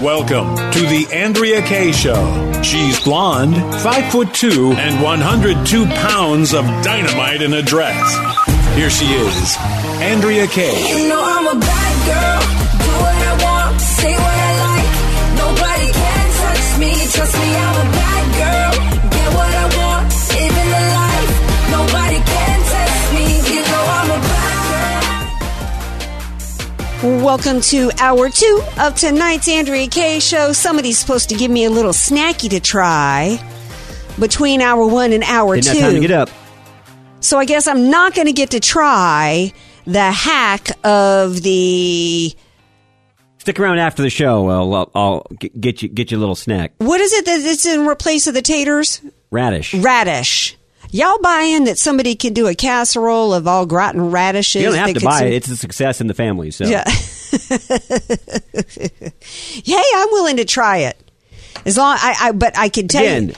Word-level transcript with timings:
Welcome 0.00 0.56
to 0.72 0.80
the 0.80 1.06
Andrea 1.12 1.62
Kaye 1.62 1.92
Show. 1.92 2.60
She's 2.62 2.98
blonde, 3.04 3.54
five 3.82 4.10
foot 4.10 4.34
two, 4.34 4.72
and 4.72 5.00
102 5.02 5.84
pounds 5.86 6.54
of 6.54 6.64
dynamite 6.82 7.40
in 7.40 7.52
a 7.52 7.62
dress. 7.62 7.96
Here 8.74 8.90
she 8.90 9.04
is, 9.06 9.56
Andrea 10.00 10.46
Kaye. 10.48 10.98
You 11.02 11.08
know 11.08 11.22
I'm 11.22 11.56
a 11.56 11.60
bad 11.60 11.94
girl. 12.08 12.40
Do 12.82 12.90
what 12.98 13.14
I 13.14 13.32
want, 13.44 13.80
say 13.80 14.12
what 14.12 14.34
I 14.48 14.52
like. 14.66 14.90
Nobody 15.38 15.92
can 15.92 16.26
touch 16.40 16.78
me. 16.80 16.90
Trust 17.12 17.34
me, 17.38 17.54
I'm 17.54 17.86
a 17.86 17.92
bad 17.92 18.01
Welcome 27.02 27.60
to 27.62 27.90
hour 27.98 28.30
two 28.30 28.62
of 28.78 28.94
tonight's 28.94 29.48
Andrea 29.48 29.88
Kaye 29.88 30.20
show. 30.20 30.52
Somebody's 30.52 30.98
supposed 30.98 31.30
to 31.30 31.34
give 31.34 31.50
me 31.50 31.64
a 31.64 31.70
little 31.70 31.90
snacky 31.90 32.48
to 32.50 32.60
try 32.60 33.44
between 34.20 34.60
hour 34.60 34.86
one 34.86 35.12
and 35.12 35.24
hour 35.24 35.56
Didn't 35.56 35.72
two. 35.72 35.80
have 35.80 35.92
time 35.92 36.00
to 36.00 36.06
get 36.06 36.12
up. 36.12 36.30
So 37.18 37.38
I 37.38 37.44
guess 37.44 37.66
I'm 37.66 37.90
not 37.90 38.14
going 38.14 38.28
to 38.28 38.32
get 38.32 38.50
to 38.50 38.60
try 38.60 39.52
the 39.84 40.12
hack 40.12 40.68
of 40.84 41.42
the 41.42 42.36
Stick 43.38 43.58
around 43.58 43.80
after 43.80 44.02
the 44.02 44.10
show. 44.10 44.48
I'll, 44.48 44.72
I'll, 44.72 44.90
I'll 44.94 45.26
get 45.40 45.82
you 45.82 45.88
get 45.88 46.12
you 46.12 46.18
a 46.18 46.20
little 46.20 46.36
snack. 46.36 46.72
what 46.78 47.00
is 47.00 47.12
it 47.12 47.24
that 47.24 47.40
it's 47.40 47.66
in 47.66 47.84
replace 47.84 48.28
of 48.28 48.34
the 48.34 48.42
taters? 48.42 49.00
Radish. 49.32 49.74
Radish. 49.74 50.56
Y'all 50.94 51.18
buy 51.22 51.40
in 51.42 51.64
that 51.64 51.78
somebody 51.78 52.14
can 52.14 52.34
do 52.34 52.46
a 52.46 52.54
casserole 52.54 53.32
of 53.32 53.48
au 53.48 53.64
gratin 53.66 54.10
radishes? 54.10 54.62
You 54.62 54.68
don't 54.68 54.76
have 54.78 54.92
to 54.94 55.00
buy 55.04 55.24
it. 55.24 55.32
It's 55.32 55.48
a 55.48 55.56
success 55.56 56.00
in 56.02 56.06
the 56.06 56.14
family. 56.14 56.50
So 56.50 56.66
Yeah. 56.66 56.84
hey, 59.64 59.82
I'm 59.94 60.08
willing 60.12 60.36
to 60.36 60.44
try 60.44 60.78
it. 60.78 60.96
As 61.64 61.76
long 61.78 61.96
I, 62.00 62.14
I 62.20 62.32
but 62.32 62.58
I 62.58 62.68
can 62.68 62.88
tell 62.88 63.02
again, 63.02 63.32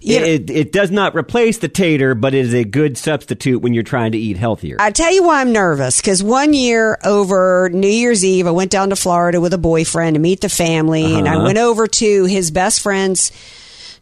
you. 0.00 0.18
know- 0.18 0.24
it, 0.26 0.50
it 0.50 0.72
does 0.72 0.90
not 0.90 1.14
replace 1.14 1.58
the 1.58 1.68
tater, 1.68 2.14
but 2.14 2.34
it 2.34 2.44
is 2.46 2.54
a 2.54 2.64
good 2.64 2.96
substitute 2.96 3.60
when 3.60 3.74
you're 3.74 3.82
trying 3.82 4.12
to 4.12 4.18
eat 4.18 4.36
healthier. 4.36 4.76
I 4.80 4.90
tell 4.90 5.12
you 5.12 5.22
why 5.24 5.40
I'm 5.42 5.52
nervous 5.52 6.00
because 6.00 6.22
one 6.22 6.54
year 6.54 6.98
over 7.04 7.68
New 7.72 7.86
Year's 7.88 8.24
Eve, 8.24 8.46
I 8.46 8.50
went 8.50 8.70
down 8.70 8.90
to 8.90 8.96
Florida 8.96 9.40
with 9.40 9.52
a 9.52 9.58
boyfriend 9.58 10.14
to 10.14 10.20
meet 10.20 10.40
the 10.40 10.48
family, 10.48 11.14
and 11.14 11.28
I 11.28 11.34
Uh-huh. 11.36 11.44
went 11.44 11.58
over 11.58 11.86
to 11.86 12.24
his 12.24 12.50
best 12.50 12.80
friend's 12.80 13.30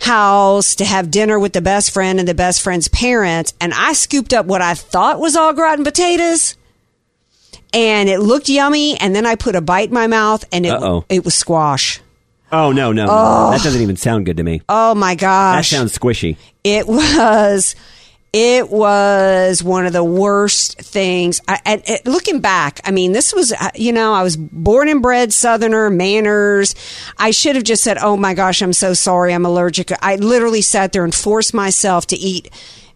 house 0.01 0.75
to 0.77 0.85
have 0.85 1.11
dinner 1.11 1.39
with 1.39 1.53
the 1.53 1.61
best 1.61 1.91
friend 1.91 2.19
and 2.19 2.29
the 2.29 2.35
best 2.35 2.63
friend's 2.63 2.89
parents, 2.89 3.53
and 3.61 3.73
I 3.75 3.93
scooped 3.93 4.33
up 4.33 4.47
what 4.47 4.63
I 4.63 4.75
thought 4.75 5.21
was 5.21 5.37
au 5.37 5.53
gratin 5.53 5.85
potatoes. 5.85 6.57
And 7.73 8.09
it 8.09 8.21
looked 8.21 8.49
yummy, 8.49 8.97
and 8.99 9.15
then 9.15 9.27
I 9.27 9.35
put 9.35 9.55
a 9.55 9.61
bite 9.61 9.89
in 9.89 9.95
my 9.95 10.07
mouth, 10.07 10.45
and 10.53 10.65
it 10.65 10.71
Uh-oh. 10.71 11.05
it 11.11 11.25
was 11.25 11.35
squash. 11.35 12.01
oh 12.51 12.73
no, 12.73 12.93
no, 12.93 13.07
no. 13.07 13.51
that 13.51 13.61
doesn't 13.63 13.83
even 13.83 13.97
sound 13.97 14.25
good 14.25 14.39
to 14.39 14.43
me. 14.43 14.63
Oh 14.71 14.95
my 14.95 15.15
gosh. 15.15 15.71
that 15.71 15.77
sounds 15.77 15.97
squishy. 15.99 16.37
It 16.65 16.87
was. 16.89 17.75
It 18.33 18.69
was 18.69 19.63
one 19.63 19.87
of 19.87 19.95
the 19.95 20.05
worst 20.05 20.79
things. 20.81 21.41
I, 21.49 21.61
and, 21.65 21.83
and 21.89 22.01
looking 22.05 22.41
back, 22.41 22.81
I 22.85 22.91
mean, 22.91 23.13
this 23.13 23.33
was, 23.33 23.53
uh, 23.53 23.71
you 23.75 23.91
know, 23.93 24.13
I 24.13 24.23
was 24.23 24.37
born 24.37 24.89
and 24.89 25.01
bred 25.01 25.33
Southerner, 25.33 25.89
manners. 25.89 26.75
I 27.17 27.31
should 27.31 27.55
have 27.57 27.65
just 27.65 27.83
said, 27.83 27.97
oh 27.99 28.19
my 28.19 28.35
gosh, 28.35 28.61
I'm 28.61 28.75
so 28.75 28.93
sorry, 28.93 29.33
I'm 29.33 29.47
allergic. 29.47 29.91
I 30.03 30.17
literally 30.17 30.61
sat 30.61 30.93
there 30.93 31.05
and 31.05 31.15
forced 31.15 31.55
myself 31.55 32.07
to 32.09 32.17
eat 32.17 32.51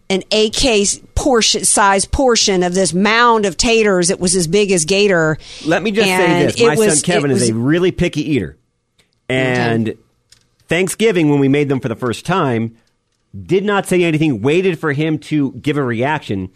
an 0.09 0.21
AK 0.31 1.15
portion, 1.15 1.65
size 1.65 2.05
portion 2.05 2.61
of 2.61 2.75
this 2.75 2.93
mound 2.93 3.45
of 3.47 3.57
taters. 3.57 4.11
It 4.11 4.19
was 4.19 4.35
as 4.35 4.45
big 4.47 4.71
as 4.71 4.85
Gator. 4.85 5.39
Let 5.65 5.81
me 5.81 5.89
just 5.91 6.05
say 6.07 6.13
And 6.25 6.49
this: 6.49 6.61
my 6.61 6.73
it 6.73 6.77
was- 6.77 6.99
son 6.99 7.03
Kevin 7.03 7.31
it 7.31 7.35
is 7.35 7.41
was- 7.41 7.49
a 7.49 7.55
really 7.55 7.91
picky 7.91 8.33
eater, 8.33 8.57
and 9.27 9.95
Thanksgiving 10.67 11.29
when 11.29 11.39
we 11.39 11.47
made 11.47 11.69
them 11.69 11.79
for 11.79 11.87
the 11.87 11.95
first 11.95 12.25
time, 12.25 12.75
did 13.39 13.63
not 13.65 13.87
say 13.87 14.03
anything. 14.03 14.41
Waited 14.41 14.79
for 14.79 14.93
him 14.93 15.19
to 15.19 15.53
give 15.53 15.77
a 15.77 15.83
reaction, 15.83 16.49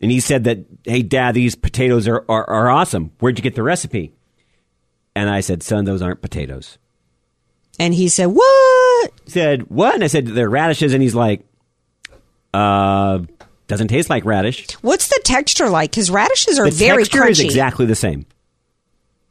and 0.00 0.10
he 0.10 0.20
said 0.20 0.44
that, 0.44 0.58
"Hey, 0.84 1.02
Dad, 1.02 1.34
these 1.34 1.54
potatoes 1.54 2.08
are 2.08 2.24
are, 2.28 2.48
are 2.48 2.70
awesome. 2.70 3.12
Where'd 3.20 3.38
you 3.38 3.42
get 3.42 3.54
the 3.54 3.62
recipe?" 3.62 4.12
And 5.14 5.28
I 5.30 5.40
said, 5.40 5.62
"Son, 5.62 5.84
those 5.84 6.02
aren't 6.02 6.22
potatoes." 6.22 6.78
And 7.78 7.94
he 7.94 8.08
said, 8.08 8.26
what? 8.26 9.10
He 9.24 9.30
said, 9.30 9.70
"What?" 9.70 9.94
And 9.94 10.04
I 10.04 10.08
said, 10.08 10.26
"They're 10.26 10.50
radishes," 10.50 10.92
and 10.92 11.02
he's 11.02 11.14
like, 11.14 11.44
"Uh." 12.52 13.20
Doesn't 13.68 13.88
taste 13.88 14.10
like 14.10 14.26
radish. 14.26 14.70
What's 14.82 15.08
the 15.08 15.18
texture 15.24 15.70
like? 15.70 15.92
Because 15.92 16.10
radishes 16.10 16.58
are 16.58 16.68
the 16.68 16.76
very 16.76 17.04
texture 17.04 17.22
crunchy. 17.22 17.30
is 17.30 17.40
exactly 17.40 17.86
the 17.86 17.94
same. 17.94 18.26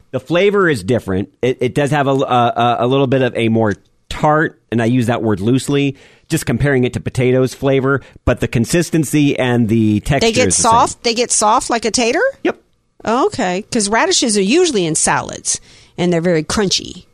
The 0.10 0.20
flavor 0.20 0.68
is 0.68 0.84
different. 0.84 1.32
It, 1.44 1.60
it 1.62 1.76
does 1.76 1.92
have 1.92 2.08
a, 2.08 2.12
a, 2.12 2.78
a 2.80 2.88
little 2.88 3.06
bit 3.06 3.22
of 3.22 3.36
a 3.36 3.50
more 3.50 3.76
tart, 4.22 4.62
and 4.72 4.82
I 4.82 4.86
use 4.86 5.08
that 5.08 5.22
word 5.24 5.40
loosely, 5.40 5.98
just 6.30 6.46
comparing 6.46 6.84
it 6.84 6.94
to 6.94 7.00
potatoes 7.00 7.54
flavor. 7.54 8.02
But 8.26 8.40
the 8.40 8.48
consistency 8.48 9.38
and 9.38 9.68
the 9.68 10.00
texture 10.02 10.28
They 10.28 10.32
get 10.32 10.46
the 10.46 10.52
same. 10.52 10.72
soft. 10.72 11.04
They 11.04 11.14
get 11.14 11.32
soft 11.32 11.70
like 11.70 11.86
a 11.86 11.92
tater. 11.92 12.22
Yep. 12.44 12.62
Okay, 13.04 13.62
because 13.62 13.90
radishes 13.90 14.38
are 14.38 14.42
usually 14.44 14.86
in 14.86 14.94
salads 14.96 15.60
and 15.98 16.14
they're 16.14 16.22
very 16.22 16.44
crunchy. 16.44 17.06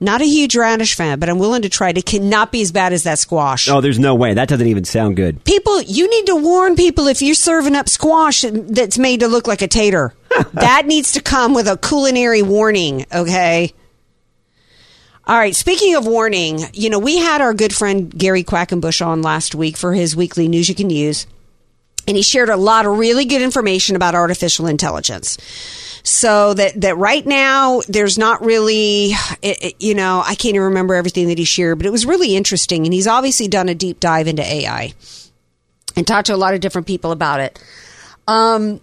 Not 0.00 0.20
a 0.20 0.24
huge 0.24 0.54
radish 0.54 0.94
fan, 0.94 1.18
but 1.18 1.28
I'm 1.28 1.40
willing 1.40 1.62
to 1.62 1.68
try 1.68 1.88
it. 1.88 1.98
It 1.98 2.06
cannot 2.06 2.52
be 2.52 2.62
as 2.62 2.70
bad 2.70 2.92
as 2.92 3.02
that 3.02 3.18
squash. 3.18 3.68
Oh, 3.68 3.80
there's 3.80 3.98
no 3.98 4.14
way. 4.14 4.32
That 4.34 4.46
doesn't 4.48 4.66
even 4.68 4.84
sound 4.84 5.16
good. 5.16 5.42
People, 5.42 5.82
you 5.82 6.08
need 6.08 6.26
to 6.26 6.36
warn 6.36 6.76
people 6.76 7.08
if 7.08 7.20
you're 7.20 7.34
serving 7.34 7.74
up 7.74 7.88
squash 7.88 8.42
that's 8.48 8.96
made 8.96 9.20
to 9.20 9.26
look 9.28 9.48
like 9.48 9.60
a 9.60 9.66
tater. 9.66 10.14
that 10.52 10.86
needs 10.86 11.12
to 11.14 11.20
come 11.20 11.52
with 11.52 11.66
a 11.66 11.76
culinary 11.76 12.42
warning, 12.42 13.06
okay? 13.12 13.72
All 15.28 15.36
right, 15.36 15.54
speaking 15.54 15.94
of 15.94 16.06
warning, 16.06 16.60
you 16.72 16.88
know, 16.88 16.98
we 16.98 17.18
had 17.18 17.42
our 17.42 17.52
good 17.52 17.74
friend 17.74 18.10
Gary 18.16 18.42
Quackenbush 18.42 19.04
on 19.04 19.20
last 19.20 19.54
week 19.54 19.76
for 19.76 19.92
his 19.92 20.16
weekly 20.16 20.48
News 20.48 20.70
You 20.70 20.74
Can 20.74 20.88
Use, 20.88 21.26
and 22.06 22.16
he 22.16 22.22
shared 22.22 22.48
a 22.48 22.56
lot 22.56 22.86
of 22.86 22.96
really 22.96 23.26
good 23.26 23.42
information 23.42 23.94
about 23.94 24.14
artificial 24.14 24.66
intelligence. 24.66 25.36
So 26.02 26.54
that 26.54 26.80
that 26.80 26.96
right 26.96 27.26
now 27.26 27.82
there's 27.88 28.16
not 28.16 28.42
really, 28.42 29.10
it, 29.42 29.62
it- 29.62 29.74
you 29.80 29.94
know, 29.94 30.22
I 30.24 30.34
can't 30.34 30.54
even 30.54 30.62
remember 30.62 30.94
everything 30.94 31.28
that 31.28 31.36
he 31.36 31.44
shared, 31.44 31.78
but 31.78 31.86
it 31.86 31.92
was 31.92 32.06
really 32.06 32.34
interesting, 32.34 32.86
and 32.86 32.94
he's 32.94 33.06
obviously 33.06 33.48
done 33.48 33.68
a 33.68 33.74
deep 33.74 34.00
dive 34.00 34.28
into 34.28 34.42
AI 34.42 34.94
and 35.94 36.06
talked 36.06 36.28
to 36.28 36.34
a 36.34 36.36
lot 36.38 36.54
of 36.54 36.60
different 36.60 36.86
people 36.86 37.12
about 37.12 37.40
it. 37.40 37.62
Um, 38.26 38.80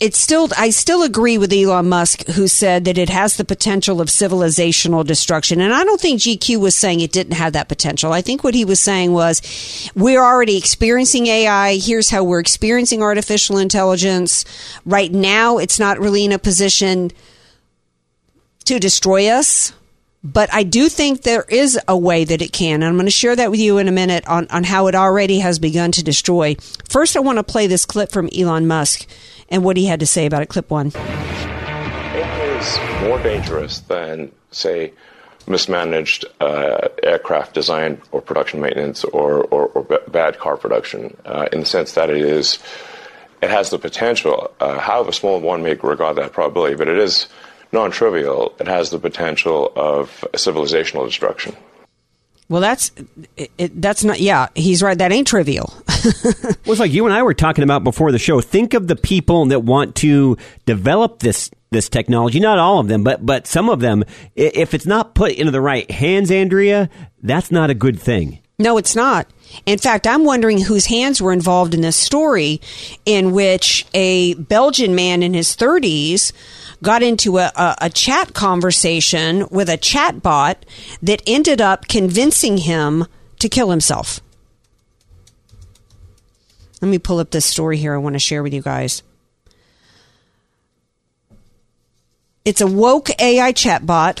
it's 0.00 0.18
still 0.18 0.48
I 0.56 0.70
still 0.70 1.02
agree 1.02 1.36
with 1.36 1.52
Elon 1.52 1.88
Musk 1.88 2.26
who 2.28 2.48
said 2.48 2.86
that 2.86 2.96
it 2.96 3.10
has 3.10 3.36
the 3.36 3.44
potential 3.44 4.00
of 4.00 4.08
civilizational 4.08 5.04
destruction 5.04 5.60
and 5.60 5.74
I 5.74 5.84
don't 5.84 6.00
think 6.00 6.20
GQ 6.20 6.58
was 6.58 6.74
saying 6.74 7.00
it 7.00 7.12
didn't 7.12 7.34
have 7.34 7.52
that 7.52 7.68
potential. 7.68 8.12
I 8.12 8.22
think 8.22 8.42
what 8.42 8.54
he 8.54 8.64
was 8.64 8.80
saying 8.80 9.12
was 9.12 9.42
we're 9.94 10.24
already 10.24 10.56
experiencing 10.56 11.26
AI, 11.26 11.76
here's 11.76 12.08
how 12.08 12.24
we're 12.24 12.40
experiencing 12.40 13.02
artificial 13.02 13.58
intelligence. 13.58 14.46
Right 14.86 15.12
now 15.12 15.58
it's 15.58 15.78
not 15.78 16.00
really 16.00 16.24
in 16.24 16.32
a 16.32 16.38
position 16.38 17.10
to 18.64 18.78
destroy 18.78 19.28
us. 19.28 19.74
But 20.22 20.52
I 20.52 20.64
do 20.64 20.90
think 20.90 21.22
there 21.22 21.46
is 21.48 21.78
a 21.88 21.96
way 21.96 22.24
that 22.24 22.42
it 22.42 22.52
can. 22.52 22.82
And 22.82 22.84
I'm 22.84 22.94
going 22.94 23.06
to 23.06 23.10
share 23.10 23.34
that 23.36 23.50
with 23.50 23.60
you 23.60 23.78
in 23.78 23.88
a 23.88 23.92
minute 23.92 24.26
on, 24.28 24.46
on 24.50 24.64
how 24.64 24.86
it 24.86 24.94
already 24.94 25.38
has 25.38 25.58
begun 25.58 25.92
to 25.92 26.04
destroy. 26.04 26.56
First, 26.88 27.16
I 27.16 27.20
want 27.20 27.38
to 27.38 27.42
play 27.42 27.66
this 27.66 27.86
clip 27.86 28.12
from 28.12 28.28
Elon 28.36 28.66
Musk 28.66 29.06
and 29.48 29.64
what 29.64 29.78
he 29.78 29.86
had 29.86 30.00
to 30.00 30.06
say 30.06 30.26
about 30.26 30.42
it. 30.42 30.48
Clip 30.50 30.70
one. 30.70 30.92
It 30.94 32.60
is 32.60 32.78
more 33.08 33.22
dangerous 33.22 33.80
than, 33.80 34.30
say, 34.50 34.92
mismanaged 35.46 36.26
uh, 36.40 36.88
aircraft 37.02 37.54
design 37.54 38.00
or 38.12 38.20
production 38.20 38.60
maintenance 38.60 39.04
or, 39.04 39.44
or, 39.44 39.68
or 39.68 39.84
b- 39.84 39.96
bad 40.08 40.38
car 40.38 40.58
production 40.58 41.16
uh, 41.24 41.48
in 41.50 41.60
the 41.60 41.66
sense 41.66 41.94
that 41.94 42.10
it 42.10 42.18
is 42.18 42.58
it 43.42 43.48
has 43.48 43.70
the 43.70 43.78
potential, 43.78 44.52
uh, 44.60 44.78
however 44.78 45.12
small 45.12 45.40
one 45.40 45.62
may 45.62 45.72
regard 45.74 46.16
that 46.16 46.32
probability, 46.32 46.76
but 46.76 46.88
it 46.88 46.98
is 46.98 47.26
non-trivial. 47.72 48.54
It 48.58 48.66
has 48.66 48.90
the 48.90 48.98
potential 48.98 49.72
of 49.76 50.24
civilizational 50.34 51.06
destruction. 51.06 51.56
Well, 52.48 52.60
that's 52.60 52.90
it, 53.36 53.52
it, 53.58 53.80
that's 53.80 54.02
not. 54.02 54.18
Yeah, 54.18 54.48
he's 54.56 54.82
right. 54.82 54.98
That 54.98 55.12
ain't 55.12 55.28
trivial. 55.28 55.72
Well, 56.64 56.72
it's 56.72 56.80
like 56.80 56.92
you 56.92 57.04
and 57.04 57.12
I 57.14 57.22
were 57.22 57.34
talking 57.34 57.62
about 57.62 57.84
before 57.84 58.10
the 58.10 58.18
show. 58.18 58.40
Think 58.40 58.74
of 58.74 58.86
the 58.86 58.96
people 58.96 59.44
that 59.46 59.60
want 59.60 59.96
to 59.96 60.38
develop 60.64 61.18
this 61.18 61.50
this 61.70 61.88
technology. 61.88 62.40
Not 62.40 62.58
all 62.58 62.78
of 62.78 62.88
them, 62.88 63.04
but 63.04 63.24
but 63.24 63.46
some 63.46 63.68
of 63.68 63.80
them. 63.80 64.04
If 64.34 64.72
it's 64.72 64.86
not 64.86 65.14
put 65.14 65.32
into 65.32 65.50
the 65.50 65.60
right 65.60 65.90
hands, 65.90 66.30
Andrea, 66.30 66.88
that's 67.22 67.50
not 67.50 67.68
a 67.68 67.74
good 67.74 68.00
thing. 68.00 68.40
No, 68.58 68.78
it's 68.78 68.94
not. 68.94 69.26
In 69.66 69.78
fact, 69.78 70.06
I'm 70.06 70.24
wondering 70.24 70.60
whose 70.60 70.86
hands 70.86 71.20
were 71.20 71.32
involved 71.32 71.74
in 71.74 71.80
this 71.80 71.96
story 71.96 72.60
in 73.04 73.32
which 73.32 73.86
a 73.94 74.34
Belgian 74.34 74.94
man 74.94 75.22
in 75.22 75.34
his 75.34 75.56
30s 75.56 76.32
got 76.82 77.02
into 77.02 77.38
a, 77.38 77.50
a, 77.54 77.76
a 77.82 77.90
chat 77.90 78.34
conversation 78.34 79.46
with 79.50 79.68
a 79.68 79.76
chat 79.76 80.22
bot 80.22 80.64
that 81.02 81.22
ended 81.26 81.60
up 81.60 81.88
convincing 81.88 82.58
him 82.58 83.06
to 83.38 83.48
kill 83.48 83.70
himself. 83.70 84.20
Let 86.80 86.88
me 86.88 86.98
pull 86.98 87.18
up 87.18 87.30
this 87.30 87.44
story 87.44 87.76
here 87.76 87.94
I 87.94 87.98
want 87.98 88.14
to 88.14 88.18
share 88.20 88.42
with 88.42 88.54
you 88.54 88.62
guys. 88.62 89.02
It's 92.44 92.62
a 92.62 92.66
woke 92.66 93.10
AI 93.20 93.52
chatbot. 93.52 94.20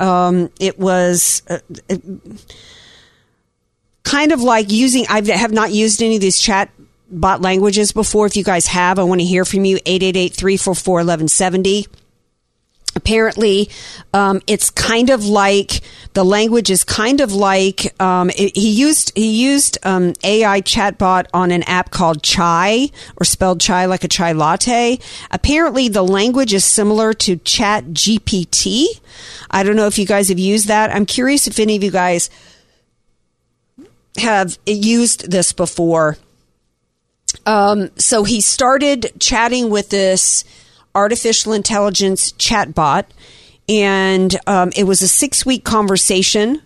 Um, 0.00 0.50
it 0.60 0.78
was 0.78 1.42
uh, 1.48 1.58
it- 1.88 2.02
kind 4.04 4.32
of 4.32 4.40
like 4.40 4.70
using. 4.70 5.06
I 5.08 5.22
have 5.36 5.52
not 5.52 5.72
used 5.72 6.02
any 6.02 6.14
of 6.14 6.20
these 6.20 6.38
chat 6.38 6.70
bot 7.10 7.40
languages 7.40 7.92
before. 7.92 8.26
If 8.26 8.36
you 8.36 8.44
guys 8.44 8.66
have, 8.66 8.98
I 8.98 9.02
want 9.04 9.20
to 9.20 9.26
hear 9.26 9.44
from 9.44 9.64
you. 9.64 9.76
888 9.84 10.34
344 10.34 10.94
1170 10.94 11.86
apparently 12.98 13.70
um, 14.12 14.42
it's 14.46 14.70
kind 14.70 15.08
of 15.08 15.24
like 15.24 15.80
the 16.14 16.24
language 16.24 16.70
is 16.70 16.84
kind 16.84 17.20
of 17.20 17.32
like 17.32 18.00
um, 18.02 18.28
it, 18.30 18.56
he 18.56 18.70
used 18.70 19.12
he 19.16 19.30
used 19.30 19.78
um, 19.84 20.12
AI 20.24 20.60
chatbot 20.60 21.26
on 21.32 21.50
an 21.50 21.62
app 21.64 21.90
called 21.90 22.22
Chai 22.22 22.90
or 23.16 23.24
spelled 23.24 23.60
Chai 23.60 23.86
like 23.86 24.04
a 24.04 24.08
chai 24.08 24.32
latte. 24.32 24.98
Apparently, 25.30 25.88
the 25.88 26.02
language 26.02 26.52
is 26.52 26.64
similar 26.64 27.14
to 27.14 27.36
Chat 27.36 27.84
GPT. 27.86 28.86
I 29.50 29.62
don't 29.62 29.76
know 29.76 29.86
if 29.86 29.98
you 29.98 30.06
guys 30.06 30.28
have 30.28 30.38
used 30.38 30.66
that. 30.68 30.90
I'm 30.90 31.06
curious 31.06 31.46
if 31.46 31.58
any 31.58 31.76
of 31.76 31.84
you 31.84 31.90
guys 31.90 32.30
have 34.16 34.58
used 34.66 35.30
this 35.30 35.52
before. 35.52 36.18
Um, 37.46 37.90
so 37.96 38.24
he 38.24 38.40
started 38.40 39.12
chatting 39.18 39.70
with 39.70 39.90
this 39.90 40.44
artificial 40.94 41.52
intelligence 41.52 42.32
chatbot, 42.32 43.04
and 43.68 44.34
um, 44.46 44.72
it 44.76 44.84
was 44.84 45.02
a 45.02 45.08
six 45.08 45.44
week 45.44 45.64
conversation. 45.64 46.62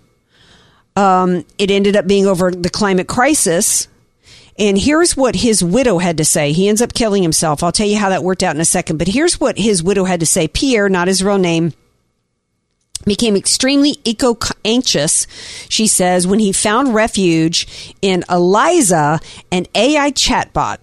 Um, 0.97 1.45
it 1.59 1.71
ended 1.71 1.97
up 1.97 2.07
being 2.07 2.27
over 2.27 2.51
the 2.51 2.71
climate 2.71 3.09
crisis. 3.09 3.89
And 4.59 4.79
here's 4.79 5.17
what 5.17 5.35
his 5.35 5.65
widow 5.65 5.97
had 5.99 6.19
to 6.19 6.27
say. 6.27 6.53
He 6.53 6.69
ends 6.69 6.83
up 6.83 6.93
killing 6.93 7.23
himself. 7.23 7.63
I'll 7.63 7.73
tell 7.73 7.87
you 7.87 7.97
how 7.97 8.11
that 8.11 8.23
worked 8.23 8.43
out 8.43 8.55
in 8.55 8.61
a 8.61 8.67
second. 8.67 8.99
But 8.99 9.09
here's 9.09 9.41
what 9.41 9.57
his 9.57 9.83
widow 9.83 10.05
had 10.05 10.21
to 10.21 10.27
say. 10.27 10.47
Pierre, 10.47 10.91
not 10.91 11.09
his 11.09 11.25
real 11.25 11.39
name, 11.39 11.73
became 13.05 13.37
extremely 13.37 13.97
eco 14.05 14.37
anxious, 14.65 15.27
she 15.69 15.87
says, 15.87 16.27
when 16.27 16.39
he 16.39 16.53
found 16.53 16.95
refuge 16.95 17.95
in 18.01 18.25
Eliza, 18.31 19.21
an 19.51 19.67
AI 19.75 20.11
chatbot. 20.13 20.79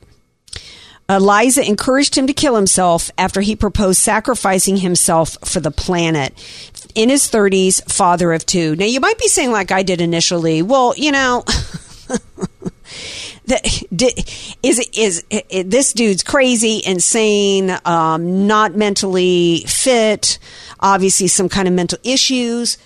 Eliza 1.09 1.67
encouraged 1.67 2.15
him 2.15 2.27
to 2.27 2.33
kill 2.33 2.55
himself 2.55 3.09
after 3.17 3.41
he 3.41 3.55
proposed 3.55 3.99
sacrificing 3.99 4.77
himself 4.77 5.37
for 5.43 5.59
the 5.59 5.71
planet. 5.71 6.33
In 6.93 7.09
his 7.09 7.23
30s, 7.23 7.91
father 7.91 8.31
of 8.31 8.45
two. 8.45 8.75
Now, 8.75 8.85
you 8.85 8.99
might 8.99 9.17
be 9.17 9.27
saying, 9.27 9.51
like 9.51 9.71
I 9.71 9.81
did 9.81 10.01
initially, 10.01 10.61
well, 10.61 10.93
you 10.95 11.11
know. 11.11 11.43
that 13.49 13.83
di- 13.95 14.13
is 14.61 14.87
is 14.93 15.23
this 15.65 15.93
dude's 15.93 16.23
crazy, 16.23 16.81
insane, 16.85 17.75
um, 17.85 18.47
not 18.47 18.75
mentally 18.75 19.63
fit, 19.67 20.39
obviously 20.79 21.27
some 21.27 21.49
kind 21.49 21.67
of 21.67 21.73
mental 21.73 21.99
issues. 22.03 22.77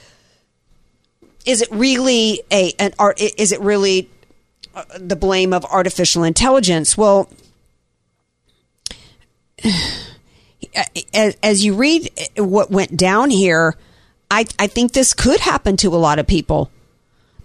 Is 1.46 1.62
it 1.62 1.70
really 1.72 2.42
a 2.52 2.74
an 2.80 2.94
art? 2.98 3.20
Is 3.22 3.52
it 3.52 3.60
really 3.60 4.10
uh, 4.74 4.84
the 4.98 5.16
blame 5.16 5.54
of 5.54 5.66
artificial 5.66 6.24
intelligence? 6.24 6.98
Well, 6.98 7.30
as, 11.14 11.38
as 11.44 11.66
you 11.66 11.76
read 11.76 12.10
what 12.38 12.72
went 12.72 12.96
down 12.96 13.30
here, 13.30 13.76
I 14.32 14.46
I 14.58 14.68
think 14.68 14.94
this 14.94 15.14
could 15.14 15.42
happen 15.42 15.78
to 15.78 15.90
a 15.90 15.98
lot 15.98 16.20
of 16.20 16.28
people. 16.28 16.72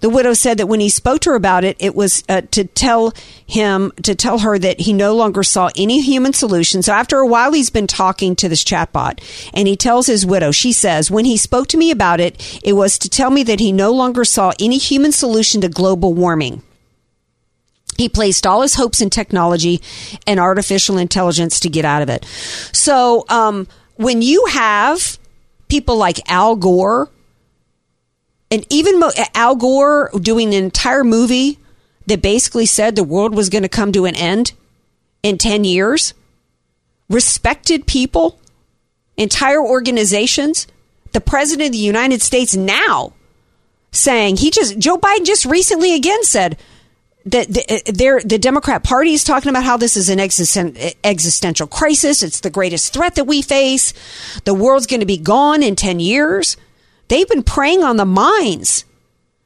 The 0.00 0.08
widow 0.08 0.32
said 0.32 0.58
that 0.58 0.68
when 0.68 0.80
he 0.80 0.88
spoke 0.88 1.20
to 1.20 1.30
her 1.30 1.36
about 1.36 1.64
it, 1.64 1.76
it 1.80 1.94
was 1.94 2.22
uh, 2.28 2.42
to 2.52 2.64
tell 2.64 3.12
him 3.46 3.92
to 4.02 4.14
tell 4.14 4.38
her 4.38 4.58
that 4.58 4.80
he 4.80 4.92
no 4.92 5.14
longer 5.14 5.42
saw 5.42 5.70
any 5.76 6.00
human 6.00 6.32
solution. 6.32 6.82
So 6.82 6.92
after 6.92 7.18
a 7.18 7.26
while, 7.26 7.52
he's 7.52 7.70
been 7.70 7.86
talking 7.86 8.36
to 8.36 8.48
this 8.48 8.62
chatbot, 8.62 9.20
and 9.52 9.66
he 9.66 9.76
tells 9.76 10.06
his 10.06 10.24
widow. 10.24 10.52
She 10.52 10.72
says, 10.72 11.10
"When 11.10 11.24
he 11.24 11.36
spoke 11.36 11.66
to 11.68 11.76
me 11.76 11.90
about 11.90 12.20
it, 12.20 12.60
it 12.62 12.74
was 12.74 12.98
to 12.98 13.08
tell 13.08 13.30
me 13.30 13.42
that 13.44 13.60
he 13.60 13.72
no 13.72 13.92
longer 13.92 14.24
saw 14.24 14.52
any 14.60 14.78
human 14.78 15.12
solution 15.12 15.60
to 15.62 15.68
global 15.68 16.14
warming." 16.14 16.62
He 17.96 18.08
placed 18.08 18.46
all 18.46 18.62
his 18.62 18.76
hopes 18.76 19.00
in 19.00 19.10
technology 19.10 19.82
and 20.24 20.38
artificial 20.38 20.98
intelligence 20.98 21.58
to 21.60 21.68
get 21.68 21.84
out 21.84 22.02
of 22.02 22.08
it. 22.08 22.24
So, 22.72 23.24
um, 23.28 23.66
when 23.96 24.22
you 24.22 24.46
have 24.46 25.18
people 25.66 25.96
like 25.96 26.20
Al 26.30 26.54
Gore 26.54 27.10
and 28.50 28.66
even 28.70 28.98
Mo- 28.98 29.12
Al 29.34 29.56
Gore 29.56 30.10
doing 30.20 30.54
an 30.54 30.64
entire 30.64 31.04
movie 31.04 31.58
that 32.06 32.22
basically 32.22 32.66
said 32.66 32.96
the 32.96 33.04
world 33.04 33.34
was 33.34 33.48
going 33.48 33.62
to 33.62 33.68
come 33.68 33.92
to 33.92 34.06
an 34.06 34.14
end 34.14 34.52
in 35.22 35.36
10 35.36 35.64
years, 35.64 36.14
respected 37.10 37.86
people, 37.86 38.38
entire 39.16 39.60
organizations, 39.60 40.66
the 41.12 41.20
president 41.20 41.68
of 41.68 41.72
the 41.72 41.78
United 41.78 42.22
States 42.22 42.56
now 42.56 43.12
saying 43.90 44.36
he 44.36 44.50
just, 44.50 44.78
Joe 44.78 44.98
Biden 44.98 45.24
just 45.24 45.44
recently 45.44 45.94
again 45.94 46.22
said, 46.24 46.58
that 47.26 47.48
the, 47.52 47.74
uh, 47.74 48.20
the 48.24 48.38
Democrat 48.38 48.82
Party 48.82 49.12
is 49.12 49.22
talking 49.22 49.50
about 49.50 49.64
how 49.64 49.76
this 49.76 49.96
is 49.96 50.08
an 50.08 50.18
existen- 50.18 50.76
uh, 50.82 50.90
existential 51.04 51.66
crisis. 51.66 52.22
It's 52.22 52.40
the 52.40 52.48
greatest 52.48 52.92
threat 52.94 53.16
that 53.16 53.24
we 53.24 53.42
face. 53.42 53.92
The 54.44 54.54
world's 54.54 54.86
going 54.86 55.00
to 55.00 55.06
be 55.06 55.18
gone 55.18 55.62
in 55.62 55.76
10 55.76 56.00
years. 56.00 56.56
They've 57.08 57.28
been 57.28 57.42
preying 57.42 57.82
on 57.82 57.96
the 57.96 58.04
minds 58.04 58.84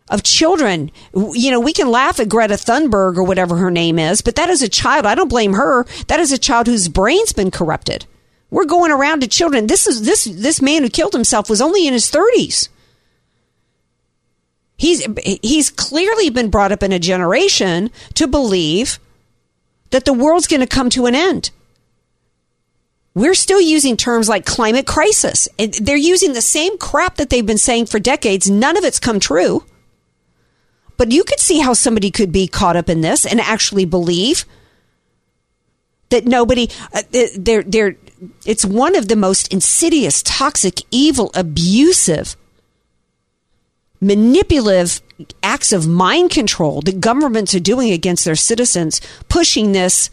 of 0.08 0.22
children. 0.22 0.90
You 1.14 1.50
know, 1.50 1.60
we 1.60 1.72
can 1.72 1.90
laugh 1.90 2.20
at 2.20 2.28
Greta 2.28 2.54
Thunberg 2.54 3.16
or 3.16 3.22
whatever 3.22 3.56
her 3.56 3.70
name 3.70 3.98
is, 3.98 4.20
but 4.20 4.36
that 4.36 4.50
is 4.50 4.62
a 4.62 4.68
child. 4.68 5.06
I 5.06 5.14
don't 5.14 5.28
blame 5.28 5.54
her. 5.54 5.84
That 6.08 6.20
is 6.20 6.32
a 6.32 6.38
child 6.38 6.66
whose 6.66 6.88
brain's 6.88 7.32
been 7.32 7.50
corrupted. 7.50 8.06
We're 8.50 8.66
going 8.66 8.92
around 8.92 9.20
to 9.20 9.28
children. 9.28 9.66
This 9.66 9.86
is 9.86 10.02
this 10.02 10.24
this 10.24 10.60
man 10.60 10.82
who 10.82 10.90
killed 10.90 11.14
himself 11.14 11.48
was 11.48 11.62
only 11.62 11.86
in 11.86 11.94
his 11.94 12.10
30s. 12.10 12.68
He's 14.76 15.06
he's 15.42 15.70
clearly 15.70 16.28
been 16.28 16.50
brought 16.50 16.72
up 16.72 16.82
in 16.82 16.92
a 16.92 16.98
generation 16.98 17.90
to 18.14 18.26
believe 18.26 18.98
that 19.90 20.04
the 20.04 20.12
world's 20.12 20.48
going 20.48 20.60
to 20.60 20.66
come 20.66 20.90
to 20.90 21.06
an 21.06 21.14
end. 21.14 21.50
We're 23.14 23.34
still 23.34 23.60
using 23.60 23.96
terms 23.96 24.28
like 24.28 24.46
climate 24.46 24.86
crisis. 24.86 25.48
And 25.58 25.74
They're 25.74 25.96
using 25.96 26.32
the 26.32 26.40
same 26.40 26.78
crap 26.78 27.16
that 27.16 27.30
they've 27.30 27.44
been 27.44 27.58
saying 27.58 27.86
for 27.86 27.98
decades. 27.98 28.50
None 28.50 28.76
of 28.76 28.84
it's 28.84 28.98
come 28.98 29.20
true. 29.20 29.64
But 30.96 31.10
you 31.10 31.24
could 31.24 31.40
see 31.40 31.60
how 31.60 31.72
somebody 31.72 32.10
could 32.10 32.32
be 32.32 32.46
caught 32.46 32.76
up 32.76 32.88
in 32.88 33.00
this 33.00 33.26
and 33.26 33.40
actually 33.40 33.84
believe 33.84 34.44
that 36.10 36.26
nobody 36.26 36.68
uh, 36.92 37.02
they're 37.38 37.62
they're 37.62 37.96
it's 38.44 38.64
one 38.64 38.94
of 38.94 39.08
the 39.08 39.16
most 39.16 39.52
insidious, 39.52 40.22
toxic, 40.22 40.80
evil, 40.90 41.30
abusive 41.34 42.36
manipulative 44.02 45.00
acts 45.42 45.72
of 45.72 45.86
mind 45.86 46.30
control 46.30 46.82
that 46.82 47.00
governments 47.00 47.54
are 47.54 47.60
doing 47.60 47.92
against 47.92 48.24
their 48.24 48.34
citizens, 48.34 49.00
pushing 49.28 49.72
this 49.72 50.10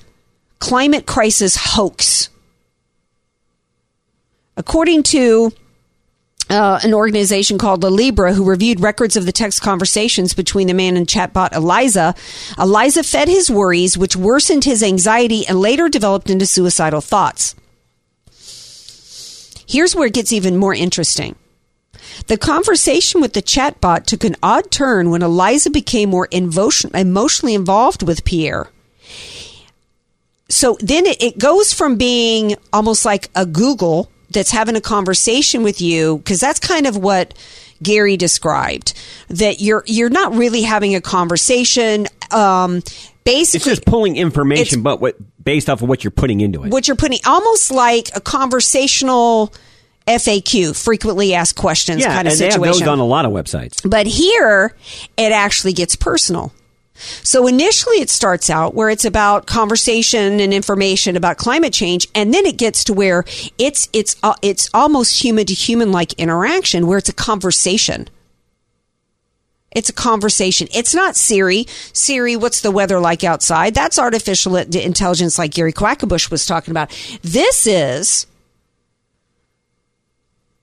climate 0.59 1.07
crisis 1.07 1.57
hoax. 1.57 2.29
According 4.59 5.03
to 5.03 5.53
uh, 6.49 6.81
an 6.83 6.93
organization 6.93 7.57
called 7.57 7.81
La 7.81 7.87
Libre, 7.87 8.33
who 8.33 8.43
reviewed 8.43 8.81
records 8.81 9.15
of 9.15 9.25
the 9.25 9.31
text 9.31 9.61
conversations 9.61 10.33
between 10.33 10.67
the 10.67 10.73
man 10.73 10.97
and 10.97 11.07
chatbot 11.07 11.55
Eliza, 11.55 12.13
Eliza 12.59 13.03
fed 13.03 13.29
his 13.29 13.49
worries, 13.49 13.97
which 13.97 14.17
worsened 14.17 14.65
his 14.65 14.83
anxiety 14.83 15.47
and 15.47 15.61
later 15.61 15.87
developed 15.87 16.29
into 16.29 16.45
suicidal 16.45 16.99
thoughts. 16.99 17.55
Here's 19.65 19.95
where 19.95 20.07
it 20.07 20.13
gets 20.13 20.33
even 20.33 20.57
more 20.57 20.73
interesting. 20.73 21.37
The 22.27 22.37
conversation 22.37 23.21
with 23.21 23.31
the 23.31 23.41
chatbot 23.41 24.07
took 24.07 24.25
an 24.25 24.35
odd 24.43 24.71
turn 24.71 25.09
when 25.09 25.21
Eliza 25.21 25.69
became 25.69 26.09
more 26.09 26.27
emotion- 26.31 26.91
emotionally 26.93 27.53
involved 27.53 28.03
with 28.03 28.25
Pierre. 28.25 28.69
So 30.49 30.77
then 30.81 31.05
it, 31.05 31.23
it 31.23 31.37
goes 31.37 31.71
from 31.71 31.95
being 31.95 32.57
almost 32.73 33.05
like 33.05 33.29
a 33.35 33.45
Google 33.45 34.11
that's 34.29 34.51
having 34.51 34.75
a 34.75 34.81
conversation 34.81 35.63
with 35.63 35.81
you, 35.81 36.17
because 36.19 36.39
that's 36.39 36.59
kind 36.59 36.87
of 36.87 36.97
what 36.97 37.33
Gary 37.81 38.17
described. 38.17 38.93
That 39.29 39.61
you're 39.61 39.83
you're 39.85 40.09
not 40.09 40.33
really 40.33 40.63
having 40.63 40.95
a 40.95 41.01
conversation. 41.01 42.07
Um, 42.31 42.81
Basically, 43.25 43.57
It's 43.57 43.81
just 43.81 43.85
pulling 43.85 44.15
information, 44.15 44.81
but 44.81 45.01
what 45.01 45.17
based 45.43 45.69
off 45.69 45.83
of 45.83 45.89
what 45.89 46.03
you're 46.03 46.09
putting 46.09 46.41
into 46.41 46.63
it. 46.63 46.71
what 46.71 46.87
you're 46.87 46.97
putting 46.97 47.19
almost 47.27 47.69
like 47.69 48.09
a 48.15 48.21
conversational 48.21 49.53
FAQ, 50.07 50.75
frequently 50.75 51.35
asked 51.35 51.55
questions 51.55 52.01
yeah, 52.01 52.15
kind 52.15 52.27
of 52.27 52.31
and 52.31 52.39
they 52.39 52.45
have 52.45 52.53
situation. 52.53 52.79
those 52.79 52.87
on 52.87 52.97
a 52.97 53.05
lot 53.05 53.25
of 53.25 53.31
websites. 53.31 53.87
But 53.87 54.07
here, 54.07 54.75
it 55.17 55.31
actually 55.31 55.73
gets 55.73 55.95
personal. 55.95 56.51
So 57.23 57.47
initially, 57.47 57.97
it 57.97 58.09
starts 58.09 58.49
out 58.49 58.75
where 58.75 58.89
it's 58.89 59.05
about 59.05 59.45
conversation 59.47 60.39
and 60.39 60.53
information 60.53 61.15
about 61.15 61.37
climate 61.37 61.73
change, 61.73 62.07
and 62.13 62.33
then 62.33 62.45
it 62.45 62.57
gets 62.57 62.83
to 62.85 62.93
where 62.93 63.23
it's 63.57 63.89
it's 63.93 64.15
uh, 64.23 64.35
it's 64.41 64.69
almost 64.73 65.23
human 65.23 65.45
to 65.45 65.53
human 65.53 65.91
like 65.91 66.13
interaction, 66.13 66.87
where 66.87 66.97
it's 66.97 67.09
a 67.09 67.13
conversation. 67.13 68.07
It's 69.71 69.89
a 69.89 69.93
conversation. 69.93 70.67
It's 70.73 70.95
not 70.95 71.15
Siri. 71.15 71.65
Siri, 71.93 72.35
what's 72.35 72.61
the 72.61 72.71
weather 72.71 72.99
like 72.99 73.23
outside? 73.23 73.75
That's 73.75 73.99
artificial 73.99 74.55
intelligence, 74.55 75.37
like 75.37 75.51
Gary 75.51 75.73
Quackenbush 75.73 76.31
was 76.31 76.45
talking 76.45 76.71
about. 76.71 76.89
This 77.21 77.67
is 77.67 78.25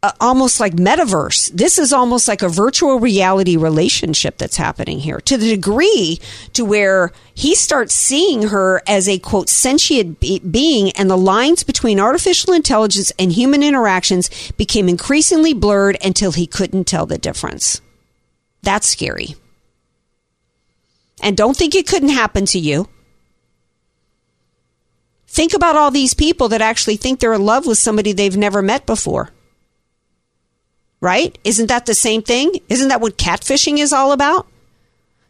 uh, 0.06 0.12
almost 0.20 0.60
like 0.60 0.74
metaverse. 0.74 1.50
This 1.50 1.78
is 1.78 1.92
almost 1.92 2.28
like 2.28 2.42
a 2.42 2.48
virtual 2.48 3.00
reality 3.00 3.56
relationship 3.56 4.38
that's 4.38 4.56
happening 4.56 5.00
here 5.00 5.18
to 5.22 5.36
the 5.36 5.50
degree 5.50 6.20
to 6.52 6.64
where 6.64 7.10
he 7.34 7.56
starts 7.56 7.92
seeing 7.92 8.42
her 8.48 8.82
as 8.86 9.08
a 9.08 9.18
quote 9.18 9.48
sentient 9.48 10.20
be- 10.20 10.38
being 10.38 10.92
and 10.92 11.10
the 11.10 11.16
lines 11.16 11.64
between 11.64 11.98
artificial 11.98 12.52
intelligence 12.52 13.10
and 13.18 13.32
human 13.32 13.64
interactions 13.64 14.30
became 14.52 14.88
increasingly 14.88 15.52
blurred 15.52 15.98
until 16.04 16.30
he 16.30 16.46
couldn't 16.46 16.84
tell 16.84 17.06
the 17.06 17.18
difference. 17.18 17.80
That's 18.62 18.86
scary. 18.86 19.34
And 21.20 21.36
don't 21.36 21.56
think 21.56 21.74
it 21.74 21.88
couldn't 21.88 22.10
happen 22.10 22.46
to 22.46 22.60
you. 22.60 22.88
Think 25.26 25.52
about 25.52 25.74
all 25.74 25.90
these 25.90 26.14
people 26.14 26.48
that 26.50 26.62
actually 26.62 26.96
think 26.96 27.18
they're 27.18 27.32
in 27.32 27.44
love 27.44 27.66
with 27.66 27.78
somebody 27.78 28.12
they've 28.12 28.36
never 28.36 28.62
met 28.62 28.86
before 28.86 29.32
right? 31.00 31.36
Isn't 31.44 31.68
that 31.68 31.86
the 31.86 31.94
same 31.94 32.22
thing? 32.22 32.60
Isn't 32.68 32.88
that 32.88 33.00
what 33.00 33.18
catfishing 33.18 33.78
is 33.78 33.92
all 33.92 34.12
about? 34.12 34.46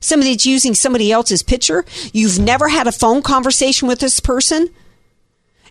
Somebody 0.00 0.32
that's 0.32 0.46
using 0.46 0.74
somebody 0.74 1.10
else's 1.10 1.42
picture. 1.42 1.84
You've 2.12 2.38
never 2.38 2.68
had 2.68 2.86
a 2.86 2.92
phone 2.92 3.22
conversation 3.22 3.88
with 3.88 3.98
this 3.98 4.20
person, 4.20 4.68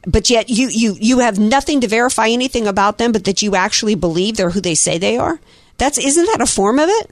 but 0.06 0.30
yet 0.30 0.50
you 0.50 0.68
you 0.68 0.96
you 1.00 1.20
have 1.20 1.40
nothing 1.40 1.82
to 1.82 1.88
verify 1.88 2.28
anything 2.28 2.68
about 2.68 2.98
them, 2.98 3.12
but 3.12 3.24
that 3.26 3.42
you 3.42 3.56
actually 3.56 3.96
believe 3.96 4.36
they're 4.38 4.50
who 4.50 4.62
they 4.62 4.76
say 4.76 4.98
they 4.98 5.18
are. 5.18 5.40
That's 5.78 5.98
isn't 5.98 6.26
that 6.26 6.42
a 6.42 6.46
form 6.46 6.80
of 6.80 6.90
it? 6.90 7.12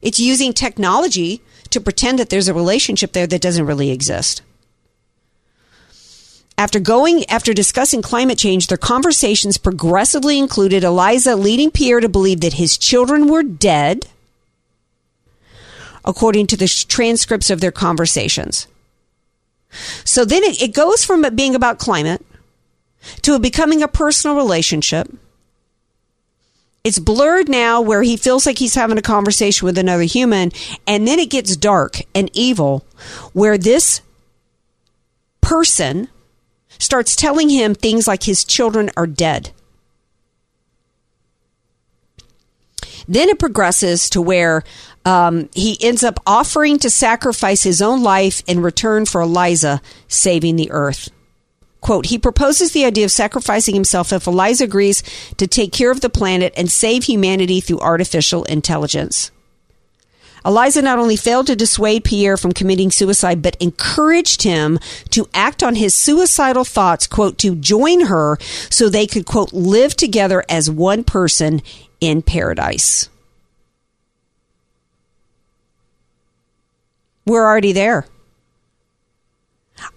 It's 0.00 0.18
using 0.18 0.52
technology 0.52 1.42
to 1.70 1.80
pretend 1.80 2.18
that 2.18 2.28
there's 2.28 2.48
a 2.48 2.54
relationship 2.54 3.12
there 3.12 3.26
that 3.26 3.40
doesn't 3.40 3.66
really 3.66 3.90
exist. 3.90 4.42
After 6.58 6.78
going 6.78 7.24
after 7.28 7.52
discussing 7.52 8.02
climate 8.02 8.38
change, 8.38 8.66
their 8.66 8.78
conversations 8.78 9.58
progressively 9.58 10.38
included 10.38 10.84
Eliza 10.84 11.34
leading 11.34 11.70
Pierre 11.70 12.00
to 12.00 12.08
believe 12.08 12.40
that 12.42 12.54
his 12.54 12.76
children 12.76 13.26
were 13.26 13.42
dead, 13.42 14.06
according 16.04 16.46
to 16.48 16.56
the 16.56 16.68
transcripts 16.68 17.50
of 17.50 17.60
their 17.60 17.72
conversations. 17.72 18.66
So 20.04 20.24
then 20.24 20.44
it, 20.44 20.60
it 20.60 20.74
goes 20.74 21.04
from 21.04 21.24
it 21.24 21.34
being 21.34 21.54
about 21.54 21.78
climate 21.78 22.24
to 23.22 23.34
it 23.34 23.42
becoming 23.42 23.82
a 23.82 23.88
personal 23.88 24.36
relationship. 24.36 25.08
It's 26.84 26.98
blurred 26.98 27.48
now 27.48 27.80
where 27.80 28.02
he 28.02 28.16
feels 28.16 28.44
like 28.44 28.58
he's 28.58 28.74
having 28.74 28.98
a 28.98 29.02
conversation 29.02 29.66
with 29.66 29.78
another 29.78 30.02
human, 30.02 30.50
and 30.86 31.06
then 31.06 31.18
it 31.18 31.30
gets 31.30 31.56
dark 31.56 32.02
and 32.14 32.28
evil 32.34 32.84
where 33.32 33.56
this 33.56 34.00
person 35.40 36.08
starts 36.82 37.14
telling 37.16 37.48
him 37.48 37.74
things 37.74 38.06
like 38.08 38.24
his 38.24 38.44
children 38.44 38.90
are 38.96 39.06
dead. 39.06 39.52
Then 43.08 43.28
it 43.28 43.38
progresses 43.38 44.10
to 44.10 44.22
where 44.22 44.62
um, 45.04 45.48
he 45.54 45.76
ends 45.80 46.04
up 46.04 46.20
offering 46.26 46.78
to 46.80 46.90
sacrifice 46.90 47.62
his 47.62 47.82
own 47.82 48.02
life 48.02 48.42
in 48.46 48.62
return 48.62 49.06
for 49.06 49.20
Eliza 49.20 49.80
saving 50.08 50.56
the 50.56 50.70
earth. 50.70 51.10
Quote, 51.80 52.06
he 52.06 52.18
proposes 52.18 52.72
the 52.72 52.84
idea 52.84 53.04
of 53.04 53.10
sacrificing 53.10 53.74
himself 53.74 54.12
if 54.12 54.28
Eliza 54.28 54.64
agrees 54.64 55.02
to 55.36 55.48
take 55.48 55.72
care 55.72 55.90
of 55.90 56.00
the 56.00 56.10
planet 56.10 56.52
and 56.56 56.70
save 56.70 57.04
humanity 57.04 57.60
through 57.60 57.80
artificial 57.80 58.44
intelligence. 58.44 59.32
Eliza 60.44 60.82
not 60.82 60.98
only 60.98 61.16
failed 61.16 61.46
to 61.46 61.56
dissuade 61.56 62.04
Pierre 62.04 62.36
from 62.36 62.52
committing 62.52 62.90
suicide, 62.90 63.42
but 63.42 63.56
encouraged 63.60 64.42
him 64.42 64.78
to 65.10 65.28
act 65.34 65.62
on 65.62 65.76
his 65.76 65.94
suicidal 65.94 66.64
thoughts, 66.64 67.06
quote, 67.06 67.38
to 67.38 67.54
join 67.54 68.06
her 68.06 68.38
so 68.70 68.88
they 68.88 69.06
could, 69.06 69.26
quote, 69.26 69.52
live 69.52 69.94
together 69.94 70.44
as 70.48 70.70
one 70.70 71.04
person 71.04 71.62
in 72.00 72.22
paradise. 72.22 73.08
We're 77.24 77.46
already 77.46 77.72
there. 77.72 78.06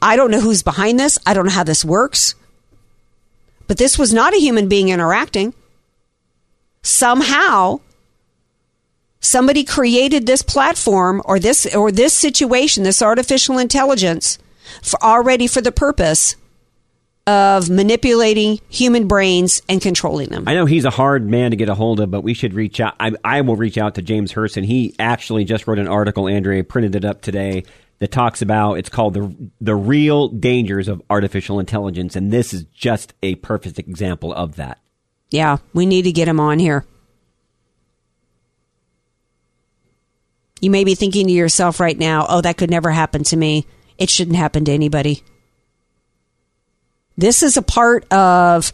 I 0.01 0.15
don't 0.15 0.31
know 0.31 0.41
who's 0.41 0.63
behind 0.63 0.99
this. 0.99 1.17
I 1.25 1.33
don't 1.33 1.45
know 1.45 1.51
how 1.51 1.63
this 1.63 1.83
works. 1.83 2.35
But 3.67 3.77
this 3.77 3.97
was 3.97 4.13
not 4.13 4.33
a 4.33 4.39
human 4.39 4.67
being 4.67 4.89
interacting. 4.89 5.53
Somehow, 6.83 7.79
somebody 9.25 9.63
created 9.63 10.25
this 10.25 10.41
platform 10.41 11.21
or 11.25 11.39
this 11.39 11.73
or 11.75 11.91
this 11.91 12.13
situation, 12.13 12.83
this 12.83 13.01
artificial 13.01 13.57
intelligence, 13.57 14.37
for 14.81 15.01
already 15.03 15.47
for 15.47 15.61
the 15.61 15.71
purpose 15.71 16.35
of 17.27 17.69
manipulating 17.71 18.59
human 18.69 19.07
brains 19.07 19.61
and 19.67 19.81
controlling 19.81 20.29
them. 20.29 20.47
I 20.47 20.53
know 20.53 20.67
he's 20.67 20.85
a 20.85 20.91
hard 20.91 21.27
man 21.27 21.51
to 21.51 21.57
get 21.57 21.69
a 21.69 21.75
hold 21.75 21.99
of, 21.99 22.11
but 22.11 22.21
we 22.21 22.35
should 22.35 22.53
reach 22.53 22.79
out. 22.79 22.93
I, 22.99 23.13
I 23.23 23.41
will 23.41 23.55
reach 23.55 23.79
out 23.79 23.95
to 23.95 24.03
James 24.03 24.31
Hurst, 24.33 24.57
and 24.57 24.65
He 24.65 24.93
actually 24.99 25.43
just 25.43 25.65
wrote 25.65 25.79
an 25.79 25.87
article, 25.87 26.27
Andrea, 26.27 26.63
printed 26.63 26.95
it 26.95 27.03
up 27.03 27.21
today, 27.21 27.63
that 27.99 28.11
talks 28.11 28.41
about 28.41 28.73
it's 28.73 28.89
called 28.89 29.13
the 29.13 29.33
the 29.61 29.75
real 29.75 30.27
dangers 30.27 30.87
of 30.87 31.01
artificial 31.09 31.59
intelligence, 31.59 32.15
and 32.15 32.31
this 32.31 32.53
is 32.53 32.63
just 32.65 33.13
a 33.23 33.35
perfect 33.35 33.79
example 33.79 34.33
of 34.33 34.57
that. 34.57 34.79
Yeah, 35.31 35.57
we 35.73 35.85
need 35.85 36.03
to 36.03 36.11
get 36.11 36.27
him 36.27 36.39
on 36.39 36.59
here. 36.59 36.85
You 40.65 40.71
may 40.71 40.83
be 40.83 40.95
thinking 40.95 41.27
to 41.27 41.31
yourself 41.31 41.79
right 41.79 41.95
now, 41.95 42.25
oh, 42.27 42.41
that 42.41 42.57
could 42.57 42.71
never 42.71 42.89
happen 42.89 43.23
to 43.25 43.37
me. 43.37 43.67
It 43.99 44.09
shouldn't 44.09 44.35
happen 44.35 44.65
to 44.65 44.71
anybody. 44.71 45.21
This 47.15 47.43
is 47.43 47.55
a 47.55 47.61
part 47.61 48.11
of. 48.11 48.73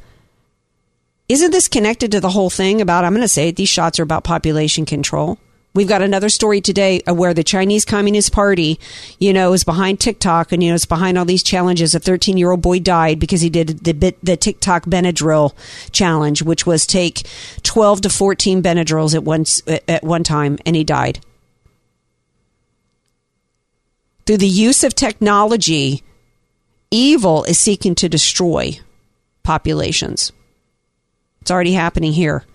Isn't 1.28 1.52
this 1.52 1.68
connected 1.68 2.10
to 2.14 2.22
the 2.22 2.30
whole 2.30 2.50
thing 2.50 2.80
about, 2.80 3.04
I'm 3.04 3.12
going 3.12 3.24
to 3.24 3.28
say 3.28 3.50
it, 3.50 3.58
these 3.58 3.68
shots 3.68 4.00
are 4.00 4.04
about 4.04 4.24
population 4.24 4.86
control? 4.86 5.38
We've 5.74 5.88
got 5.88 6.02
another 6.02 6.30
story 6.30 6.62
today 6.62 7.02
where 7.06 7.34
the 7.34 7.44
Chinese 7.44 7.84
Communist 7.84 8.32
Party, 8.32 8.80
you 9.20 9.34
know, 9.34 9.52
is 9.52 9.66
behind 9.66 10.00
TikTok 10.00 10.54
and, 10.54 10.64
you 10.64 10.70
know, 10.70 10.76
it's 10.76 10.86
behind 10.86 11.18
all 11.18 11.26
these 11.26 11.44
challenges. 11.44 11.94
A 11.94 12.00
13 12.00 12.38
year 12.38 12.52
old 12.52 12.62
boy 12.62 12.80
died 12.80 13.20
because 13.20 13.42
he 13.42 13.50
did 13.50 13.84
the, 13.84 13.92
bit, 13.92 14.18
the 14.24 14.38
TikTok 14.38 14.86
Benadryl 14.86 15.54
challenge, 15.92 16.42
which 16.42 16.66
was 16.66 16.86
take 16.88 17.28
12 17.64 18.00
to 18.04 18.10
14 18.10 18.64
Benadryls 18.64 19.14
at 19.14 19.26
one, 19.26 19.44
at 19.90 20.04
one 20.04 20.24
time, 20.24 20.58
and 20.66 20.78
he 20.78 20.86
died. 20.86 21.20
Through 24.26 24.38
the 24.38 24.48
use 24.48 24.84
of 24.84 24.96
technology, 24.96 26.04
evil 26.90 27.44
is 27.46 27.58
seeking 27.58 27.96
to 27.96 28.08
destroy 28.08 28.80
populations. 29.44 30.32
It's 31.42 31.52
already 31.52 31.74
happening 31.74 32.14
here 32.14 32.46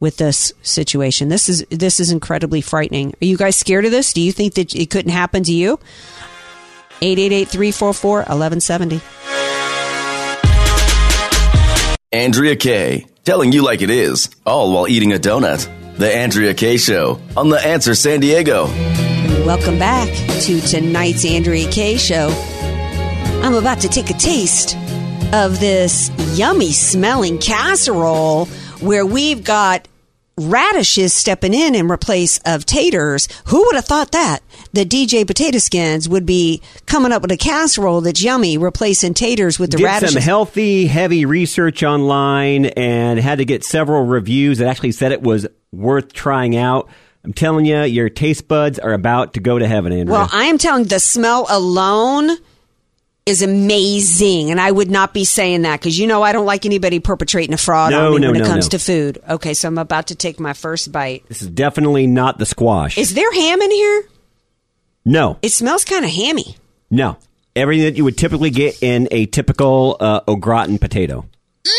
with 0.00 0.16
this 0.16 0.52
situation. 0.62 1.28
This 1.28 1.48
is 1.48 1.64
this 1.70 2.00
is 2.00 2.10
incredibly 2.10 2.60
frightening. 2.60 3.14
Are 3.22 3.24
you 3.24 3.36
guys 3.36 3.54
scared 3.56 3.84
of 3.84 3.92
this? 3.92 4.12
Do 4.12 4.20
you 4.20 4.32
think 4.32 4.54
that 4.54 4.74
it 4.74 4.90
couldn't 4.90 5.12
happen 5.12 5.44
to 5.44 5.52
you? 5.52 5.78
888-344-1170. 7.00 9.00
Andrea 12.12 12.56
Kaye, 12.56 13.06
telling 13.24 13.52
you 13.52 13.62
like 13.62 13.82
it 13.82 13.90
is, 13.90 14.30
all 14.46 14.72
while 14.72 14.88
eating 14.88 15.12
a 15.12 15.18
donut. 15.18 15.68
The 15.96 16.12
Andrea 16.14 16.54
Kaye 16.54 16.76
Show 16.76 17.20
on 17.36 17.50
The 17.50 17.64
Answer 17.64 17.94
San 17.94 18.18
Diego. 18.20 18.66
Welcome 19.44 19.78
back 19.78 20.08
to 20.44 20.58
tonight's 20.62 21.22
Andrea 21.26 21.70
Kaye 21.70 21.98
show. 21.98 22.28
I'm 23.42 23.52
about 23.54 23.80
to 23.80 23.88
take 23.88 24.08
a 24.08 24.14
taste 24.14 24.74
of 25.34 25.60
this 25.60 26.10
yummy 26.32 26.72
smelling 26.72 27.36
casserole 27.38 28.46
where 28.80 29.04
we've 29.04 29.44
got 29.44 29.86
radishes 30.38 31.12
stepping 31.12 31.52
in 31.52 31.74
in 31.74 31.90
replace 31.90 32.40
of 32.46 32.64
taters. 32.64 33.28
Who 33.48 33.66
would 33.66 33.74
have 33.74 33.84
thought 33.84 34.12
that? 34.12 34.40
The 34.72 34.86
DJ 34.86 35.26
Potato 35.26 35.58
Skins 35.58 36.08
would 36.08 36.24
be 36.24 36.62
coming 36.86 37.12
up 37.12 37.20
with 37.20 37.30
a 37.30 37.36
casserole 37.36 38.00
that's 38.00 38.22
yummy, 38.22 38.56
replacing 38.56 39.12
taters 39.12 39.58
with 39.58 39.72
the 39.72 39.76
Did 39.76 39.84
radishes. 39.84 40.14
some 40.14 40.22
healthy, 40.22 40.86
heavy 40.86 41.26
research 41.26 41.82
online 41.82 42.64
and 42.64 43.20
had 43.20 43.38
to 43.38 43.44
get 43.44 43.62
several 43.62 44.06
reviews 44.06 44.56
that 44.56 44.68
actually 44.68 44.92
said 44.92 45.12
it 45.12 45.22
was 45.22 45.46
worth 45.70 46.14
trying 46.14 46.56
out. 46.56 46.88
I'm 47.24 47.32
telling 47.32 47.64
you, 47.64 47.82
your 47.84 48.10
taste 48.10 48.48
buds 48.48 48.78
are 48.78 48.92
about 48.92 49.34
to 49.34 49.40
go 49.40 49.58
to 49.58 49.66
heaven, 49.66 49.92
Andrea. 49.92 50.18
Well, 50.18 50.28
I 50.32 50.44
am 50.44 50.58
telling 50.58 50.84
the 50.84 51.00
smell 51.00 51.46
alone 51.48 52.30
is 53.24 53.40
amazing. 53.40 54.50
And 54.50 54.60
I 54.60 54.70
would 54.70 54.90
not 54.90 55.14
be 55.14 55.24
saying 55.24 55.62
that 55.62 55.80
because 55.80 55.98
you 55.98 56.06
know 56.06 56.22
I 56.22 56.32
don't 56.32 56.44
like 56.44 56.66
anybody 56.66 57.00
perpetrating 57.00 57.54
a 57.54 57.56
fraud 57.56 57.92
No, 57.92 58.08
on 58.08 58.14
me 58.16 58.18
no, 58.20 58.32
when 58.32 58.42
it 58.42 58.46
comes 58.46 58.66
no. 58.66 58.70
to 58.70 58.78
food. 58.78 59.18
Okay, 59.26 59.54
so 59.54 59.68
I'm 59.68 59.78
about 59.78 60.08
to 60.08 60.14
take 60.14 60.38
my 60.38 60.52
first 60.52 60.92
bite. 60.92 61.24
this 61.28 61.40
is 61.40 61.48
definitely 61.48 62.06
not 62.06 62.36
the 62.38 62.44
squash. 62.44 62.98
Is 62.98 63.14
there 63.14 63.32
ham 63.32 63.62
in 63.62 63.70
here? 63.70 64.04
no, 65.06 65.38
It 65.40 65.50
smells 65.50 65.84
kind 65.84 66.04
of 66.04 66.10
hammy. 66.10 66.56
no. 66.90 67.16
Everything 67.56 67.84
that 67.84 67.96
you 67.96 68.02
would 68.02 68.18
typically 68.18 68.50
get 68.50 68.82
in 68.82 69.06
a 69.12 69.26
typical 69.26 69.96
uh, 70.00 70.22
au 70.26 70.34
gratin 70.34 70.76
potato. 70.76 71.24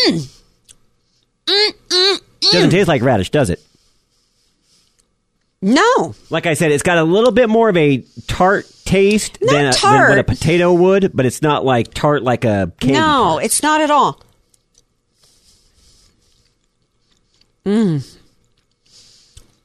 Mm. 0.07 0.41
Doesn't 2.51 2.69
taste 2.69 2.87
like 2.87 3.01
radish, 3.01 3.29
does 3.29 3.49
it? 3.49 3.61
No. 5.65 6.13
Like 6.29 6.45
I 6.45 6.53
said, 6.53 6.71
it's 6.71 6.83
got 6.83 6.99
a 6.99 7.03
little 7.03 7.31
bit 7.31 7.49
more 7.49 7.69
of 7.69 7.75
a 7.75 8.05
tart 8.27 8.71
taste 8.85 9.39
than, 9.41 9.65
a, 9.65 9.71
than 9.71 10.09
what 10.09 10.19
a 10.19 10.23
potato 10.23 10.71
would, 10.71 11.09
but 11.11 11.25
it's 11.25 11.41
not 11.41 11.65
like 11.65 11.91
tart 11.91 12.21
like 12.21 12.45
a 12.45 12.71
candy. 12.79 12.99
No, 12.99 13.39
it's 13.39 13.63
not 13.63 13.81
at 13.81 13.89
all. 13.89 14.21
Mm. 17.65 18.15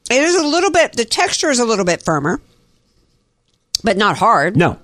It 0.09 0.23
is 0.23 0.35
a 0.37 0.43
little 0.43 0.71
bit, 0.71 0.93
the 0.93 1.05
texture 1.05 1.51
is 1.51 1.59
a 1.59 1.65
little 1.65 1.85
bit 1.85 2.01
firmer, 2.01 2.41
but 3.83 3.95
not 3.95 4.17
hard. 4.17 4.57
No. 4.57 4.79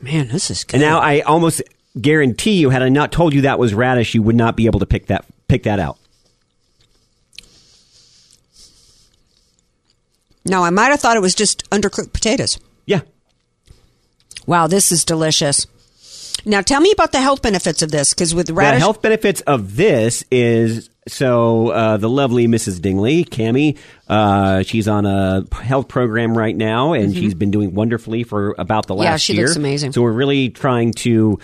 Man, 0.00 0.28
this 0.28 0.50
is 0.50 0.64
good. 0.64 0.76
And 0.76 0.82
now 0.82 0.98
I 0.98 1.20
almost 1.20 1.60
guarantee 2.00 2.52
you, 2.52 2.70
had 2.70 2.82
I 2.82 2.88
not 2.88 3.12
told 3.12 3.34
you 3.34 3.42
that 3.42 3.58
was 3.58 3.74
radish, 3.74 4.14
you 4.14 4.22
would 4.22 4.34
not 4.34 4.56
be 4.56 4.64
able 4.64 4.80
to 4.80 4.86
pick 4.86 5.08
that 5.08 5.26
pick 5.46 5.64
that 5.64 5.78
out. 5.78 5.97
No, 10.48 10.64
I 10.64 10.70
might 10.70 10.86
have 10.88 11.00
thought 11.00 11.16
it 11.16 11.20
was 11.20 11.34
just 11.34 11.68
undercooked 11.70 12.12
potatoes. 12.12 12.58
Yeah. 12.86 13.00
Wow, 14.46 14.66
this 14.66 14.92
is 14.92 15.04
delicious. 15.04 15.66
Now, 16.46 16.60
tell 16.62 16.80
me 16.80 16.90
about 16.92 17.12
the 17.12 17.20
health 17.20 17.42
benefits 17.42 17.82
of 17.82 17.90
this, 17.90 18.14
because 18.14 18.34
with 18.34 18.48
radish, 18.50 18.76
The 18.78 18.80
health 18.80 19.02
benefits 19.02 19.40
of 19.42 19.76
this 19.76 20.24
is 20.30 20.88
so 21.08 21.68
uh, 21.68 21.96
the 21.96 22.08
lovely 22.08 22.46
Mrs. 22.46 22.80
Dingley, 22.80 23.24
Cami, 23.24 23.76
uh, 24.08 24.62
she's 24.62 24.86
on 24.88 25.04
a 25.04 25.44
health 25.54 25.88
program 25.88 26.38
right 26.38 26.56
now, 26.56 26.92
and 26.92 27.14
she's 27.14 27.34
been 27.34 27.50
doing 27.50 27.74
wonderfully 27.74 28.22
for 28.22 28.54
about 28.58 28.86
the 28.86 28.94
last 28.94 29.04
Mm-hmm. 29.06 29.12
Yeah, 29.12 29.16
she 29.16 29.32
year. 29.34 29.46
looks 29.46 29.56
amazing. 29.56 29.92
So 29.92 30.02
we're 30.02 30.12
really 30.12 30.48
trying 30.50 30.92
to 30.94 31.38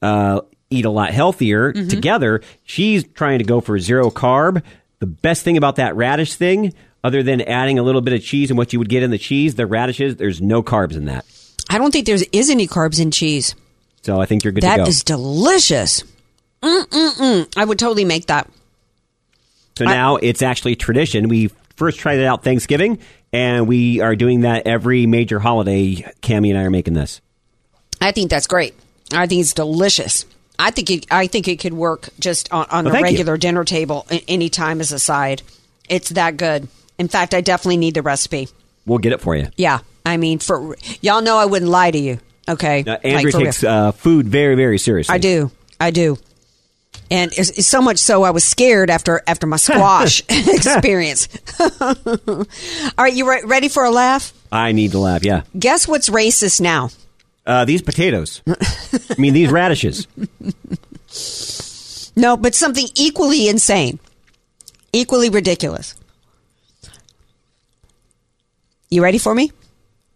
uh, 0.00 0.40
eat 0.70 0.84
a 0.84 0.90
lot 0.90 1.10
healthier 1.10 1.72
Mm-hmm. 1.72 1.88
together. 1.88 2.40
She's 2.64 3.04
trying 3.04 3.38
to 3.40 3.44
go 3.44 3.60
for 3.60 3.78
zero 3.78 4.10
carb. 4.10 4.62
The 5.00 5.06
best 5.06 5.42
thing 5.42 5.56
about 5.56 5.76
that 5.76 5.96
radish 5.96 6.34
thing, 6.36 6.72
other 7.04 7.22
than 7.22 7.40
adding 7.42 7.78
a 7.78 7.82
little 7.82 8.00
bit 8.00 8.14
of 8.14 8.22
cheese 8.22 8.50
and 8.50 8.58
what 8.58 8.72
you 8.72 8.78
would 8.78 8.88
get 8.88 9.02
in 9.02 9.10
the 9.10 9.18
cheese, 9.18 9.54
the 9.54 9.66
radishes, 9.66 10.16
there's 10.16 10.40
no 10.40 10.62
carbs 10.62 10.96
in 10.96 11.04
that. 11.06 11.24
I 11.68 11.78
don't 11.78 11.90
think 11.92 12.06
there 12.06 12.18
is 12.32 12.50
any 12.50 12.66
carbs 12.66 13.00
in 13.00 13.10
cheese. 13.10 13.54
So 14.02 14.20
I 14.20 14.26
think 14.26 14.44
you're 14.44 14.52
good 14.52 14.62
That 14.62 14.76
to 14.76 14.82
go. 14.84 14.88
is 14.88 15.02
delicious. 15.04 16.04
Mm-mm-mm. 16.62 17.52
I 17.56 17.64
would 17.64 17.78
totally 17.78 18.04
make 18.04 18.26
that. 18.26 18.48
So 19.76 19.84
now 19.84 20.16
it's 20.16 20.42
actually 20.42 20.76
tradition. 20.76 21.28
We 21.28 21.48
first 21.76 21.98
tried 21.98 22.18
it 22.18 22.24
out 22.24 22.42
Thanksgiving, 22.42 22.98
and 23.32 23.66
we 23.68 24.00
are 24.00 24.16
doing 24.16 24.40
that 24.42 24.66
every 24.66 25.06
major 25.06 25.38
holiday. 25.38 25.96
Cami 26.22 26.50
and 26.50 26.58
I 26.58 26.62
are 26.64 26.70
making 26.70 26.94
this. 26.94 27.20
I 28.00 28.12
think 28.12 28.30
that's 28.30 28.46
great. 28.46 28.74
I 29.12 29.26
think 29.26 29.40
it's 29.42 29.52
delicious. 29.52 30.24
I 30.58 30.70
think 30.70 30.90
it, 30.90 31.06
I 31.10 31.26
think 31.26 31.46
it 31.48 31.60
could 31.60 31.74
work 31.74 32.08
just 32.18 32.50
on, 32.52 32.66
on 32.70 32.84
Well, 32.86 32.94
a 32.94 32.96
thank 32.96 33.06
you. 33.12 33.18
regular 33.18 33.36
dinner 33.36 33.64
table 33.64 34.06
anytime 34.26 34.80
as 34.80 34.92
a 34.92 34.98
side. 34.98 35.42
It's 35.88 36.08
that 36.10 36.36
good. 36.38 36.68
In 36.98 37.08
fact, 37.08 37.34
I 37.34 37.40
definitely 37.40 37.76
need 37.76 37.94
the 37.94 38.02
recipe. 38.02 38.48
We'll 38.86 38.98
get 38.98 39.12
it 39.12 39.20
for 39.20 39.36
you. 39.36 39.48
Yeah, 39.56 39.80
I 40.04 40.16
mean, 40.16 40.38
for 40.38 40.76
y'all 41.00 41.22
know 41.22 41.36
I 41.38 41.44
wouldn't 41.46 41.70
lie 41.70 41.90
to 41.90 41.98
you. 41.98 42.18
Okay, 42.48 42.84
Now, 42.86 42.94
Andrew 43.02 43.30
real. 43.32 43.40
takes 43.46 43.64
uh, 43.64 43.90
food 43.92 44.28
very, 44.28 44.54
very 44.54 44.78
seriously. 44.78 45.12
I 45.14 45.18
do. 45.18 45.50
I 45.80 45.90
do. 45.90 46.16
And 47.10 47.30
it's, 47.36 47.50
it's 47.50 47.66
so 47.66 47.82
much 47.82 47.98
so 47.98 48.22
I 48.22 48.30
was 48.30 48.44
scared 48.44 48.88
after 48.88 49.20
after 49.26 49.46
my 49.46 49.56
squash 49.58 50.22
experience. 50.28 51.28
All 51.60 52.44
right, 52.98 53.12
you 53.14 53.28
re- 53.28 53.42
ready 53.44 53.68
for 53.68 53.84
a 53.84 53.90
laugh? 53.90 54.32
I 54.50 54.72
need 54.72 54.92
to 54.92 54.98
laugh. 55.00 55.24
Yeah. 55.24 55.42
Guess 55.58 55.86
what's 55.88 56.08
racist 56.08 56.60
now? 56.60 56.90
Uh, 57.44 57.64
these 57.64 57.82
potatoes. 57.82 58.42
I 58.48 59.14
mean, 59.18 59.34
these 59.34 59.50
radishes. 59.50 60.06
No, 62.16 62.36
but 62.36 62.54
something 62.54 62.86
equally 62.94 63.48
insane, 63.48 63.98
equally 64.92 65.28
ridiculous. 65.28 65.94
You 68.90 69.02
ready 69.02 69.18
for 69.18 69.34
me? 69.34 69.50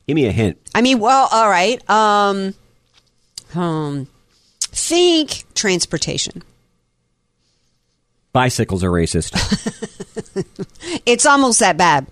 Give 0.06 0.14
me 0.14 0.26
a 0.26 0.32
hint. 0.32 0.58
I 0.74 0.80
mean, 0.82 0.98
well, 0.98 1.28
all 1.30 1.48
right. 1.48 1.88
Um, 1.90 2.54
um, 3.54 4.06
think 4.60 5.44
transportation. 5.54 6.42
Bicycles 8.32 8.84
are 8.84 8.90
racist. 8.90 9.36
It's 11.06 11.26
almost 11.26 11.60
that 11.60 11.76
bad. 11.76 12.06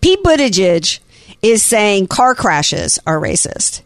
Pete 0.00 0.22
Buttigieg 0.22 1.00
is 1.42 1.62
saying 1.62 2.06
car 2.06 2.34
crashes 2.34 2.98
are 3.06 3.18
racist. 3.20 3.82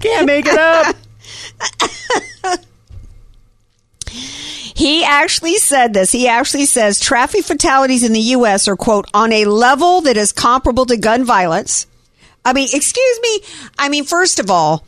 Can't 0.00 0.26
make 0.26 0.46
it 0.46 0.58
up. 0.58 0.96
He 4.76 5.02
actually 5.04 5.56
said 5.56 5.94
this. 5.94 6.12
He 6.12 6.28
actually 6.28 6.66
says 6.66 7.00
traffic 7.00 7.44
fatalities 7.44 8.02
in 8.04 8.12
the 8.12 8.20
U.S. 8.20 8.68
are, 8.68 8.76
quote, 8.76 9.08
on 9.14 9.32
a 9.32 9.46
level 9.46 10.02
that 10.02 10.18
is 10.18 10.32
comparable 10.32 10.84
to 10.86 10.98
gun 10.98 11.24
violence. 11.24 11.86
I 12.44 12.52
mean, 12.52 12.68
excuse 12.72 13.20
me. 13.22 13.40
I 13.78 13.88
mean, 13.88 14.04
first 14.04 14.38
of 14.38 14.50
all, 14.50 14.84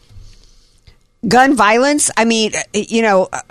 gun 1.26 1.56
violence, 1.56 2.10
I 2.18 2.26
mean, 2.26 2.52
you 2.74 3.00
know, 3.00 3.28
uh, 3.32 3.42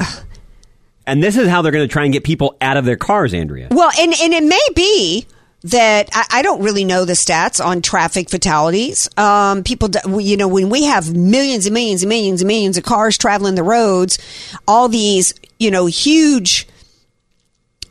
And 1.08 1.23
this 1.23 1.38
is 1.38 1.47
how 1.47 1.63
they're 1.63 1.71
going 1.71 1.88
to 1.88 1.91
try 1.91 2.04
and 2.04 2.13
get 2.13 2.23
people 2.23 2.56
out 2.62 2.78
of 2.78 2.86
their 2.86 2.97
cars, 2.97 3.34
Andrea. 3.34 3.69
well, 3.71 3.89
and, 4.00 4.13
and 4.21 4.32
it 4.34 4.43
may 4.43 4.67
be 4.76 5.26
that 5.63 6.08
I, 6.13 6.26
I 6.39 6.41
don't 6.43 6.62
really 6.62 6.86
know 6.86 7.04
the 7.04 7.13
stats 7.13 7.63
on 7.65 7.82
traffic 7.82 8.30
fatalities. 8.30 9.10
Um, 9.17 9.63
people, 9.63 9.89
you 10.21 10.38
know, 10.38 10.47
when 10.47 10.69
we 10.69 10.86
have 10.86 11.15
millions 11.15 11.65
and 11.65 11.73
millions 11.73 12.04
and 12.04 12.10
millions 12.10 12.41
and 12.43 12.47
millions 12.47 12.78
of 12.78 12.84
cars 12.84 13.17
traveling 13.17 13.56
the 13.56 13.63
roads, 13.63 14.19
all 14.67 14.88
these, 14.88 15.34
you 15.60 15.72
know, 15.72 15.86
huge, 15.86 16.67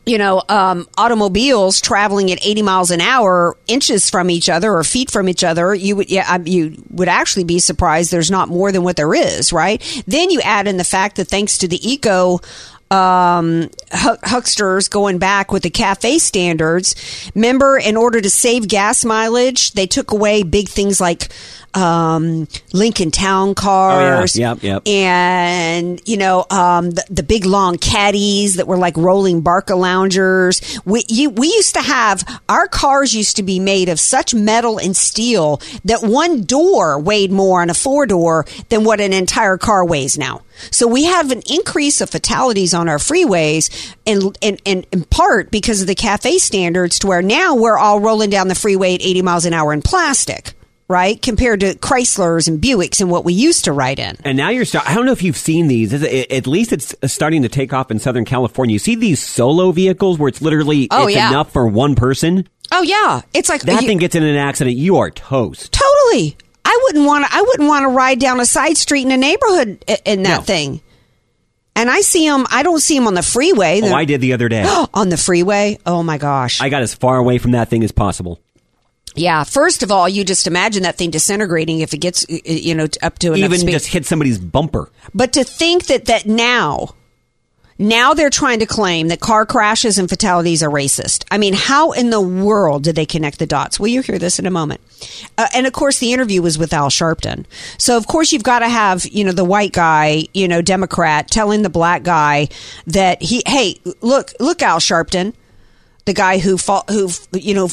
you 0.05 0.18
know, 0.18 0.42
um, 0.48 0.87
automobiles 0.96 1.81
traveling 1.81 2.31
at 2.31 2.44
80 2.46 2.62
miles 2.62 2.90
an 2.90 3.00
hour, 3.00 3.57
inches 3.66 4.09
from 4.09 4.31
each 4.31 4.48
other 4.48 4.72
or 4.72 4.85
feet 4.85 5.11
from 5.11 5.29
each 5.29 5.42
other, 5.42 5.74
you 5.74 5.96
would, 5.96 6.11
yeah, 6.11 6.38
you 6.44 6.83
would 6.90 7.09
actually 7.09 7.44
be 7.44 7.59
surprised 7.59 8.12
there's 8.12 8.31
not 8.31 8.48
more 8.48 8.70
than 8.70 8.85
what 8.85 8.96
there 8.96 9.14
is, 9.14 9.52
right? 9.52 10.05
Then 10.07 10.31
you 10.31 10.40
add 10.42 10.68
in 10.68 10.76
the 10.76 10.85
fact 10.85 11.16
that 11.16 11.26
thanks 11.26 11.59
to 11.59 11.68
the 11.68 11.88
eco, 11.88 12.40
um, 12.90 13.68
hucksters 13.90 14.88
going 14.88 15.18
back 15.18 15.50
with 15.50 15.64
the 15.64 15.70
cafe 15.70 16.18
standards. 16.18 17.31
Remember, 17.35 17.76
in 17.76 17.96
order 17.96 18.20
to 18.20 18.31
save 18.31 18.68
gas 18.68 19.05
mileage, 19.05 19.72
they 19.72 19.87
took 19.87 20.12
away 20.12 20.44
big 20.44 20.68
things 20.68 21.00
like 21.00 21.29
um, 21.77 22.49
Lincoln 22.73 23.11
Town 23.11 23.55
cars. 23.55 24.37
Yep, 24.37 24.62
yep. 24.62 24.83
And, 24.89 26.01
you 26.09 26.17
know, 26.17 26.47
um, 26.51 26.91
the, 26.91 27.05
the 27.11 27.23
big 27.23 27.45
long 27.45 27.77
caddies 27.77 28.57
that 28.57 28.67
were 28.67 28.79
like 28.79 28.97
rolling 28.97 29.43
Barca 29.43 29.77
loungers. 29.77 30.81
We, 30.85 31.05
you, 31.09 31.31
we 31.31 31.49
used 31.49 31.75
to 31.75 31.83
have, 31.83 32.41
our 32.49 32.67
cars 32.67 33.15
used 33.15 33.37
to 33.37 33.43
be 33.43 33.61
made 33.61 33.89
of 33.89 34.01
such 34.01 34.35
metal 34.35 34.79
and 34.79 34.97
steel 34.97 35.61
that 35.85 36.03
one 36.03 36.43
door 36.45 36.99
weighed 36.99 37.31
more 37.31 37.61
on 37.61 37.71
a 37.71 37.75
four 37.75 38.07
door 38.07 38.47
than 38.71 38.85
what 38.85 39.01
an 39.01 39.12
entire 39.12 39.59
car 39.59 39.85
weighs 39.85 40.17
now. 40.17 40.43
So 40.71 40.87
we 40.87 41.05
have 41.05 41.31
an 41.31 41.43
increase 41.51 42.01
of 42.01 42.09
fatalities 42.09 42.73
on 42.73 42.89
our 42.89 42.97
freeways 42.97 43.95
in, 44.07 44.33
in, 44.41 44.59
in, 44.65 44.87
in 44.91 45.05
part 45.05 45.51
because 45.51 45.83
of 45.83 45.87
the 45.87 45.95
cafe 45.95 46.39
standards 46.39 46.99
to 47.01 47.07
where 47.07 47.21
now 47.21 47.55
we're 47.55 47.79
all 47.79 48.01
rolling 48.01 48.31
down 48.31 48.49
the 48.49 48.55
freeway 48.55 48.95
at 48.95 49.03
80 49.03 49.23
miles 49.23 49.45
an 49.45 49.53
hour 49.53 49.75
in 49.75 49.83
plastic, 49.83 50.55
right? 50.88 51.20
Compared 51.20 51.61
to 51.61 51.75
Chryslers 51.75 52.49
and 52.49 52.61
Buicks 52.61 53.01
and 53.01 53.11
what 53.11 53.25
we 53.25 53.33
used 53.33 53.64
to 53.64 53.72
ride 53.72 53.99
in. 53.99 54.16
And 54.25 54.37
now 54.37 54.51
you're. 54.51 54.64
Start- 54.64 54.88
I 54.88 54.94
don't 54.94 55.07
know 55.07 55.12
if 55.12 55.22
you've 55.22 55.37
seen 55.37 55.66
these. 55.68 55.92
It- 55.92 56.31
At 56.33 56.46
least 56.46 56.72
it's 56.72 56.94
uh, 57.03 57.07
starting 57.09 57.42
to 57.42 57.49
take 57.49 57.72
off 57.72 57.90
in 57.90 57.99
Southern 57.99 58.25
California. 58.25 58.72
You 58.75 58.79
see 58.79 58.94
these 58.94 59.22
solo 59.22 59.72
vehicles 59.72 60.18
where 60.18 60.29
it's 60.29 60.42
literally 60.42 60.88
Oh, 60.90 61.07
it's 61.07 61.16
yeah. 61.16 61.29
enough 61.31 61.53
for 61.53 61.66
one 61.66 61.94
person. 61.94 62.49
Oh 62.72 62.83
yeah, 62.83 63.22
it's 63.33 63.49
like 63.49 63.62
That 63.62 63.83
you- 63.83 63.87
thing 63.88 63.99
gets 63.99 64.14
in 64.14 64.22
an 64.22 64.37
accident, 64.37 64.77
you 64.77 64.96
are 64.99 65.11
toast. 65.11 65.72
totally. 65.72 66.37
I 66.64 66.81
wouldn't 66.85 67.07
want 67.07 67.25
to. 67.25 67.33
I 67.35 67.42
wouldn't 67.42 67.68
want 67.68 67.85
to 67.85 67.88
ride 67.88 68.18
down 68.18 68.40
a 68.40 68.44
side 68.44 68.77
street 68.77 69.03
in 69.07 69.12
a 69.12 69.16
neighborhood 69.16 69.85
in 70.05 70.25
that 70.25 70.38
No. 70.38 70.42
thing. 70.42 70.81
And 71.77 71.90
I 71.90 72.01
see 72.01 72.27
them. 72.27 72.46
I 72.51 72.62
don't 72.62 72.81
see 72.81 72.96
them 72.96 73.07
on 73.07 73.14
the 73.14 73.22
freeway. 73.22 73.83
Oh, 73.85 73.92
I 73.94 74.05
did 74.07 74.20
the 74.20 74.33
other 74.33 74.49
day. 74.49 74.64
on 74.94 75.09
the 75.11 75.16
freeway. 75.16 75.79
Oh 75.87 76.03
my 76.03 76.18
gosh. 76.18 76.61
I 76.61 76.68
got 76.70 76.83
as 76.83 76.94
far 76.94 77.18
away 77.18 77.38
from 77.38 77.51
that 77.53 77.68
thing 77.68 77.85
as 77.85 77.92
possible. 77.92 78.40
Yeah. 79.16 79.44
First 79.44 79.83
of 79.83 79.90
all, 79.90 80.09
you 80.09 80.24
just 80.24 80.46
imagine 80.46 80.83
that 80.85 80.96
thing 80.96 81.11
disintegrating 81.11 81.81
if 81.81 81.92
it 81.94 81.98
gets 81.98 82.24
you 82.29 82.74
know 82.74 82.87
up 83.02 83.18
to 83.20 83.29
enough 83.29 83.38
Even 83.38 83.59
speed. 83.59 83.72
just 83.72 83.87
hit 83.88 84.07
somebody's 84.07 84.38
bumper. 84.38 84.90
But 85.14 85.33
to 85.33 85.44
think 85.44 85.87
that 85.87 86.05
that 86.07 86.26
now 86.26 86.94
Now 87.79 88.14
they're 88.14 88.31
trying 88.31 88.61
to 88.61 88.66
claim 88.66 89.09
that 89.09 89.20
car 89.20 89.44
crashes 89.44 89.98
and 89.98 90.09
fatalities 90.09 90.62
are 90.62 90.70
racist. 90.70 91.24
I 91.31 91.37
mean, 91.37 91.52
how 91.55 91.92
in 91.92 92.09
the 92.09 92.22
world 92.22 92.85
did 92.85 92.96
they 92.96 93.05
connect 93.05 93.38
the 93.38 93.46
dots? 93.46 93.79
Well, 93.79 93.88
you 93.88 94.00
hear 94.00 94.18
this 94.18 94.38
in 94.38 94.46
a 94.46 94.50
moment. 94.50 94.81
Uh, 95.37 95.48
and 95.55 95.66
of 95.66 95.74
course, 95.74 95.98
the 95.98 96.14
interview 96.14 96.40
was 96.40 96.57
with 96.57 96.72
Al 96.72 96.88
Sharpton. 96.88 97.44
So 97.76 97.98
of 97.98 98.07
course, 98.07 98.33
you've 98.33 98.42
got 98.42 98.61
to 98.61 98.68
have 98.68 99.05
you 99.07 99.24
know 99.24 99.33
the 99.33 99.44
white 99.44 99.72
guy, 99.74 100.24
you 100.33 100.48
know, 100.48 100.62
Democrat, 100.62 101.31
telling 101.31 101.61
the 101.61 101.68
black 101.68 102.02
guy 102.02 102.48
that 102.87 103.20
he, 103.20 103.42
hey, 103.46 103.79
look, 104.00 104.33
look, 104.40 104.62
Al 104.62 104.79
Sharpton, 104.79 105.35
the 106.07 106.14
guy 106.14 106.38
who 106.38 106.57
who 106.88 107.11
you 107.33 107.55
know 107.55 107.69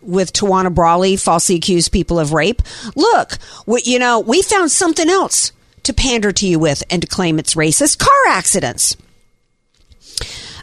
with 0.00 0.32
Tawana 0.32 0.72
Brawley 0.72 1.16
falsely 1.16 1.56
accused 1.56 1.90
people 1.92 2.20
of 2.20 2.32
rape. 2.32 2.62
Look, 2.94 3.38
we, 3.66 3.82
you 3.84 3.98
know, 3.98 4.20
we 4.20 4.42
found 4.42 4.70
something 4.70 5.08
else 5.08 5.52
to 5.82 5.92
pander 5.92 6.30
to 6.30 6.46
you 6.46 6.58
with 6.58 6.82
and 6.90 7.02
to 7.02 7.08
claim 7.08 7.38
it's 7.38 7.54
racist: 7.54 7.98
car 7.98 8.26
accidents. 8.28 8.96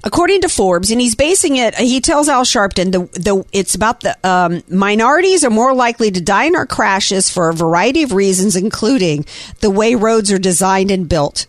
According 0.04 0.42
to 0.42 0.50
Forbes, 0.50 0.92
and 0.92 1.02
he's 1.02 1.16
basing 1.16 1.58
it, 1.58 1.76
he 1.76 2.00
tells 2.00 2.30
Al 2.30 2.46
Sharpton 2.46 2.92
the, 2.92 3.20
the 3.20 3.44
it's 3.52 3.76
about 3.76 4.02
the 4.02 4.16
um, 4.24 4.64
minorities 4.70 5.44
are 5.44 5.50
more 5.50 5.74
likely 5.74 6.12
to 6.12 6.22
die 6.22 6.46
in 6.46 6.56
our 6.56 6.68
crashes 6.68 7.30
for 7.30 7.50
a 7.50 7.54
variety 7.54 8.04
of 8.04 8.14
reasons, 8.14 8.56
including 8.56 9.26
the 9.60 9.72
way 9.72 9.96
roads 9.96 10.32
are 10.32 10.40
designed 10.40 10.92
and 10.92 11.10
built. 11.10 11.48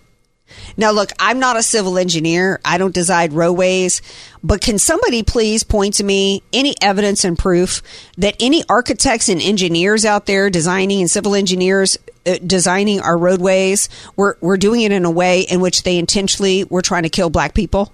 Now, 0.77 0.91
look, 0.93 1.11
I'm 1.19 1.39
not 1.39 1.57
a 1.57 1.63
civil 1.63 1.99
engineer. 1.99 2.61
I 2.65 2.79
don't 2.79 2.95
design 2.95 3.33
roadways, 3.33 4.03
but 4.43 4.61
can 4.61 4.79
somebody 4.79 5.23
please 5.23 5.63
point 5.65 5.95
to 5.95 6.05
me 6.05 6.43
any 6.53 6.75
evidence 6.81 7.25
and 7.25 7.39
proof 7.39 7.83
that 8.17 8.37
any 8.41 8.65
architects 8.69 9.29
and 9.29 9.41
engineers 9.41 10.05
out 10.05 10.27
there 10.27 10.51
designing 10.51 11.01
and 11.01 11.11
civil 11.11 11.35
engineers 11.35 11.97
uh, 12.27 12.39
designing 12.45 13.01
our 13.01 13.17
roadways 13.17 13.89
were, 14.17 14.39
were 14.41 14.57
doing 14.57 14.83
it 14.83 14.93
in 14.93 15.05
a 15.05 15.11
way 15.11 15.43
in 15.43 15.61
which 15.61 15.83
they 15.83 15.99
intentionally 15.99 16.65
were 16.65 16.83
trying 16.83 17.05
to 17.05 17.09
kill 17.09 17.31
black 17.31 17.55
people? 17.55 17.93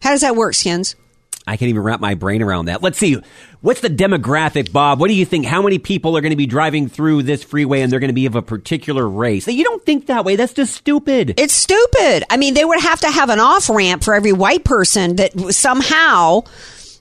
How 0.00 0.10
does 0.10 0.20
that 0.20 0.36
work, 0.36 0.54
Skins? 0.54 0.96
I 1.46 1.56
can't 1.56 1.68
even 1.68 1.82
wrap 1.82 2.00
my 2.00 2.14
brain 2.14 2.42
around 2.42 2.66
that. 2.66 2.82
Let's 2.82 2.96
see. 2.98 3.20
What's 3.60 3.80
the 3.80 3.88
demographic, 3.88 4.72
Bob? 4.72 4.98
What 4.98 5.08
do 5.08 5.14
you 5.14 5.26
think? 5.26 5.44
How 5.44 5.60
many 5.60 5.78
people 5.78 6.16
are 6.16 6.22
going 6.22 6.30
to 6.30 6.36
be 6.36 6.46
driving 6.46 6.88
through 6.88 7.24
this 7.24 7.44
freeway 7.44 7.82
and 7.82 7.92
they're 7.92 8.00
going 8.00 8.08
to 8.08 8.14
be 8.14 8.26
of 8.26 8.34
a 8.34 8.42
particular 8.42 9.06
race? 9.06 9.46
You 9.46 9.64
don't 9.64 9.84
think 9.84 10.06
that 10.06 10.24
way. 10.24 10.36
That's 10.36 10.54
just 10.54 10.74
stupid. 10.74 11.34
It's 11.38 11.54
stupid. 11.54 12.24
I 12.30 12.38
mean, 12.38 12.54
they 12.54 12.64
would 12.64 12.80
have 12.80 13.00
to 13.00 13.10
have 13.10 13.28
an 13.28 13.40
off 13.40 13.68
ramp 13.68 14.04
for 14.04 14.14
every 14.14 14.32
white 14.32 14.64
person 14.64 15.16
that 15.16 15.54
somehow 15.54 16.44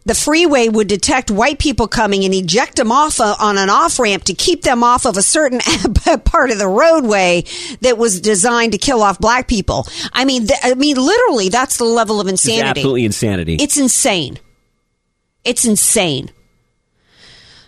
the 0.05 0.15
freeway 0.15 0.67
would 0.67 0.87
detect 0.87 1.31
white 1.31 1.59
people 1.59 1.87
coming 1.87 2.25
and 2.25 2.33
eject 2.33 2.75
them 2.75 2.91
off 2.91 3.19
a, 3.19 3.35
on 3.39 3.57
an 3.57 3.69
off 3.69 3.99
ramp 3.99 4.23
to 4.25 4.33
keep 4.33 4.61
them 4.63 4.83
off 4.83 5.05
of 5.05 5.15
a 5.15 5.21
certain 5.21 5.59
part 6.25 6.51
of 6.51 6.57
the 6.59 6.67
roadway 6.67 7.43
that 7.81 7.97
was 7.97 8.19
designed 8.19 8.73
to 8.73 8.77
kill 8.77 9.01
off 9.01 9.17
black 9.19 9.47
people. 9.47 9.87
I 10.11 10.25
mean, 10.25 10.47
th- 10.47 10.59
I 10.61 10.73
mean, 10.73 10.97
literally, 10.97 11.49
that's 11.49 11.77
the 11.77 11.85
level 11.85 12.19
of 12.19 12.27
It's 12.27 12.45
insanity. 12.45 12.81
absolutely 12.81 13.05
insanity. 13.05 13.55
It's 13.61 13.77
insane. 13.77 14.39
It's 15.45 15.65
insane. 15.65 16.31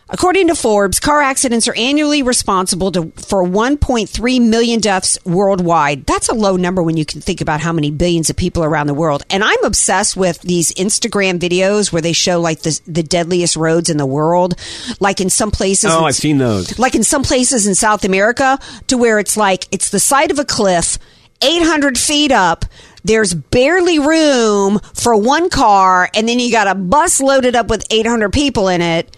According 0.08 0.50
to 0.50 0.56
Forbes, 0.56 1.00
car 1.00 1.20
accidents 1.20 1.68
are 1.68 1.76
annually 1.76 2.22
responsible 2.22 2.92
to, 2.92 3.12
for 3.16 3.44
1.3 3.44 4.48
million 4.48 4.80
deaths 4.80 5.18
worldwide. 5.26 6.06
That's 6.06 6.30
a 6.30 6.36
low 6.36 6.58
number 6.58 6.84
when 6.84 6.96
you 6.96 7.06
can 7.06 7.22
think 7.22 7.42
about 7.42 7.60
how 7.60 7.74
many 7.74 7.90
billions 7.90 8.30
of 8.30 8.36
people 8.36 8.64
around 8.64 8.86
the 8.86 8.94
world. 8.94 9.24
And 9.32 9.44
I'm 9.44 9.64
obsessed 9.64 10.16
with 10.16 10.40
these 10.42 10.72
Instagram 10.74 11.40
videos 11.40 11.92
where 11.92 12.04
they 12.04 12.14
show 12.14 12.40
like 12.40 12.62
the, 12.62 12.80
the 12.86 13.02
deadliest 13.02 13.56
roads 13.56 13.90
in 13.90 13.98
the 13.98 14.06
world. 14.06 14.54
Like 15.00 15.20
in 15.20 15.32
some 15.32 15.50
places. 15.50 15.92
oh, 15.92 16.06
I've 16.06 16.16
seen 16.16 16.38
those. 16.38 16.78
like 16.78 16.94
in 16.94 17.04
some 17.04 17.24
places 17.24 17.66
in 17.66 17.74
South 17.74 18.06
America, 18.06 18.60
to 18.88 18.98
where 18.98 19.18
it's 19.18 19.36
like 19.36 19.66
it's 19.72 19.90
the 19.90 20.00
side 20.00 20.30
of 20.30 20.38
a 20.38 20.46
cliff, 20.46 21.00
800 21.42 21.98
feet 21.98 22.32
up. 22.32 22.66
There's 23.04 23.34
barely 23.34 23.98
room 23.98 24.80
for 24.94 25.16
one 25.16 25.50
car, 25.50 26.10
and 26.14 26.30
then 26.30 26.40
you 26.40 26.52
got 26.52 26.68
a 26.68 26.76
bus 26.76 27.20
loaded 27.20 27.56
up 27.56 27.70
with 27.70 27.86
800 27.90 28.32
people 28.32 28.68
in 28.68 28.82
it. 28.82 29.16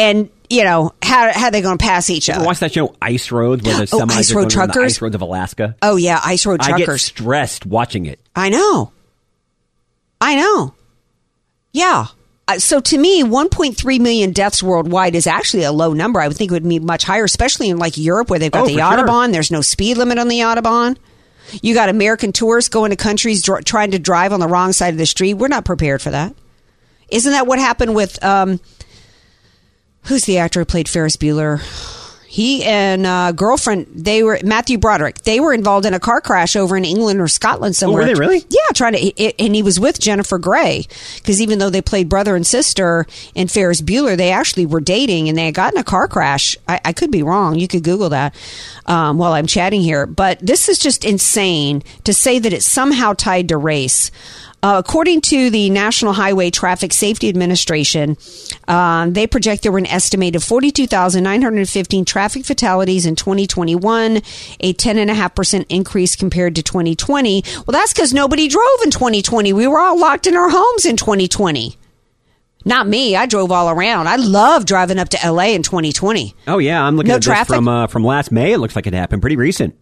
And, 0.00 0.30
you 0.48 0.64
know, 0.64 0.92
how, 1.02 1.30
how 1.32 1.46
are 1.46 1.50
they 1.50 1.60
going 1.60 1.76
to 1.78 1.84
pass 1.84 2.08
each 2.10 2.28
other? 2.30 2.44
Watch 2.44 2.58
that 2.60 2.72
show, 2.72 2.96
Ice 3.02 3.30
Roads, 3.30 3.62
where 3.64 3.76
the 3.76 3.82
Oh, 3.92 4.00
semis 4.00 4.12
Ice 4.16 4.32
are 4.32 4.36
Road 4.36 4.48
going 4.48 4.58
around 4.58 4.68
the 4.68 4.72
Truckers? 4.74 4.92
ice 4.94 5.02
roads 5.02 5.14
of 5.14 5.20
Alaska. 5.22 5.76
Oh, 5.82 5.96
yeah, 5.96 6.20
ice 6.24 6.46
road 6.46 6.60
truckers. 6.60 6.82
I 6.88 6.92
get 6.92 6.98
stressed 7.00 7.66
watching 7.66 8.06
it. 8.06 8.18
I 8.34 8.48
know. 8.48 8.92
I 10.20 10.36
know. 10.36 10.74
Yeah. 11.72 12.06
Uh, 12.48 12.58
So 12.58 12.80
to 12.80 12.98
me, 12.98 13.22
1.3 13.22 14.00
million 14.00 14.32
deaths 14.32 14.62
worldwide 14.62 15.14
is 15.14 15.26
actually 15.26 15.62
a 15.64 15.72
low 15.72 15.92
number. 15.92 16.20
I 16.20 16.28
would 16.28 16.36
think 16.36 16.50
it 16.50 16.54
would 16.54 16.68
be 16.68 16.78
much 16.78 17.04
higher, 17.04 17.24
especially 17.24 17.68
in 17.70 17.78
like 17.78 17.96
Europe 17.96 18.30
where 18.30 18.38
they've 18.38 18.50
got 18.50 18.62
Oh, 18.64 18.66
the 18.66 18.74
for 18.74 18.78
sure. 18.80 19.06
Autobahn. 19.06 19.32
There's 19.32 19.50
no 19.50 19.60
speed 19.60 19.98
limit 19.98 20.18
on 20.18 20.28
the 20.28 20.40
Autobahn. 20.40 20.96
You 21.62 21.74
got 21.74 21.88
American 21.88 22.32
tourists 22.32 22.68
going 22.68 22.90
to 22.90 22.96
countries 22.96 23.42
dr- 23.42 23.64
trying 23.64 23.90
to 23.92 23.98
drive 23.98 24.32
on 24.32 24.40
the 24.40 24.48
wrong 24.48 24.72
side 24.72 24.94
of 24.94 24.98
the 24.98 25.06
street. 25.06 25.34
We're 25.34 25.48
not 25.48 25.64
prepared 25.64 26.00
for 26.00 26.10
that. 26.10 26.34
Isn't 27.10 27.32
that 27.32 27.46
what 27.46 27.58
happened 27.58 27.94
with 27.94 28.22
um, 28.24 28.60
who's 30.04 30.24
the 30.24 30.38
actor 30.38 30.60
who 30.60 30.64
played 30.64 30.88
Ferris 30.88 31.16
Bueller? 31.16 31.60
He 32.30 32.62
and 32.62 33.06
uh, 33.06 33.32
girlfriend, 33.32 33.88
they 33.92 34.22
were 34.22 34.38
Matthew 34.44 34.78
Broderick. 34.78 35.22
They 35.22 35.40
were 35.40 35.52
involved 35.52 35.84
in 35.84 35.94
a 35.94 35.98
car 35.98 36.20
crash 36.20 36.54
over 36.54 36.76
in 36.76 36.84
England 36.84 37.20
or 37.20 37.26
Scotland 37.26 37.74
somewhere. 37.74 38.02
Oh, 38.02 38.06
were 38.06 38.14
they 38.14 38.20
really? 38.20 38.44
Yeah, 38.48 38.72
trying 38.72 38.92
to, 38.92 39.00
it, 39.00 39.34
and 39.40 39.52
he 39.52 39.64
was 39.64 39.80
with 39.80 39.98
Jennifer 39.98 40.38
Grey 40.38 40.86
because 41.16 41.42
even 41.42 41.58
though 41.58 41.70
they 41.70 41.82
played 41.82 42.08
brother 42.08 42.36
and 42.36 42.46
sister 42.46 43.04
in 43.34 43.48
Ferris 43.48 43.82
Bueller, 43.82 44.16
they 44.16 44.30
actually 44.30 44.64
were 44.64 44.80
dating 44.80 45.28
and 45.28 45.36
they 45.36 45.46
had 45.46 45.54
gotten 45.54 45.80
a 45.80 45.82
car 45.82 46.06
crash. 46.06 46.56
I, 46.68 46.80
I 46.84 46.92
could 46.92 47.10
be 47.10 47.24
wrong. 47.24 47.58
You 47.58 47.66
could 47.66 47.82
Google 47.82 48.10
that 48.10 48.32
um, 48.86 49.18
while 49.18 49.32
I'm 49.32 49.48
chatting 49.48 49.80
here. 49.80 50.06
But 50.06 50.38
this 50.38 50.68
is 50.68 50.78
just 50.78 51.04
insane 51.04 51.82
to 52.04 52.14
say 52.14 52.38
that 52.38 52.52
it's 52.52 52.64
somehow 52.64 53.12
tied 53.12 53.48
to 53.48 53.56
race. 53.56 54.12
Uh, 54.62 54.82
according 54.84 55.22
to 55.22 55.48
the 55.48 55.70
National 55.70 56.12
Highway 56.12 56.50
Traffic 56.50 56.92
Safety 56.92 57.28
Administration, 57.30 58.18
um, 58.68 59.14
they 59.14 59.26
project 59.26 59.62
there 59.62 59.72
were 59.72 59.78
an 59.78 59.86
estimated 59.86 60.42
42,915 60.42 62.04
traffic 62.04 62.44
fatalities 62.44 63.06
in 63.06 63.16
2021, 63.16 64.18
a 64.60 64.74
10.5% 64.74 65.66
increase 65.70 66.14
compared 66.14 66.56
to 66.56 66.62
2020. 66.62 67.42
Well, 67.54 67.64
that's 67.68 67.94
because 67.94 68.12
nobody 68.12 68.48
drove 68.48 68.80
in 68.84 68.90
2020. 68.90 69.54
We 69.54 69.66
were 69.66 69.78
all 69.78 69.98
locked 69.98 70.26
in 70.26 70.36
our 70.36 70.50
homes 70.50 70.84
in 70.84 70.98
2020. 70.98 71.76
Not 72.64 72.86
me. 72.86 73.16
I 73.16 73.24
drove 73.24 73.50
all 73.50 73.70
around. 73.70 74.06
I 74.08 74.16
love 74.16 74.66
driving 74.66 74.98
up 74.98 75.08
to 75.10 75.18
LA 75.32 75.54
in 75.54 75.62
2020. 75.62 76.34
Oh 76.46 76.58
yeah, 76.58 76.82
I'm 76.82 76.96
looking 76.96 77.08
No 77.08 77.14
at 77.14 77.20
this 77.20 77.24
traffic? 77.24 77.56
from 77.56 77.68
uh, 77.68 77.86
from 77.86 78.04
last 78.04 78.30
May. 78.30 78.52
It 78.52 78.58
looks 78.58 78.76
like 78.76 78.86
it 78.86 78.92
happened 78.92 79.22
pretty 79.22 79.36
recent. 79.36 79.74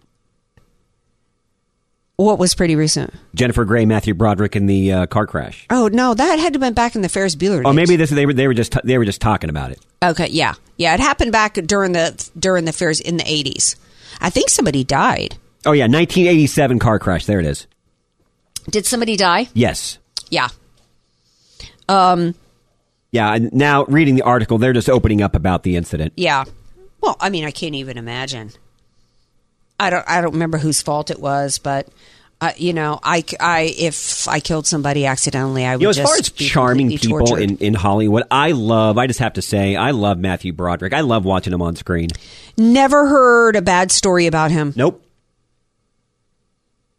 What 2.18 2.40
was 2.40 2.52
pretty 2.52 2.74
recent? 2.74 3.14
Jennifer 3.36 3.64
Grey, 3.64 3.84
Matthew 3.84 4.12
Broderick 4.12 4.56
in 4.56 4.66
the 4.66 4.92
uh, 4.92 5.06
car 5.06 5.24
crash. 5.24 5.64
Oh 5.70 5.86
no, 5.86 6.14
that 6.14 6.40
had 6.40 6.52
to 6.52 6.56
have 6.56 6.60
been 6.60 6.74
back 6.74 6.96
in 6.96 7.02
the 7.02 7.08
Ferris 7.08 7.36
Bueller. 7.36 7.62
Oh, 7.64 7.70
days. 7.70 7.76
maybe 7.76 7.94
this 7.94 8.10
they 8.10 8.26
were 8.26 8.34
they 8.34 8.48
were 8.48 8.54
just 8.54 8.76
they 8.82 8.98
were 8.98 9.04
just 9.04 9.20
talking 9.20 9.48
about 9.48 9.70
it. 9.70 9.78
Okay, 10.02 10.26
yeah, 10.26 10.54
yeah. 10.76 10.94
It 10.94 11.00
happened 11.00 11.30
back 11.30 11.54
during 11.54 11.92
the 11.92 12.28
during 12.36 12.64
the 12.64 12.72
Ferris 12.72 12.98
in 12.98 13.18
the 13.18 13.24
eighties. 13.24 13.76
I 14.20 14.30
think 14.30 14.50
somebody 14.50 14.82
died. 14.82 15.36
Oh 15.64 15.70
yeah, 15.70 15.84
1987 15.84 16.80
car 16.80 16.98
crash. 16.98 17.24
There 17.24 17.38
it 17.38 17.46
is. 17.46 17.68
Did 18.68 18.84
somebody 18.84 19.16
die? 19.16 19.48
Yes. 19.54 19.98
Yeah. 20.28 20.48
Um. 21.88 22.34
Yeah. 23.12 23.32
and 23.32 23.52
Now 23.52 23.84
reading 23.84 24.16
the 24.16 24.22
article, 24.22 24.58
they're 24.58 24.72
just 24.72 24.90
opening 24.90 25.22
up 25.22 25.36
about 25.36 25.62
the 25.62 25.76
incident. 25.76 26.14
Yeah. 26.16 26.46
Well, 27.00 27.16
I 27.20 27.30
mean, 27.30 27.44
I 27.44 27.52
can't 27.52 27.76
even 27.76 27.96
imagine. 27.96 28.50
I 29.80 29.90
don't. 29.90 30.04
I 30.08 30.20
don't 30.20 30.32
remember 30.32 30.58
whose 30.58 30.82
fault 30.82 31.10
it 31.10 31.20
was, 31.20 31.58
but. 31.58 31.88
Uh, 32.40 32.52
you 32.56 32.72
know, 32.72 33.00
I, 33.02 33.24
I, 33.40 33.74
if 33.76 34.28
I 34.28 34.38
killed 34.38 34.64
somebody 34.64 35.06
accidentally, 35.06 35.66
I 35.66 35.74
would 35.74 35.80
You 35.82 35.86
know, 35.86 35.90
as 35.90 35.98
far 35.98 36.14
as 36.16 36.28
be 36.28 36.44
charming 36.44 36.96
people 36.96 37.18
tortured. 37.26 37.40
in, 37.40 37.56
in 37.56 37.74
Hollywood, 37.74 38.22
I 38.30 38.52
love. 38.52 38.96
I 38.96 39.08
just 39.08 39.18
have 39.18 39.32
to 39.32 39.42
say, 39.42 39.74
I 39.74 39.90
love 39.90 40.20
Matthew 40.20 40.52
Broderick. 40.52 40.92
I 40.92 41.00
love 41.00 41.24
watching 41.24 41.52
him 41.52 41.62
on 41.62 41.74
screen. 41.74 42.10
Never 42.56 43.08
heard 43.08 43.56
a 43.56 43.60
bad 43.60 43.90
story 43.90 44.28
about 44.28 44.52
him. 44.52 44.72
Nope. 44.76 45.04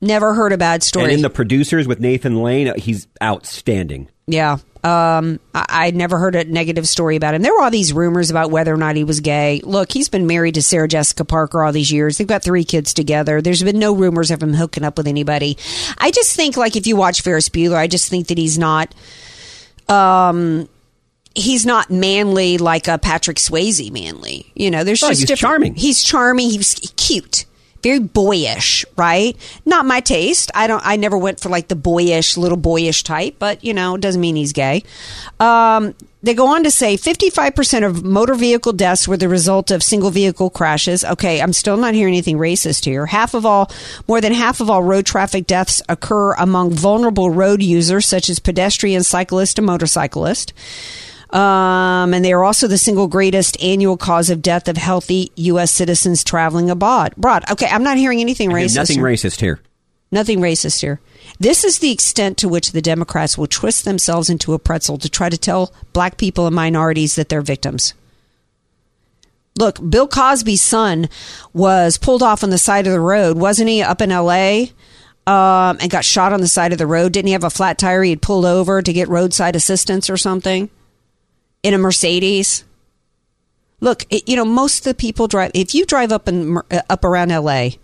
Never 0.02 0.34
heard 0.34 0.54
a 0.54 0.58
bad 0.58 0.82
story. 0.84 1.06
And 1.06 1.14
in 1.14 1.22
the 1.22 1.30
producers 1.30 1.88
with 1.88 2.00
Nathan 2.00 2.42
Lane, 2.42 2.70
uh, 2.70 2.74
he's 2.76 3.08
outstanding. 3.22 4.10
Yeah. 4.28 4.60
Um, 4.82 5.42
I, 5.54 5.66
I 5.70 5.92
never 5.92 6.18
heard 6.18 6.36
a 6.36 6.46
negative 6.46 6.88
story 6.88 7.18
about 7.18 7.34
him. 7.34 7.42
There 7.42 7.54
were 7.54 7.62
all 7.62 7.72
these 7.72 7.92
rumors 7.92 8.32
about 8.32 8.50
whether 8.50 8.74
or 8.74 8.78
not 8.78 8.96
he 8.96 9.04
was 9.04 9.20
gay. 9.20 9.60
Look, 9.66 9.92
he's 9.92 10.08
been 10.08 10.26
married 10.26 10.54
to 10.56 10.62
Sarah 10.62 10.88
Jessica 10.88 11.26
Parker 11.26 11.62
all 11.62 11.74
these 11.74 11.92
years. 11.92 12.18
They've 12.18 12.26
got 12.28 12.44
three 12.44 12.64
kids 12.64 12.94
together. 12.94 13.42
There's 13.42 13.62
been 13.62 13.78
no 13.80 13.94
rumors 13.94 14.32
of 14.32 14.42
him 14.42 14.54
hooking 14.54 14.86
up 14.86 14.98
with 14.98 15.08
anybody. 15.08 15.58
I 15.98 16.12
just 16.12 16.34
think, 16.34 16.56
like, 16.56 16.78
if 16.78 16.88
you 16.88 16.96
watch 16.96 17.22
Ferris 17.22 17.50
Bueller, 17.50 17.76
I 17.76 17.88
just 17.88 18.08
think 18.10 18.28
that 18.28 18.38
he's 18.38 18.58
not, 18.58 18.96
um, 19.90 20.70
he's 21.36 21.66
not 21.66 21.90
manly 21.90 22.58
like 22.58 22.88
a 22.88 22.98
Patrick 22.98 23.38
Swayze 23.38 23.92
manly. 23.92 24.52
You 24.56 24.72
know, 24.72 24.84
there's 24.86 25.04
Oh, 25.04 25.10
just 25.10 25.22
he's 25.22 25.28
different- 25.28 25.40
charming. 25.40 25.76
He's 25.76 26.04
charming. 26.04 26.50
He's 26.52 26.76
cute. 26.96 27.46
Very 27.82 28.00
boyish, 28.00 28.86
right? 28.98 29.36
Not 29.66 29.86
my 29.86 30.00
taste. 30.00 30.52
I 30.54 30.68
don't. 30.68 30.86
I 30.86 30.96
never 30.96 31.18
went 31.18 31.40
for 31.40 31.50
like 31.50 31.68
the 31.68 31.76
boyish, 31.76 32.38
little 32.38 32.58
boyish 32.58 33.04
type, 33.04 33.36
but 33.40 33.64
you 33.64 33.74
know, 33.74 33.98
doesn't 33.98 34.22
mean 34.22 34.36
he's 34.36 34.54
gay. 34.54 34.84
Um, 35.40 35.96
they 36.22 36.34
go 36.34 36.48
on 36.48 36.64
to 36.64 36.72
say 36.72 36.98
55% 36.98 37.86
of 37.86 38.04
motor 38.04 38.36
vehicle 38.36 38.74
deaths 38.74 39.08
were 39.08 39.16
the 39.16 39.30
result 39.30 39.72
of 39.72 39.82
single 39.82 40.10
vehicle 40.10 40.50
crashes. 40.50 41.06
Okay, 41.06 41.42
I'm 41.42 41.54
still 41.54 41.78
not 41.78 41.94
hearing 41.94 42.14
anything 42.14 42.38
racist 42.38 42.84
here. 42.84 43.06
Half 43.06 43.34
of 43.34 43.46
all, 43.46 43.72
more 44.08 44.20
than 44.20 44.34
half 44.34 44.60
of 44.60 44.70
all 44.70 44.84
road 44.84 45.06
traffic 45.06 45.48
deaths 45.48 45.82
occur 45.88 46.34
among 46.34 46.72
vulnerable 46.72 47.30
road 47.30 47.64
users 47.64 48.06
such 48.06 48.30
as 48.30 48.40
pedestrians, 48.40 49.08
cyclists, 49.08 49.58
and 49.58 49.66
motorcyclists. 49.66 50.52
Um, 51.32 52.14
and 52.14 52.26
they 52.26 52.34
are 52.34 52.44
also 52.44 52.68
the 52.68 52.78
single 52.78 53.08
greatest 53.08 53.62
annual 53.62 53.98
cause 53.98 54.30
of 54.32 54.42
death 54.42 54.68
of 54.68 54.78
healthy 54.78 55.32
U.S. 55.36 55.72
citizens 55.72 56.24
traveling 56.24 56.70
abroad. 56.72 57.14
Abroad. 57.18 57.44
Okay, 57.52 57.68
I'm 57.68 57.84
not 57.84 57.98
hearing 57.98 58.20
anything 58.20 58.50
racist. 58.50 58.76
Nothing 58.76 59.00
racist 59.00 59.40
here. 59.40 59.60
Nothing 60.12 60.40
racist 60.40 60.82
here. 60.82 61.00
This 61.40 61.64
is 61.64 61.80
the 61.80 61.92
extent 61.92 62.38
to 62.38 62.50
which 62.50 62.72
the 62.72 62.82
Democrats 62.82 63.38
will 63.38 63.46
twist 63.46 63.86
themselves 63.86 64.30
into 64.30 64.54
a 64.54 64.60
pretzel 64.60 64.98
to 64.98 65.10
try 65.10 65.30
to 65.30 65.38
tell 65.38 65.72
black 65.94 66.18
people 66.18 66.48
and 66.48 66.56
minorities 66.56 67.16
that 67.16 67.30
they're 67.30 67.42
victims. 67.42 67.94
Look, 69.56 69.78
Bill 69.88 70.08
Cosby's 70.08 70.62
son 70.62 71.10
was 71.54 72.00
pulled 72.00 72.24
off 72.24 72.44
on 72.44 72.50
the 72.50 72.58
side 72.58 72.88
of 72.88 72.94
the 72.94 73.00
road, 73.00 73.38
wasn't 73.38 73.70
he, 73.70 73.84
up 73.84 74.02
in 74.02 74.12
L.A. 74.12 74.72
Um, 75.28 75.78
and 75.80 75.92
got 75.92 76.06
shot 76.06 76.34
on 76.34 76.42
the 76.42 76.48
side 76.48 76.72
of 76.72 76.80
the 76.80 76.88
road? 76.88 77.14
Didn't 77.14 77.28
he 77.28 77.34
have 77.34 77.44
a 77.44 77.52
flat 77.52 77.78
tire? 77.78 78.02
He 78.02 78.10
had 78.10 78.22
pulled 78.22 78.46
over 78.46 78.82
to 78.82 78.94
get 78.94 79.10
roadside 79.10 79.56
assistance 79.56 80.10
or 80.10 80.18
something 80.18 80.72
in 81.64 81.74
a 81.74 81.78
Mercedes. 81.78 82.64
Look, 83.80 84.04
it, 84.10 84.28
you 84.28 84.36
know, 84.36 84.46
most 84.46 84.80
of 84.80 84.84
the 84.86 84.94
people 84.94 85.28
drive. 85.28 85.52
If 85.54 85.74
you 85.74 85.86
drive 85.86 86.12
up 86.12 86.28
Mer- 86.32 86.66
uh, 86.70 86.82
up 86.90 87.04
around 87.04 87.32
L.A 87.32 87.80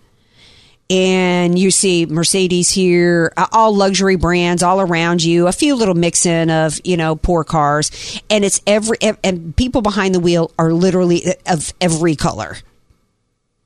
and 0.90 1.58
you 1.58 1.72
see 1.72 2.06
Mercedes 2.06 2.70
here, 2.70 3.34
all 3.52 3.76
luxury 3.76 4.18
brands 4.18 4.62
all 4.62 4.80
around 4.80 5.24
you, 5.24 5.48
a 5.48 5.52
few 5.52 5.76
little 5.76 5.96
mix 5.96 6.26
in 6.26 6.50
of, 6.50 6.80
you 6.84 6.96
know, 6.96 7.16
poor 7.16 7.44
cars. 7.44 8.22
And 8.30 8.46
it's 8.46 8.62
every, 8.68 8.98
and 9.24 9.56
people 9.56 9.82
behind 9.82 10.14
the 10.14 10.20
wheel 10.20 10.52
are 10.60 10.72
literally 10.72 11.24
of 11.48 11.74
every 11.82 12.16
color. 12.16 12.58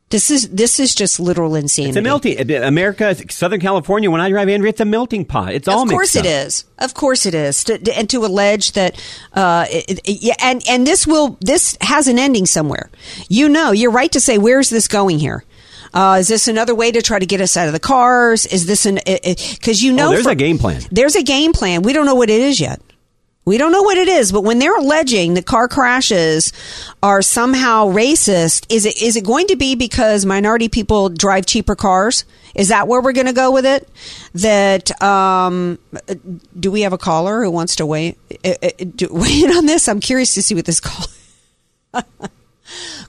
This 0.09 0.31
is, 0.31 0.49
this 0.49 0.79
is 0.79 0.95
just 0.95 1.19
literal 1.19 1.53
insanity. 1.55 1.89
It's 1.89 1.97
a 1.97 2.01
melting. 2.01 2.51
America, 2.63 3.15
Southern 3.31 3.59
California. 3.59 4.09
When 4.09 4.21
I 4.21 4.29
drive 4.29 4.49
Andrea, 4.49 4.69
it's 4.69 4.81
a 4.81 4.85
melting 4.85 5.23
pot. 5.25 5.53
It's 5.53 5.67
all 5.67 5.83
of 5.83 5.89
course 5.89 6.15
it 6.15 6.25
is. 6.25 6.65
Of 6.79 6.95
course 6.95 7.27
it 7.27 7.35
is. 7.35 7.63
To, 7.65 7.79
and 7.95 8.09
to 8.09 8.25
allege 8.25 8.71
that, 8.71 8.99
uh, 9.33 9.65
it, 9.69 9.99
it- 10.03 10.21
yeah, 10.21 10.33
and 10.41 10.63
and 10.67 10.87
this 10.87 11.05
will 11.05 11.37
this 11.41 11.77
has 11.81 12.07
an 12.07 12.17
ending 12.17 12.47
somewhere. 12.47 12.89
You 13.27 13.49
know, 13.49 13.71
you're 13.71 13.91
right 13.91 14.11
to 14.13 14.19
say 14.19 14.37
where's 14.39 14.69
this 14.71 14.87
going 14.87 15.19
here. 15.19 15.43
Uh, 15.93 16.17
is 16.19 16.27
this 16.27 16.47
another 16.47 16.73
way 16.75 16.91
to 16.91 17.01
try 17.01 17.19
to 17.19 17.25
get 17.25 17.41
us 17.41 17.55
out 17.57 17.67
of 17.67 17.73
the 17.73 17.79
cars? 17.79 18.45
Is 18.47 18.65
this 18.65 18.85
an 18.87 18.99
because 19.05 19.83
you 19.83 19.93
know 19.93 20.07
Oh, 20.07 20.11
there's 20.11 20.23
for- 20.23 20.31
a 20.31 20.35
game 20.35 20.57
plan. 20.57 20.81
There's 20.91 21.15
a 21.15 21.23
game 21.23 21.53
plan. 21.53 21.83
We 21.83 21.93
don't 21.93 22.05
know 22.07 22.15
what 22.15 22.29
it 22.31 22.41
is 22.41 22.59
yet. 22.59 22.81
We 23.49 23.57
don't 23.57 23.71
know 23.71 23.81
what 23.81 23.97
it 23.97 24.07
is, 24.07 24.31
but 24.31 24.43
when 24.43 24.59
they're 24.59 24.77
alleging 24.77 25.33
that 25.33 25.47
car 25.47 25.67
crashes 25.67 26.53
are 27.01 27.23
somehow 27.23 27.87
racist, 27.87 28.67
is 28.69 28.85
it 28.85 29.01
is 29.01 29.15
it 29.15 29.25
going 29.25 29.47
to 29.47 29.55
be 29.55 29.73
because 29.73 30.23
minority 30.23 30.69
people 30.69 31.09
drive 31.09 31.47
cheaper 31.47 31.75
cars? 31.75 32.25
Is 32.53 32.67
that 32.67 32.87
where 32.87 33.01
we're 33.01 33.11
going 33.11 33.25
to 33.25 33.33
go 33.33 33.49
with 33.49 33.65
it? 33.65 33.89
That 34.35 35.01
um, 35.01 35.79
do 36.59 36.69
we 36.69 36.81
have 36.81 36.93
a 36.93 36.99
caller 36.99 37.43
who 37.43 37.49
wants 37.49 37.77
to 37.77 37.87
weigh 37.87 38.17
uh, 38.45 38.53
uh, 38.61 38.69
weigh 39.09 39.41
in 39.43 39.49
on 39.49 39.65
this? 39.65 39.89
I'm 39.89 39.99
curious 39.99 40.35
to 40.35 40.43
see 40.43 40.53
what 40.53 40.65
this 40.65 40.79
call 40.79 41.07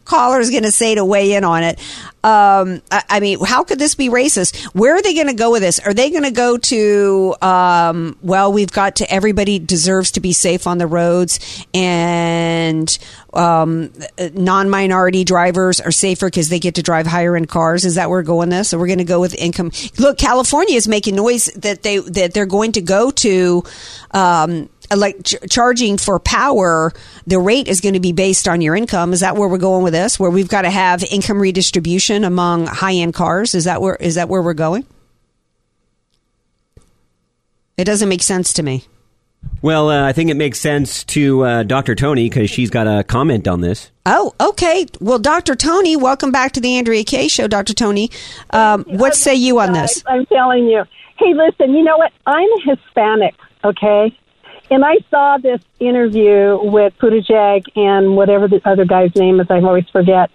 caller 0.05 0.41
is 0.41 0.51
going 0.51 0.65
to 0.65 0.73
say 0.73 0.95
to 0.95 1.05
weigh 1.05 1.35
in 1.35 1.45
on 1.45 1.63
it. 1.63 1.79
Um, 2.23 2.83
I, 2.91 3.03
I 3.09 3.21
mean, 3.21 3.43
how 3.43 3.65
could 3.65 3.79
this 3.79 3.95
be 3.95 4.11
racist? 4.11 4.65
Where 4.75 4.95
are 4.95 5.01
they 5.01 5.15
going 5.15 5.29
to 5.29 5.35
go 5.35 5.53
with 5.53 5.63
this? 5.63 5.79
Are 5.79 5.95
they 5.95 6.11
going 6.11 6.25
to 6.25 6.31
go 6.31 6.59
to, 6.59 7.35
um, 7.41 8.19
well, 8.21 8.53
we've 8.53 8.71
got 8.71 8.97
to, 8.97 9.11
everybody 9.11 9.59
deserves 9.59 10.11
to 10.13 10.21
be 10.21 10.33
safe 10.35 10.67
on 10.67 10.77
the 10.77 10.87
roads 10.87 11.65
and, 11.73 12.99
um, 13.33 13.91
non 14.35 14.69
minority 14.69 15.25
drivers 15.25 15.81
are 15.81 15.93
safer 15.93 16.27
because 16.27 16.51
they 16.51 16.59
get 16.59 16.75
to 16.75 16.83
drive 16.83 17.07
higher 17.07 17.37
end 17.37 17.49
cars. 17.49 17.87
Is 17.87 17.95
that 17.95 18.11
where 18.11 18.19
we're 18.19 18.25
going 18.25 18.51
this? 18.51 18.69
So 18.69 18.79
we're 18.79 18.89
going 18.89 18.99
to 18.99 19.05
go 19.05 19.21
with 19.21 19.35
income. 19.35 19.71
Look, 19.99 20.19
California 20.19 20.77
is 20.77 20.89
making 20.89 21.17
noise 21.17 21.47
that 21.57 21.83
they, 21.83 21.99
that 21.99 22.35
they're 22.35 22.45
going 22.45 22.73
to 22.73 22.83
go 22.83 23.11
to, 23.11 23.63
um, 24.11 24.69
like 24.97 25.25
ch- 25.25 25.37
charging 25.49 25.97
for 25.97 26.19
power, 26.19 26.93
the 27.27 27.39
rate 27.39 27.69
is 27.69 27.81
going 27.81 27.95
to 27.95 28.01
be 28.01 28.13
based 28.13 28.49
on 28.49 28.61
your 28.61 28.75
income. 28.75 29.13
Is 29.13 29.21
that 29.21 29.37
where 29.37 29.49
we're 29.49 29.59
going 29.59 29.83
with 29.83 29.93
this? 29.93 30.19
Where 30.19 30.31
we've 30.31 30.49
got 30.49 30.63
to 30.63 30.71
have 30.71 31.03
income 31.05 31.41
redistribution 31.41 32.25
among 32.25 32.67
high 32.67 32.95
end 32.95 33.15
cars? 33.15 33.55
Is 33.55 33.65
that 33.65 33.81
where 33.81 33.97
is 33.97 34.17
that 34.17 34.29
where 34.29 34.43
we're 34.43 34.55
going? 34.55 34.87
It 37.77 37.85
doesn't 37.85 38.09
make 38.09 38.23
sense 38.23 38.53
to 38.55 38.63
me. 38.63 38.85
Well, 39.63 39.91
uh, 39.91 40.07
I 40.07 40.13
think 40.13 40.31
it 40.31 40.35
makes 40.35 40.59
sense 40.59 41.05
to 41.05 41.45
uh, 41.45 41.63
Dr. 41.63 41.95
Tony 41.95 42.29
because 42.29 42.51
she's 42.51 42.71
got 42.71 42.87
a 42.87 43.05
comment 43.05 43.47
on 43.47 43.61
this. 43.61 43.91
Oh, 44.07 44.35
okay. 44.41 44.87
Well, 45.01 45.19
Dr. 45.19 45.55
Tony, 45.55 45.97
welcome 45.97 46.31
back 46.31 46.53
to 46.53 46.61
the 46.61 46.77
Andrea 46.77 47.05
Kaye 47.05 47.29
Show, 47.29 47.47
Dr. 47.47 47.75
Tony. 47.75 48.11
Um, 48.51 48.85
what 48.85 49.15
say 49.15 49.35
you 49.35 49.61
on 49.61 49.73
this? 49.73 50.03
I'm 50.07 50.27
telling 50.27 50.67
you. 50.67 50.85
Hey, 51.19 51.35
listen, 51.35 51.75
you 51.75 51.83
know 51.83 51.99
what? 51.99 52.13
I'm 52.27 52.49
Hispanic, 52.65 53.35
okay? 53.63 54.17
And 54.71 54.85
I 54.85 54.99
saw 55.11 55.39
this 55.39 55.61
interview 55.81 56.59
with 56.63 56.97
Buttigieg 56.99 57.65
and 57.77 58.17
whatever 58.17 58.47
the 58.47 58.61
other 58.65 58.85
guy's 58.85 59.15
name 59.17 59.41
is, 59.41 59.49
I 59.51 59.61
always 59.61 59.89
forget. 59.91 60.31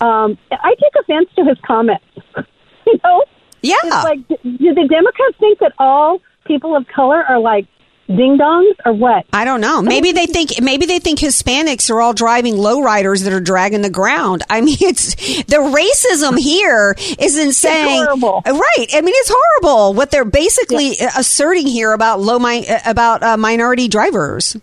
Um, 0.00 0.36
I 0.50 0.74
take 0.74 0.92
offense 1.00 1.30
to 1.36 1.44
his 1.44 1.58
comments. 1.66 2.04
you 2.86 3.00
know? 3.02 3.24
Yeah. 3.62 3.76
It's 3.84 4.04
like, 4.04 4.28
do 4.28 4.74
the 4.74 4.86
Democrats 4.88 5.36
think 5.40 5.58
that 5.60 5.72
all 5.78 6.20
people 6.44 6.76
of 6.76 6.86
color 6.88 7.24
are 7.24 7.40
like 7.40 7.66
ding 8.06 8.38
dongs 8.38 8.74
or 8.84 8.92
what? 8.92 9.26
I 9.32 9.44
don't 9.44 9.60
know. 9.60 9.82
Maybe 9.82 10.12
they 10.12 10.26
think 10.26 10.60
maybe 10.60 10.86
they 10.86 10.98
think 10.98 11.18
Hispanics 11.18 11.90
are 11.90 12.00
all 12.00 12.12
driving 12.12 12.54
lowriders 12.54 13.24
that 13.24 13.32
are 13.32 13.40
dragging 13.40 13.82
the 13.82 13.90
ground. 13.90 14.42
I 14.50 14.60
mean, 14.60 14.76
it's 14.80 15.14
the 15.44 15.56
racism 15.56 16.38
here 16.38 16.94
is 17.18 17.38
insane. 17.38 18.04
horrible. 18.04 18.42
right? 18.46 18.86
I 18.92 19.00
mean, 19.00 19.14
it's 19.16 19.32
horrible 19.34 19.94
what 19.94 20.10
they're 20.10 20.24
basically 20.24 20.96
asserting 21.16 21.66
here 21.66 21.92
about 21.92 22.20
low 22.20 22.38
mi- 22.38 22.66
about 22.86 23.22
uh, 23.22 23.36
minority 23.36 23.88
drivers. 23.88 24.56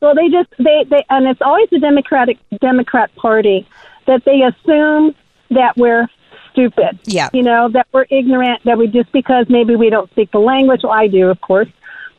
Well, 0.00 0.14
they 0.14 0.28
just 0.28 0.48
they 0.58 0.84
they 0.88 1.04
and 1.10 1.26
it's 1.26 1.42
always 1.42 1.68
the 1.70 1.78
Democratic 1.78 2.38
Democrat 2.60 3.14
Party 3.16 3.68
that 4.06 4.24
they 4.24 4.42
assume 4.42 5.14
that 5.50 5.76
we're 5.76 6.08
stupid. 6.52 6.98
Yeah. 7.04 7.28
You 7.32 7.42
know 7.42 7.68
that 7.70 7.86
we're 7.92 8.06
ignorant. 8.10 8.62
That 8.64 8.78
we 8.78 8.86
just 8.86 9.12
because 9.12 9.46
maybe 9.48 9.76
we 9.76 9.90
don't 9.90 10.10
speak 10.10 10.30
the 10.30 10.38
language. 10.38 10.80
Well, 10.82 10.92
I 10.92 11.06
do, 11.06 11.28
of 11.28 11.40
course, 11.40 11.68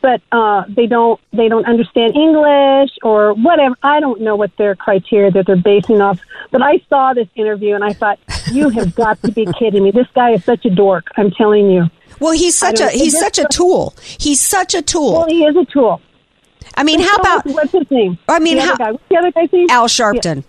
but 0.01 0.21
uh, 0.31 0.63
they 0.67 0.87
don't 0.87 1.19
they 1.31 1.47
don't 1.47 1.65
understand 1.65 2.15
English 2.15 2.91
or 3.03 3.33
whatever. 3.33 3.75
I 3.83 3.99
don't 3.99 4.21
know 4.21 4.35
what 4.35 4.55
their 4.57 4.75
criteria 4.75 5.31
that 5.31 5.45
they're 5.45 5.55
basing 5.55 6.01
off. 6.01 6.19
But 6.51 6.61
I 6.61 6.81
saw 6.89 7.13
this 7.13 7.27
interview 7.35 7.75
and 7.75 7.83
I 7.83 7.93
thought, 7.93 8.19
you 8.51 8.69
have 8.69 8.93
got 8.95 9.21
to 9.21 9.31
be 9.31 9.45
kidding 9.57 9.83
me. 9.83 9.91
This 9.91 10.07
guy 10.13 10.31
is 10.31 10.43
such 10.43 10.65
a 10.65 10.69
dork. 10.69 11.07
I'm 11.17 11.31
telling 11.31 11.69
you. 11.69 11.85
Well, 12.19 12.33
he's 12.33 12.57
such 12.57 12.79
a 12.79 12.89
he's 12.89 13.17
such 13.17 13.39
a 13.39 13.45
tool. 13.45 13.95
He's 14.19 14.41
such 14.41 14.73
a 14.75 14.81
tool. 14.81 15.13
Well, 15.13 15.27
he 15.27 15.43
is 15.45 15.55
a 15.55 15.65
tool. 15.65 16.01
I 16.75 16.83
mean, 16.83 16.99
how 16.99 17.15
about 17.15 17.45
what's 17.45 17.71
his 17.71 17.89
name? 17.89 18.17
I 18.27 18.39
mean, 18.39 18.57
the 18.57 18.63
how- 18.63 18.75
guy. 18.75 18.91
What's 18.91 19.03
the 19.09 19.17
other 19.17 19.31
guy's 19.31 19.51
name? 19.51 19.67
Al 19.69 19.87
Sharpton? 19.87 20.43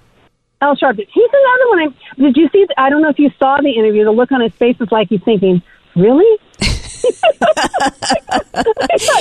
Al 0.61 0.77
Sharpton. 0.77 1.07
He's 1.13 1.31
another 1.33 1.69
one. 1.71 1.79
I, 1.81 2.21
did 2.21 2.37
you 2.37 2.49
see? 2.53 2.67
I 2.79 2.91
don't 2.91 3.03
know 3.03 3.09
if 3.09 3.19
you 3.19 3.31
saw 3.39 3.61
the 3.61 3.71
interview. 3.71 4.05
The 4.05 4.13
look 4.13 4.31
on 4.33 4.41
his 4.41 4.53
face 4.55 4.77
is 4.81 4.93
like 4.93 5.09
he's 5.09 5.23
thinking, 5.23 5.63
"Really?" 5.97 6.39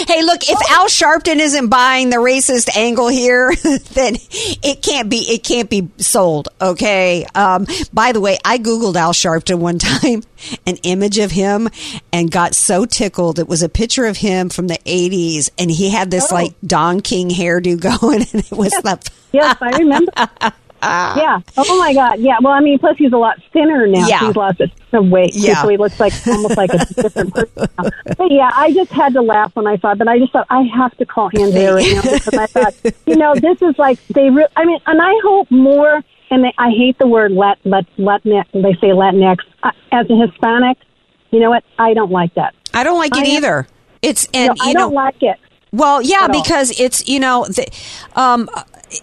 Hey, 0.07 0.23
look, 0.23 0.41
if 0.49 0.59
Al 0.71 0.87
Sharpton 0.87 1.37
isn't 1.39 1.69
buying 1.69 2.09
the 2.09 2.17
racist 2.17 2.75
angle 2.75 3.07
here, 3.07 3.53
then 3.93 4.15
it 4.61 4.81
can't 4.81 5.09
be 5.09 5.17
it 5.17 5.43
can't 5.43 5.69
be 5.69 5.89
sold, 5.97 6.49
okay? 6.61 7.25
Um, 7.33 7.65
by 7.93 8.11
the 8.11 8.19
way, 8.19 8.37
I 8.43 8.57
googled 8.57 8.95
Al 8.95 9.13
Sharpton 9.13 9.59
one 9.59 9.79
time, 9.79 10.23
an 10.67 10.77
image 10.83 11.17
of 11.17 11.31
him 11.31 11.69
and 12.11 12.29
got 12.29 12.55
so 12.55 12.85
tickled. 12.85 13.39
It 13.39 13.47
was 13.47 13.61
a 13.63 13.69
picture 13.69 14.05
of 14.05 14.17
him 14.17 14.49
from 14.49 14.67
the 14.67 14.79
80s 14.85 15.49
and 15.57 15.71
he 15.71 15.89
had 15.89 16.11
this 16.11 16.31
Oh. 16.31 16.35
like 16.35 16.53
Don 16.65 17.01
King 17.01 17.29
hairdo 17.29 17.79
going 18.01 18.21
and 18.21 18.35
it 18.45 18.51
was 18.51 18.71
the 18.71 19.11
Yes, 19.31 19.57
I 19.61 19.69
remember. 19.77 20.11
Yeah. 20.81 21.39
Oh 21.57 21.79
my 21.79 21.93
God. 21.93 22.19
Yeah. 22.19 22.37
Well, 22.41 22.53
I 22.53 22.59
mean, 22.59 22.79
plus 22.79 22.97
he's 22.97 23.13
a 23.13 23.17
lot 23.17 23.37
thinner 23.53 23.87
now. 23.87 24.07
Yeah. 24.07 24.27
He's 24.27 24.35
lost 24.35 24.59
a 24.61 24.67
ton 24.67 25.05
of 25.05 25.11
weight. 25.11 25.35
Yeah. 25.35 25.61
So 25.61 25.69
he 25.69 25.77
looks 25.77 25.99
like 25.99 26.13
almost 26.27 26.57
like 26.57 26.73
a 26.73 26.77
different 27.01 27.33
person. 27.33 27.67
Now. 27.77 27.89
But 28.17 28.31
yeah, 28.31 28.51
I 28.53 28.73
just 28.73 28.91
had 28.91 29.13
to 29.13 29.21
laugh 29.21 29.55
when 29.55 29.67
I 29.67 29.77
saw 29.77 29.91
it. 29.91 29.97
But 29.97 30.07
I 30.07 30.19
just 30.19 30.33
thought 30.33 30.47
I 30.49 30.63
have 30.63 30.95
to 30.97 31.05
call 31.05 31.29
Andrea 31.37 31.75
right 31.75 31.93
now 31.93 32.01
because 32.01 32.33
I 32.33 32.45
thought, 32.47 32.73
you 33.05 33.15
know, 33.15 33.35
this 33.35 33.61
is 33.61 33.77
like 33.77 33.99
they. 34.07 34.29
Re- 34.29 34.47
I 34.55 34.65
mean, 34.65 34.79
and 34.85 35.01
I 35.01 35.13
hope 35.23 35.49
more. 35.51 36.01
And 36.29 36.45
they, 36.45 36.53
I 36.57 36.69
hate 36.69 36.97
the 36.97 37.07
word 37.07 37.31
let 37.33 37.57
let 37.65 37.85
Latinx. 37.97 38.45
They 38.53 38.73
say 38.75 38.87
Latinx 38.87 39.39
uh, 39.63 39.71
as 39.91 40.09
a 40.09 40.15
Hispanic. 40.15 40.77
You 41.31 41.39
know 41.39 41.49
what? 41.49 41.63
I 41.77 41.93
don't 41.93 42.11
like 42.11 42.33
that. 42.35 42.55
I 42.73 42.83
don't 42.83 42.97
like 42.97 43.15
it 43.17 43.27
either. 43.27 43.67
It's 44.01 44.27
and 44.33 44.47
no, 44.57 44.65
you 44.65 44.69
I 44.69 44.73
know 44.73 44.79
don't 44.79 44.93
like 44.93 45.21
it. 45.21 45.37
Well, 45.73 46.01
yeah, 46.01 46.23
at 46.23 46.33
all. 46.33 46.41
because 46.41 46.77
it's 46.79 47.07
you 47.07 47.19
know, 47.19 47.45
the, 47.45 47.67
um, 48.15 48.49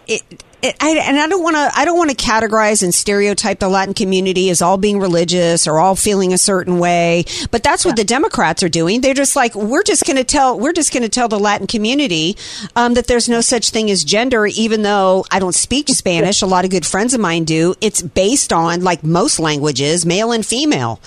it, 0.07 0.23
it, 0.63 0.77
I, 0.81 0.91
and 0.91 1.19
I 1.19 1.29
don't 1.29 1.43
want 1.43 1.55
to. 1.55 1.71
I 1.75 1.85
don't 1.85 1.97
want 1.97 2.11
to 2.11 2.17
categorize 2.17 2.83
and 2.83 2.93
stereotype 2.93 3.61
the 3.61 3.69
Latin 3.69 3.95
community 3.95 4.51
as 4.51 4.61
all 4.61 4.77
being 4.77 4.99
religious 4.99 5.67
or 5.69 5.79
all 5.79 5.95
feeling 5.95 6.33
a 6.33 6.39
certain 6.39 6.79
way. 6.79 7.25
But 7.51 7.63
that's 7.63 7.85
what 7.85 7.97
the 7.97 8.05
Democrats 8.05 8.63
are 8.63 8.69
doing. 8.69 9.01
They're 9.01 9.15
just 9.15 9.37
like 9.37 9.55
we're 9.55 9.85
just 9.85 10.05
going 10.05 10.17
to 10.17 10.25
tell. 10.25 10.59
We're 10.59 10.73
just 10.73 10.93
going 10.93 11.05
to 11.05 11.09
tell 11.09 11.29
the 11.29 11.39
Latin 11.39 11.69
community 11.69 12.37
um, 12.75 12.95
that 12.95 13.07
there's 13.07 13.29
no 13.29 13.41
such 13.41 13.71
thing 13.71 13.89
as 13.91 14.03
gender. 14.03 14.47
Even 14.47 14.83
though 14.83 15.25
I 15.31 15.39
don't 15.39 15.55
speak 15.55 15.89
Spanish, 15.91 16.43
a 16.43 16.47
lot 16.47 16.65
of 16.65 16.71
good 16.71 16.85
friends 16.87 17.15
of 17.15 17.21
mine 17.21 17.45
do. 17.45 17.75
It's 17.81 18.03
based 18.03 18.53
on 18.53 18.83
like 18.83 19.05
most 19.05 19.39
languages, 19.39 20.05
male 20.05 20.33
and 20.33 20.45
female, 20.45 21.01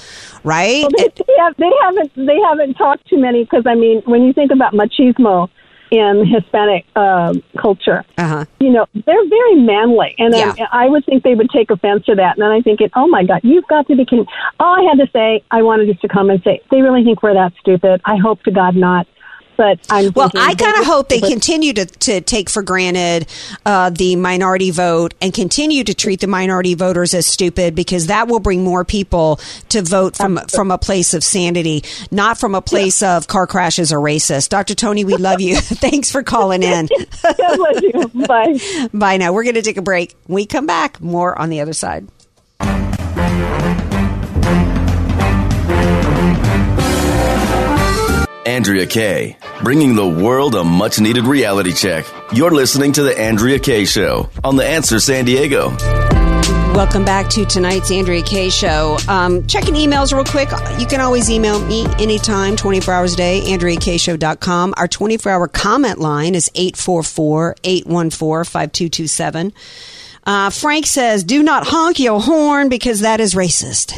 right? 0.46 0.84
Well, 0.84 0.92
they, 0.98 1.24
they, 1.28 1.34
have, 1.40 1.56
they 1.58 1.72
haven't 1.82 2.16
they 2.16 2.40
haven't 2.40 2.76
talked 2.76 3.06
too 3.08 3.18
many 3.18 3.44
because 3.44 3.64
I 3.66 3.76
mean 3.76 4.02
when 4.06 4.24
you 4.24 4.32
think 4.32 4.52
about 4.52 4.74
machismo 4.74 5.50
in 5.92 6.26
Hispanic 6.26 6.86
uh, 6.96 7.34
culture, 7.60 8.04
uh-huh. 8.18 8.46
you 8.60 8.70
know 8.70 8.88
they're 9.06 9.28
very 9.30 9.56
manly, 9.56 10.16
and 10.18 10.34
Yeah. 10.34 10.56
I, 10.72 10.86
I 10.86 10.90
would 10.90 11.06
think 11.06 11.24
they 11.24 11.36
would 11.36 11.50
take 11.50 11.70
offense 11.70 12.06
to 12.06 12.16
that. 12.16 12.38
And 12.38 12.44
then 12.44 12.52
I 12.52 12.62
think, 12.62 12.82
it, 12.82 12.92
oh 12.96 13.08
my 13.08 13.24
God, 13.24 13.42
you've 13.44 13.68
got 13.68 13.88
to 13.88 13.96
be 13.96 14.06
kidding! 14.06 14.26
All 14.60 14.80
I 14.80 14.84
had 14.90 14.98
to 15.06 15.12
say, 15.12 15.44
I 15.52 15.62
wanted 15.62 15.88
just 15.88 16.02
to 16.02 16.08
come 16.08 16.30
and 16.30 16.42
say, 16.44 16.62
they 16.72 16.82
really 16.82 17.04
think 17.04 17.22
we're 17.22 17.34
that 17.34 17.54
stupid. 17.60 18.02
I 18.06 18.16
hope 18.18 18.42
to 18.44 18.52
God 18.52 18.76
not. 18.76 19.06
But 19.62 19.80
I'm 19.91 20.12
Well, 20.15 20.32
I 20.34 20.56
kind 20.56 20.76
of 20.78 20.86
hope 20.86 21.10
they 21.10 21.19
continue 21.19 21.71
to, 21.74 21.86
to 21.86 22.19
take 22.21 22.50
for 22.50 22.63
granted 22.63 23.28
uh, 23.63 23.91
the 23.91 24.15
minority 24.15 24.71
vote 24.71 25.13
and 25.21 25.32
continue 25.32 25.84
to 25.84 25.93
treat 25.93 26.19
the 26.19 26.26
minority 26.26 26.74
voters 26.74 27.13
as 27.13 27.28
stupid 27.28 27.76
because 27.76 28.08
that 28.08 28.28
will 28.28 28.39
bring 28.39 28.63
more 28.63 28.84
people 28.84 29.39
to 29.69 29.84
vote 29.84 30.15
from 30.15 30.39
from 30.50 30.71
a 30.71 30.80
place 30.80 31.13
of 31.13 31.24
sanity, 31.24 31.84
not 32.10 32.39
from 32.39 32.56
a 32.56 32.62
place 32.63 33.04
of 33.04 33.28
car 33.28 33.45
crashes 33.45 33.93
or 33.93 34.00
racist. 34.00 34.50
Dr. 34.50 34.74
Tony, 34.74 35.06
we 35.06 35.15
love 35.15 35.41
you. 35.41 35.56
Thanks 35.62 36.10
for 36.10 36.24
calling 36.24 36.63
in. 36.63 36.88
God 37.21 37.36
bless 37.38 37.82
you. 37.84 38.26
Bye. 38.26 38.88
Bye 38.97 39.17
now. 39.17 39.32
We're 39.32 39.43
going 39.43 39.54
to 39.56 39.62
take 39.62 39.78
a 39.78 39.84
break. 39.84 40.15
When 40.26 40.38
we 40.38 40.47
come 40.47 40.65
back, 40.65 41.00
more 41.00 41.38
on 41.38 41.50
the 41.52 41.62
other 41.62 41.74
side. 41.74 42.08
Andrea 48.46 48.88
Kaye, 48.88 49.38
bringing 49.64 49.96
the 49.96 50.08
world 50.08 50.56
a 50.56 50.64
much 50.64 51.00
needed 51.00 51.26
reality 51.26 51.74
check. 51.74 52.06
You're 52.34 52.52
listening 52.52 52.92
to 52.94 53.04
The 53.04 53.18
Andrea 53.20 53.60
Kaye 53.60 53.86
Show 53.86 54.30
on 54.44 54.56
The 54.56 54.66
Answer 54.66 55.00
San 55.00 55.26
Diego. 55.26 55.70
Welcome 56.74 57.06
back 57.06 57.30
to 57.32 57.46
tonight's 57.46 57.92
Andrea 57.92 58.24
Kaye 58.24 58.50
Show. 58.50 58.98
Um, 59.08 59.46
checking 59.46 59.76
emails 59.76 60.12
real 60.14 60.24
quick. 60.24 60.50
You 60.80 60.88
can 60.88 61.02
always 61.02 61.30
email 61.30 61.64
me 61.64 61.86
anytime, 62.00 62.56
24 62.56 62.94
hours 62.94 63.14
a 63.14 63.18
day, 63.18 63.42
AndreaKayeShow.com. 63.46 64.74
Our 64.78 64.88
24 64.88 65.32
hour 65.32 65.48
comment 65.48 66.00
line 66.00 66.34
is 66.34 66.50
844 66.56 67.58
814 67.64 68.46
5227. 68.46 69.54
Uh, 70.24 70.52
Frank 70.52 70.86
says, 70.86 71.24
do 71.24 71.42
not 71.42 71.66
honk 71.66 72.00
your 72.00 72.22
horn 72.22 72.70
because 72.70 73.00
that 73.00 73.20
is 73.20 73.34
racist. 73.34 73.92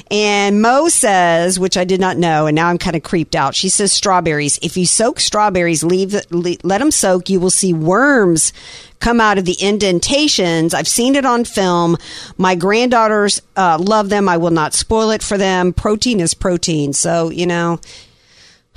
and 0.10 0.60
Mo 0.60 0.88
says, 0.88 1.60
which 1.60 1.76
I 1.76 1.84
did 1.84 2.00
not 2.00 2.16
know, 2.16 2.46
and 2.46 2.56
now 2.56 2.68
I'm 2.68 2.78
kind 2.78 2.96
of 2.96 3.04
creeped 3.04 3.36
out. 3.36 3.54
She 3.54 3.68
says, 3.68 3.92
strawberries. 3.92 4.58
If 4.62 4.76
you 4.76 4.84
soak 4.84 5.20
strawberries, 5.20 5.84
leave, 5.84 6.14
le- 6.30 6.56
let 6.64 6.78
them 6.78 6.90
soak. 6.90 7.30
You 7.30 7.38
will 7.38 7.50
see 7.50 7.72
worms 7.72 8.52
come 8.98 9.20
out 9.20 9.38
of 9.38 9.44
the 9.44 9.56
indentations. 9.60 10.74
I've 10.74 10.88
seen 10.88 11.14
it 11.14 11.24
on 11.24 11.44
film. 11.44 11.96
My 12.36 12.56
granddaughters 12.56 13.42
uh, 13.54 13.78
love 13.80 14.08
them. 14.08 14.28
I 14.28 14.38
will 14.38 14.50
not 14.50 14.74
spoil 14.74 15.10
it 15.10 15.22
for 15.22 15.38
them. 15.38 15.72
Protein 15.72 16.20
is 16.20 16.34
protein. 16.34 16.94
So, 16.94 17.30
you 17.30 17.46
know, 17.46 17.78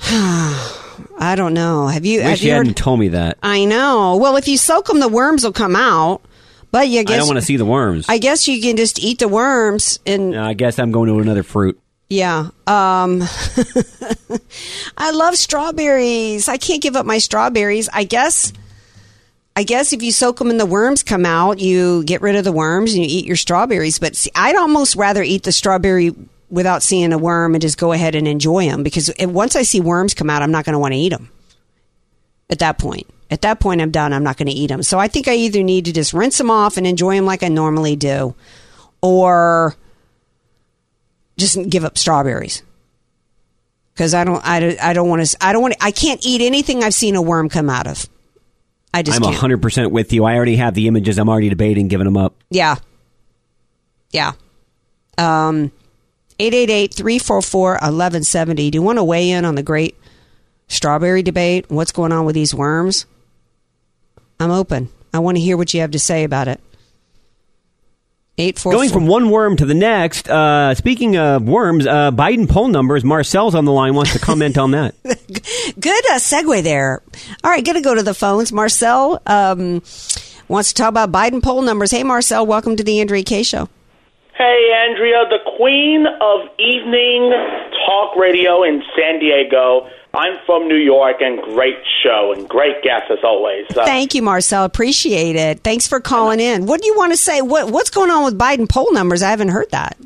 I 0.00 1.34
don't 1.36 1.54
know. 1.54 1.86
Have 1.88 2.04
you, 2.06 2.20
have 2.22 2.32
Wish 2.32 2.42
you 2.42 2.48
you 2.48 2.54
hadn't 2.54 2.76
told 2.76 3.00
me 3.00 3.08
that. 3.08 3.38
I 3.42 3.64
know. 3.64 4.16
Well, 4.16 4.36
if 4.36 4.48
you 4.48 4.56
soak 4.56 4.86
them, 4.86 5.00
the 5.00 5.08
worms 5.08 5.44
will 5.44 5.52
come 5.52 5.76
out. 5.76 6.22
But 6.70 6.88
you 6.88 7.00
I 7.00 7.04
don't 7.04 7.26
want 7.26 7.38
to 7.38 7.44
see 7.44 7.56
the 7.56 7.64
worms. 7.64 8.06
I 8.08 8.18
guess 8.18 8.46
you 8.46 8.60
can 8.60 8.76
just 8.76 8.98
eat 8.98 9.20
the 9.20 9.28
worms 9.28 9.98
and 10.04 10.36
I 10.36 10.52
guess 10.52 10.78
I'm 10.78 10.92
going 10.92 11.08
to 11.08 11.18
another 11.18 11.42
fruit. 11.42 11.80
yeah. 12.10 12.50
Um 12.66 13.22
I 14.98 15.10
love 15.12 15.36
strawberries. 15.36 16.46
I 16.46 16.58
can't 16.58 16.82
give 16.82 16.94
up 16.94 17.06
my 17.06 17.18
strawberries. 17.18 17.88
I 17.90 18.04
guess 18.04 18.52
I 19.56 19.62
guess 19.62 19.94
if 19.94 20.02
you 20.02 20.12
soak 20.12 20.38
them 20.38 20.50
and 20.50 20.60
the 20.60 20.66
worms 20.66 21.02
come 21.02 21.24
out, 21.24 21.58
you 21.58 22.04
get 22.04 22.20
rid 22.20 22.36
of 22.36 22.44
the 22.44 22.52
worms 22.52 22.92
and 22.92 23.02
you 23.02 23.08
eat 23.10 23.24
your 23.24 23.36
strawberries. 23.36 23.98
But 23.98 24.14
see, 24.14 24.30
I'd 24.34 24.54
almost 24.54 24.94
rather 24.94 25.22
eat 25.22 25.44
the 25.44 25.52
strawberry 25.52 26.14
without 26.50 26.82
seeing 26.82 27.12
a 27.12 27.18
worm 27.18 27.54
and 27.54 27.62
just 27.62 27.78
go 27.78 27.92
ahead 27.92 28.14
and 28.14 28.26
enjoy 28.26 28.66
them 28.66 28.82
because 28.82 29.10
once 29.20 29.54
I 29.56 29.62
see 29.62 29.80
worms 29.80 30.14
come 30.14 30.30
out, 30.30 30.42
I'm 30.42 30.50
not 30.50 30.64
going 30.64 30.72
to 30.74 30.78
want 30.78 30.92
to 30.94 30.98
eat 30.98 31.10
them. 31.10 31.30
At 32.50 32.60
that 32.60 32.78
point, 32.78 33.06
at 33.30 33.42
that 33.42 33.60
point, 33.60 33.82
I'm 33.82 33.90
done. 33.90 34.12
I'm 34.14 34.24
not 34.24 34.38
going 34.38 34.46
to 34.48 34.52
eat 34.54 34.68
them. 34.68 34.82
So 34.82 34.98
I 34.98 35.08
think 35.08 35.28
I 35.28 35.34
either 35.34 35.62
need 35.62 35.84
to 35.84 35.92
just 35.92 36.14
rinse 36.14 36.38
them 36.38 36.50
off 36.50 36.78
and 36.78 36.86
enjoy 36.86 37.14
them 37.16 37.26
like 37.26 37.42
I 37.42 37.48
normally 37.48 37.94
do, 37.96 38.34
or 39.02 39.76
just 41.36 41.58
give 41.68 41.84
up 41.84 41.98
strawberries 41.98 42.62
because 43.94 44.14
I 44.14 44.24
don't, 44.24 44.44
I, 44.46 44.60
don't- 44.60 44.80
I 44.82 44.92
don't 44.92 45.08
want 45.08 45.26
to, 45.26 45.36
I 45.44 45.52
don't 45.52 45.60
want, 45.62 45.74
to, 45.74 45.84
I 45.84 45.90
can't 45.90 46.24
eat 46.24 46.40
anything 46.40 46.82
I've 46.82 46.94
seen 46.94 47.14
a 47.16 47.22
worm 47.22 47.48
come 47.48 47.68
out 47.68 47.86
of. 47.86 48.06
I 48.94 49.02
just 49.02 49.20
I'm 49.22 49.30
can't. 49.34 49.60
100% 49.60 49.90
with 49.90 50.12
you. 50.14 50.24
I 50.24 50.34
already 50.34 50.56
have 50.56 50.72
the 50.74 50.88
images. 50.88 51.18
I'm 51.18 51.28
already 51.28 51.50
debating 51.50 51.88
giving 51.88 52.06
them 52.06 52.16
up. 52.16 52.34
Yeah. 52.48 52.76
Yeah. 54.10 54.32
Um, 55.18 55.70
888-344-1170. 56.38 58.70
Do 58.70 58.76
you 58.76 58.82
want 58.82 58.98
to 58.98 59.04
weigh 59.04 59.30
in 59.30 59.44
on 59.44 59.54
the 59.54 59.62
great 59.62 59.96
strawberry 60.68 61.22
debate? 61.22 61.66
What's 61.68 61.92
going 61.92 62.12
on 62.12 62.24
with 62.24 62.34
these 62.34 62.54
worms? 62.54 63.04
I'm 64.40 64.50
open. 64.50 64.88
I 65.12 65.18
want 65.18 65.36
to 65.36 65.42
hear 65.42 65.56
what 65.56 65.74
you 65.74 65.80
have 65.80 65.90
to 65.92 65.98
say 65.98 66.24
about 66.24 66.48
it. 66.48 66.60
844 68.40 68.72
Going 68.72 68.90
from 68.90 69.08
one 69.08 69.30
worm 69.30 69.56
to 69.56 69.66
the 69.66 69.74
next, 69.74 70.30
uh, 70.30 70.72
speaking 70.76 71.16
of 71.16 71.42
worms, 71.42 71.88
uh, 71.88 72.12
Biden 72.12 72.48
poll 72.48 72.68
numbers, 72.68 73.02
Marcel's 73.02 73.56
on 73.56 73.64
the 73.64 73.72
line, 73.72 73.94
wants 73.94 74.12
to 74.12 74.20
comment 74.20 74.56
on 74.56 74.70
that. 74.70 74.94
Good 75.02 76.04
uh, 76.10 76.18
segue 76.18 76.62
there. 76.62 77.02
All 77.42 77.50
right, 77.50 77.64
gonna 77.64 77.80
go 77.80 77.96
to 77.96 78.02
the 78.04 78.14
phones. 78.14 78.52
Marcel 78.52 79.20
um, 79.26 79.82
wants 80.46 80.68
to 80.68 80.74
talk 80.74 80.88
about 80.88 81.10
Biden 81.10 81.42
poll 81.42 81.62
numbers. 81.62 81.90
Hey, 81.90 82.04
Marcel, 82.04 82.46
welcome 82.46 82.76
to 82.76 82.84
the 82.84 83.00
Andrea 83.00 83.24
Kaye 83.24 83.42
Show. 83.42 83.68
Hey, 84.38 84.70
Andrea, 84.88 85.24
the 85.28 85.40
queen 85.56 86.06
of 86.06 86.46
evening 86.60 87.32
talk 87.84 88.14
radio 88.14 88.62
in 88.62 88.84
San 88.96 89.18
Diego. 89.18 89.88
I'm 90.14 90.38
from 90.46 90.68
New 90.68 90.76
York, 90.76 91.16
and 91.18 91.42
great 91.42 91.74
show 92.04 92.32
and 92.32 92.48
great 92.48 92.80
guest 92.84 93.10
as 93.10 93.18
always. 93.24 93.66
Uh, 93.76 93.84
Thank 93.84 94.14
you, 94.14 94.22
Marcel. 94.22 94.62
Appreciate 94.62 95.34
it. 95.34 95.64
Thanks 95.64 95.88
for 95.88 95.98
calling 95.98 96.38
in. 96.38 96.66
What 96.66 96.80
do 96.80 96.86
you 96.86 96.96
want 96.96 97.12
to 97.12 97.16
say? 97.16 97.42
What 97.42 97.72
What's 97.72 97.90
going 97.90 98.12
on 98.12 98.24
with 98.24 98.38
Biden 98.38 98.68
poll 98.68 98.92
numbers? 98.92 99.24
I 99.24 99.30
haven't 99.30 99.48
heard 99.48 99.72
that. 99.72 99.96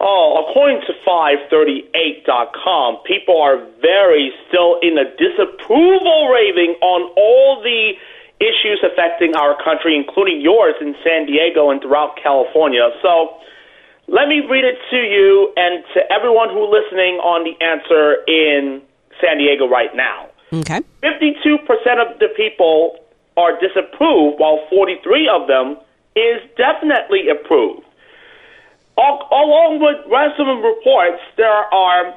Oh, 0.00 0.44
according 0.48 0.80
to 0.88 0.92
538.com, 1.06 2.96
people 3.06 3.40
are 3.40 3.64
very 3.80 4.32
still 4.48 4.80
in 4.82 4.98
a 4.98 5.04
disapproval 5.14 6.26
raving 6.26 6.74
on 6.82 7.02
all 7.16 7.62
the 7.62 7.92
issues 8.40 8.82
affecting 8.82 9.36
our 9.36 9.54
country, 9.62 9.94
including 9.94 10.40
yours 10.40 10.74
in 10.80 10.96
San 11.04 11.26
Diego 11.26 11.70
and 11.70 11.80
throughout 11.80 12.18
California. 12.20 12.90
So 13.00 13.38
let 14.10 14.26
me 14.26 14.42
read 14.42 14.64
it 14.66 14.74
to 14.90 14.98
you 14.98 15.54
and 15.56 15.84
to 15.94 16.02
everyone 16.10 16.50
who's 16.50 16.66
listening 16.66 17.22
on 17.22 17.46
the 17.46 17.54
answer 17.62 18.26
in 18.26 18.82
San 19.22 19.38
Diego 19.38 19.68
right 19.70 19.94
now. 19.94 20.26
Okay. 20.52 20.82
52% 21.02 21.62
of 22.02 22.18
the 22.18 22.26
people 22.36 22.98
are 23.36 23.54
disapproved, 23.62 24.42
while 24.42 24.66
43 24.68 25.30
of 25.30 25.46
them 25.46 25.78
is 26.18 26.42
definitely 26.58 27.30
approved. 27.30 27.86
Al- 28.98 29.30
along 29.30 29.78
with 29.78 30.02
rest 30.10 30.34
of 30.42 30.46
the 30.50 30.58
reports, 30.58 31.22
there 31.38 31.62
are 31.70 32.10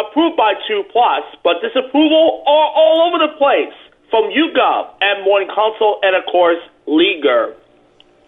approved 0.00 0.40
by 0.40 0.54
2 0.66 0.88
plus, 0.90 1.22
but 1.44 1.60
disapproval 1.60 2.42
are 2.48 2.68
all 2.72 3.12
over 3.12 3.20
the 3.20 3.36
place 3.36 3.76
from 4.08 4.32
YouGov 4.32 4.88
and 5.04 5.22
Morning 5.24 5.52
Consult 5.52 6.00
and, 6.02 6.16
of 6.16 6.24
course, 6.32 6.64
Leger. 6.86 7.52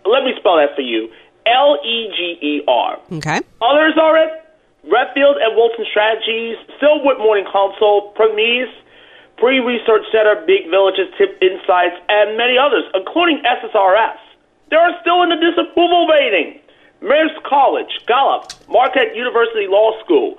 Let 0.04 0.24
me 0.24 0.36
spell 0.36 0.60
that 0.60 0.76
for 0.76 0.82
you. 0.82 1.08
L 1.48 1.78
E 1.84 2.12
G 2.12 2.20
E 2.40 2.64
R. 2.68 2.98
Okay. 3.12 3.40
Others 3.62 3.94
are 3.96 4.16
it. 4.18 4.44
Redfield 4.84 5.36
and 5.36 5.56
Wilson 5.56 5.84
Strategies, 5.90 6.56
with 6.80 7.18
Morning 7.18 7.44
Consult, 7.50 8.14
Premise, 8.14 8.72
Pre 9.36 9.60
Research 9.60 10.04
Center, 10.12 10.36
Big 10.46 10.70
Villages, 10.70 11.12
TIPP 11.18 11.42
Insights, 11.42 11.96
and 12.08 12.36
many 12.38 12.56
others, 12.56 12.84
including 12.94 13.42
SSRS. 13.44 14.16
They 14.70 14.76
are 14.76 14.92
still 15.00 15.22
in 15.22 15.30
the 15.30 15.36
disapproval 15.36 16.06
rating. 16.08 16.60
Marist 17.02 17.40
College, 17.44 17.90
Gallup, 18.06 18.50
Marquette 18.68 19.14
University 19.14 19.66
Law 19.68 19.92
School, 20.04 20.36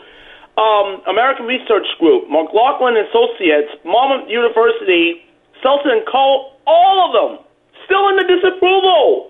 um, 0.58 1.02
American 1.08 1.46
Research 1.46 1.88
Group, 2.00 2.30
McLaughlin 2.30 2.98
Associates, 2.98 3.72
Monmouth 3.86 4.28
University, 4.28 5.24
Selton 5.64 5.92
and 5.92 6.06
Co., 6.06 6.52
all 6.68 6.98
of 7.08 7.12
them 7.16 7.46
still 7.86 8.10
in 8.10 8.18
the 8.18 8.28
disapproval. 8.28 9.29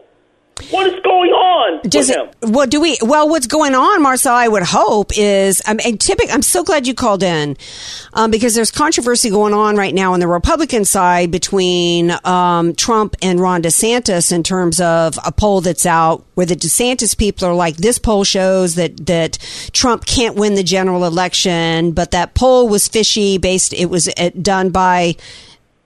What 0.71 0.87
is 0.87 0.99
going 1.01 1.31
on 1.31 1.81
Does 1.89 2.09
it, 2.09 2.35
well, 2.41 2.67
do 2.67 2.81
we? 2.81 2.97
Well, 3.01 3.29
what's 3.29 3.47
going 3.47 3.75
on, 3.75 4.01
Marcel? 4.01 4.35
I 4.35 4.47
would 4.47 4.63
hope 4.63 5.17
is, 5.17 5.61
um, 5.65 5.79
and 5.85 5.99
typic, 5.99 6.29
I'm 6.31 6.41
so 6.41 6.63
glad 6.63 6.85
you 6.85 6.93
called 6.93 7.23
in 7.23 7.57
um, 8.13 8.29
because 8.29 8.55
there's 8.55 8.69
controversy 8.69 9.29
going 9.29 9.53
on 9.53 9.77
right 9.77 9.93
now 9.93 10.13
on 10.13 10.19
the 10.19 10.27
Republican 10.27 10.85
side 10.85 11.31
between 11.31 12.11
um, 12.23 12.75
Trump 12.75 13.15
and 13.21 13.39
Ron 13.39 13.61
DeSantis 13.61 14.31
in 14.31 14.43
terms 14.43 14.79
of 14.81 15.17
a 15.25 15.31
poll 15.31 15.61
that's 15.61 15.85
out 15.85 16.25
where 16.35 16.45
the 16.45 16.55
DeSantis 16.55 17.17
people 17.17 17.47
are 17.47 17.55
like, 17.55 17.77
this 17.77 17.97
poll 17.97 18.23
shows 18.23 18.75
that 18.75 19.05
that 19.07 19.37
Trump 19.73 20.05
can't 20.05 20.35
win 20.35 20.55
the 20.55 20.63
general 20.63 21.05
election, 21.05 21.91
but 21.91 22.11
that 22.11 22.33
poll 22.33 22.67
was 22.67 22.87
fishy. 22.87 23.37
Based, 23.37 23.73
it 23.73 23.89
was 23.89 24.09
uh, 24.17 24.29
done 24.41 24.69
by 24.69 25.15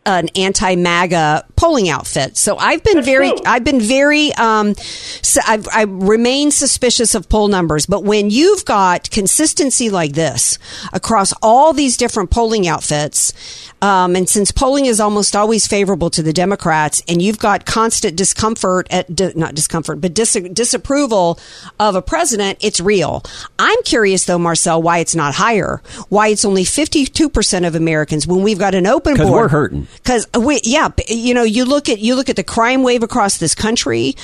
an 0.05 0.29
anti-MAGA 0.35 1.45
polling 1.55 1.89
outfit. 1.89 2.37
So 2.37 2.57
I've 2.57 2.83
been 2.83 3.03
very, 3.03 3.31
I've 3.45 3.63
been 3.63 3.79
very, 3.79 4.33
um, 4.33 4.75
so 4.75 5.41
I've, 5.47 5.67
I 5.73 5.83
remain 5.83 6.51
suspicious 6.51 7.15
of 7.15 7.29
poll 7.29 7.47
numbers. 7.47 7.85
But 7.85 8.03
when 8.03 8.29
you've 8.29 8.65
got 8.65 9.09
consistency 9.09 9.89
like 9.89 10.13
this 10.13 10.57
across 10.91 11.33
all 11.41 11.73
these 11.73 11.97
different 11.97 12.31
polling 12.31 12.67
outfits, 12.67 13.33
um, 13.81 14.15
and 14.15 14.29
since 14.29 14.51
polling 14.51 14.85
is 14.85 14.99
almost 14.99 15.35
always 15.35 15.67
favorable 15.67 16.09
to 16.11 16.23
the 16.23 16.33
Democrats, 16.33 17.01
and 17.07 17.21
you've 17.21 17.39
got 17.39 17.65
constant 17.65 18.15
discomfort 18.15 18.87
at 18.89 19.13
di- 19.13 19.33
not 19.35 19.55
discomfort, 19.55 19.99
but 19.99 20.13
dis- 20.13 20.33
disapproval 20.53 21.39
of 21.79 21.95
a 21.95 22.01
president, 22.01 22.59
it's 22.61 22.79
real. 22.79 23.23
I'm 23.59 23.81
curious 23.83 24.25
though, 24.25 24.39
Marcel, 24.39 24.81
why 24.81 24.99
it's 24.99 25.15
not 25.15 25.35
higher. 25.35 25.81
Why 26.09 26.29
it's 26.29 26.45
only 26.45 26.63
52 26.63 27.29
percent 27.29 27.65
of 27.65 27.75
Americans 27.75 28.25
when 28.25 28.41
we've 28.41 28.59
got 28.59 28.73
an 28.75 28.87
open 28.87 29.15
board. 29.15 29.31
we're 29.31 29.47
hurting. 29.49 29.87
Because 29.95 30.27
we, 30.37 30.59
yeah, 30.63 30.89
you 31.07 31.33
know, 31.33 31.43
you 31.43 31.65
look 31.65 31.89
at 31.89 31.99
you 31.99 32.15
look 32.15 32.29
at 32.29 32.35
the 32.35 32.43
crime 32.43 32.83
wave 32.83 33.03
across 33.03 33.37
this 33.37 33.55
country. 33.55 34.15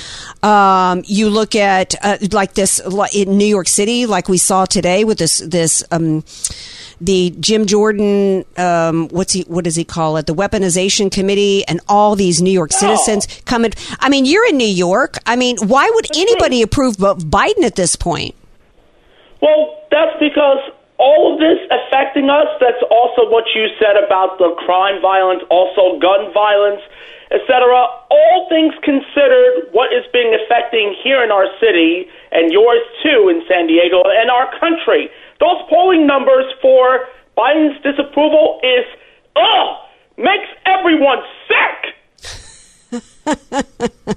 Um, 0.44 1.04
you 1.06 1.30
look 1.30 1.56
at 1.56 1.96
uh, 2.04 2.18
like 2.32 2.54
this 2.54 2.80
in 3.14 3.38
New 3.38 3.46
York 3.46 3.68
City, 3.68 4.06
like 4.06 4.28
we 4.28 4.38
saw 4.38 4.66
today 4.66 5.04
with 5.04 5.20
this 5.20 5.40
this 5.40 5.84
um, 5.92 6.24
the 7.02 7.34
Jim 7.40 7.66
Jordan, 7.66 8.46
um, 8.58 9.08
what's 9.10 9.34
he, 9.34 9.42
what 9.44 9.64
does 9.64 9.76
he 9.76 9.84
call 9.84 10.18
it? 10.18 10.26
The 10.26 10.36
weaponization 10.36 11.12
committee 11.12 11.66
and 11.66 11.80
all 11.88 12.16
these 12.16 12.42
New 12.42 12.52
York 12.52 12.72
citizens 12.74 13.28
coming. 13.46 13.72
I 14.00 14.10
mean, 14.10 14.26
you're 14.26 14.48
in 14.48 14.58
New 14.58 14.68
York. 14.68 15.18
I 15.26 15.36
mean, 15.36 15.58
why 15.66 15.90
would 15.94 16.08
anybody 16.16 16.62
approve 16.62 17.02
of 17.04 17.20
Biden 17.20 17.64
at 17.64 17.76
this 17.76 17.96
point? 17.96 18.36
Well, 19.42 19.86
that's 19.92 20.20
because 20.20 20.58
all 21.00 21.34
of 21.34 21.40
this 21.40 21.58
affecting 21.72 22.30
us, 22.30 22.48
that's 22.60 22.84
also 22.92 23.24
what 23.32 23.46
you 23.56 23.72
said 23.80 23.96
about 23.96 24.38
the 24.38 24.52
crime 24.60 25.02
violence, 25.02 25.42
also 25.50 25.98
gun 25.98 26.32
violence, 26.36 26.84
etc. 27.32 27.72
All 28.12 28.48
things 28.52 28.76
considered, 28.84 29.72
what 29.72 29.96
is 29.96 30.04
being 30.12 30.36
affecting 30.36 30.94
here 31.02 31.24
in 31.24 31.32
our 31.32 31.48
city 31.60 32.06
and 32.32 32.52
yours 32.52 32.84
too 33.02 33.32
in 33.32 33.42
San 33.48 33.66
Diego 33.68 34.04
and 34.04 34.30
our 34.30 34.52
country. 34.60 35.10
Those 35.40 35.64
polling 35.70 36.06
numbers 36.06 36.46
for 36.62 37.08
Biden's 37.38 37.82
disapproval 37.82 38.60
is, 38.62 38.86
ugh, 39.40 39.78
makes 40.18 40.52
everyone 40.68 41.24
sick. 41.48 41.80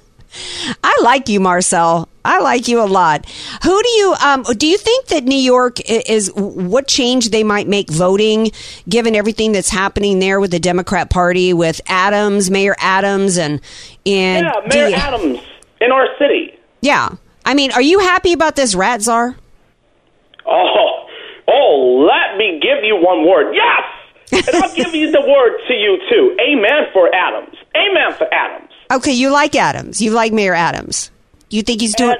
I 0.83 0.97
like 1.03 1.29
you, 1.29 1.39
Marcel. 1.39 2.09
I 2.25 2.39
like 2.39 2.67
you 2.67 2.81
a 2.81 2.85
lot. 2.87 3.25
Who 3.63 3.83
do 3.83 3.89
you 3.89 4.15
um, 4.23 4.43
do 4.43 4.65
you 4.67 4.77
think 4.77 5.07
that 5.07 5.23
New 5.25 5.35
York 5.37 5.77
is 5.89 6.31
what 6.35 6.87
change 6.87 7.29
they 7.31 7.43
might 7.43 7.67
make 7.67 7.89
voting, 7.91 8.51
given 8.87 9.15
everything 9.15 9.51
that's 9.51 9.69
happening 9.69 10.19
there 10.19 10.39
with 10.39 10.51
the 10.51 10.59
Democrat 10.59 11.09
Party, 11.09 11.53
with 11.53 11.81
Adams, 11.87 12.49
Mayor 12.49 12.75
Adams, 12.79 13.37
and 13.37 13.59
and 14.05 14.45
yeah, 14.45 14.51
Mayor 14.67 14.87
you- 14.89 14.95
Adams 14.95 15.39
in 15.81 15.91
our 15.91 16.07
city. 16.17 16.57
yeah. 16.81 17.09
I 17.45 17.55
mean, 17.55 17.73
are 17.73 17.81
you 17.81 17.99
happy 17.99 18.31
about 18.31 18.55
this 18.55 18.73
rat 18.73 19.01
czar? 19.01 19.35
Oh, 20.45 21.07
oh, 21.47 22.07
let 22.09 22.37
me 22.37 22.59
give 22.61 22.83
you 22.83 22.95
one 22.95 23.27
word. 23.27 23.53
Yes! 23.53 23.83
And 24.47 24.63
I'll 24.63 24.73
give 24.73 24.95
you 24.95 25.11
the 25.11 25.21
word 25.21 25.59
to 25.67 25.73
you, 25.73 25.97
too. 26.09 26.37
Amen 26.41 26.87
for 26.93 27.13
Adams. 27.13 27.55
Amen 27.75 28.13
for 28.17 28.33
Adams. 28.33 28.62
Okay, 28.93 29.13
you 29.13 29.31
like 29.31 29.55
Adams. 29.55 30.01
You 30.01 30.11
like 30.11 30.31
Mayor 30.33 30.53
Adams. 30.53 31.09
You 31.49 31.63
think 31.63 31.81
he's 31.81 31.95
doing? 31.95 32.15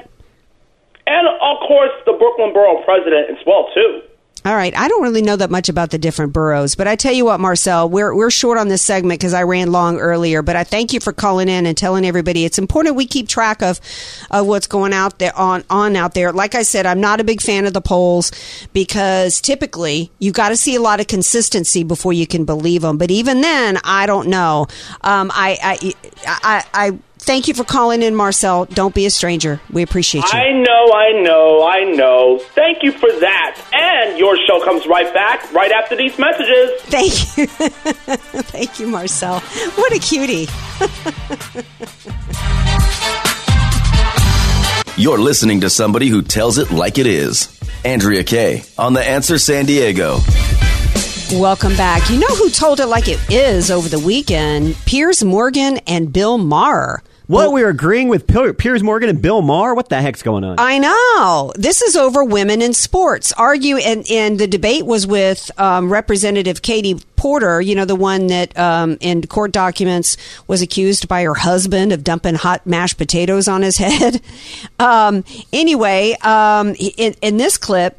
And, 1.06 1.28
of 1.28 1.68
course, 1.68 1.92
the 2.06 2.12
Brooklyn 2.12 2.52
Borough 2.52 2.82
president 2.84 3.30
as 3.30 3.46
well, 3.46 3.68
too. 3.74 4.02
All 4.46 4.54
right, 4.54 4.76
I 4.76 4.88
don't 4.88 5.02
really 5.02 5.22
know 5.22 5.36
that 5.36 5.50
much 5.50 5.70
about 5.70 5.88
the 5.88 5.96
different 5.96 6.34
boroughs, 6.34 6.74
but 6.74 6.86
I 6.86 6.96
tell 6.96 7.14
you 7.14 7.24
what, 7.24 7.40
Marcel, 7.40 7.88
we're 7.88 8.14
we're 8.14 8.30
short 8.30 8.58
on 8.58 8.68
this 8.68 8.82
segment 8.82 9.18
because 9.18 9.32
I 9.32 9.44
ran 9.44 9.72
long 9.72 9.98
earlier. 9.98 10.42
But 10.42 10.54
I 10.54 10.64
thank 10.64 10.92
you 10.92 11.00
for 11.00 11.14
calling 11.14 11.48
in 11.48 11.64
and 11.64 11.74
telling 11.74 12.04
everybody 12.04 12.44
it's 12.44 12.58
important 12.58 12.94
we 12.94 13.06
keep 13.06 13.26
track 13.26 13.62
of 13.62 13.80
of 14.30 14.46
what's 14.46 14.66
going 14.66 14.92
out 14.92 15.18
there 15.18 15.34
on 15.34 15.64
on 15.70 15.96
out 15.96 16.12
there. 16.12 16.30
Like 16.30 16.54
I 16.54 16.62
said, 16.62 16.84
I'm 16.84 17.00
not 17.00 17.20
a 17.20 17.24
big 17.24 17.40
fan 17.40 17.64
of 17.64 17.72
the 17.72 17.80
polls 17.80 18.32
because 18.74 19.40
typically 19.40 20.12
you 20.18 20.30
got 20.30 20.50
to 20.50 20.58
see 20.58 20.74
a 20.74 20.80
lot 20.80 21.00
of 21.00 21.06
consistency 21.06 21.82
before 21.82 22.12
you 22.12 22.26
can 22.26 22.44
believe 22.44 22.82
them. 22.82 22.98
But 22.98 23.10
even 23.10 23.40
then, 23.40 23.78
I 23.82 24.04
don't 24.04 24.28
know. 24.28 24.66
Um, 25.00 25.30
I, 25.32 25.58
I 25.62 25.94
I 26.26 26.64
I 26.74 26.98
thank 27.24 27.48
you 27.48 27.54
for 27.54 27.64
calling 27.64 28.02
in, 28.02 28.14
Marcel. 28.14 28.66
Don't 28.66 28.94
be 28.94 29.06
a 29.06 29.10
stranger. 29.10 29.60
We 29.70 29.82
appreciate 29.82 30.24
you. 30.24 30.38
I 30.38 30.52
know, 30.52 30.92
I 30.94 31.22
know, 31.22 31.66
I 31.66 31.84
know. 31.84 32.38
Thank 32.54 32.82
you 32.82 32.92
for 32.92 33.10
that. 33.20 33.60
And 33.72 34.18
your 34.18 34.36
show 34.46 34.62
comes 34.64 34.86
right 34.86 35.12
back 35.12 35.52
right 35.52 35.72
after 35.72 35.96
these 35.96 36.18
messages. 36.18 36.80
Thank 36.82 37.36
you. 37.36 37.46
Thank 37.46 38.78
you, 38.78 38.86
Marcel. 38.86 39.40
What 39.40 39.92
a 39.92 39.98
cutie. 39.98 40.46
You're 44.96 45.18
listening 45.18 45.62
to 45.62 45.70
somebody 45.70 46.06
who 46.06 46.22
tells 46.22 46.58
it 46.58 46.70
like 46.70 46.98
it 46.98 47.08
is. 47.08 47.60
Andrea 47.84 48.22
Kaye 48.22 48.62
on 48.78 48.92
The 48.92 49.04
Answer 49.04 49.38
San 49.38 49.66
Diego. 49.66 50.20
Welcome 51.32 51.76
back. 51.76 52.08
You 52.10 52.20
know 52.20 52.28
who 52.28 52.48
told 52.48 52.78
it 52.78 52.86
like 52.86 53.08
it 53.08 53.18
is 53.28 53.70
over 53.70 53.88
the 53.88 53.98
weekend? 53.98 54.76
Piers 54.86 55.24
Morgan 55.24 55.78
and 55.86 56.12
Bill 56.12 56.38
Maher. 56.38 57.02
What 57.26 57.52
we're 57.52 57.70
agreeing 57.70 58.08
with 58.08 58.26
Piers 58.26 58.82
Morgan 58.82 59.08
and 59.08 59.22
Bill 59.22 59.40
Maher? 59.40 59.74
What 59.74 59.88
the 59.88 60.00
heck's 60.00 60.22
going 60.22 60.44
on? 60.44 60.56
I 60.58 60.78
know. 60.78 61.52
This 61.56 61.80
is 61.80 61.96
over 61.96 62.22
women 62.22 62.60
in 62.60 62.74
sports. 62.74 63.32
Argue 63.32 63.78
and, 63.78 64.04
and 64.10 64.38
the 64.38 64.46
debate 64.46 64.84
was 64.84 65.06
with 65.06 65.50
um, 65.58 65.90
Representative 65.90 66.60
Katie 66.60 66.96
Porter, 67.16 67.62
you 67.62 67.74
know, 67.74 67.86
the 67.86 67.96
one 67.96 68.26
that 68.26 68.56
um, 68.58 68.98
in 69.00 69.26
court 69.26 69.52
documents 69.52 70.18
was 70.46 70.60
accused 70.60 71.08
by 71.08 71.22
her 71.22 71.32
husband 71.32 71.92
of 71.92 72.04
dumping 72.04 72.34
hot 72.34 72.66
mashed 72.66 72.98
potatoes 72.98 73.48
on 73.48 73.62
his 73.62 73.76
head. 73.78 74.20
um, 74.78 75.24
anyway, 75.50 76.14
um, 76.20 76.74
in, 76.74 77.14
in 77.22 77.38
this 77.38 77.56
clip, 77.56 77.98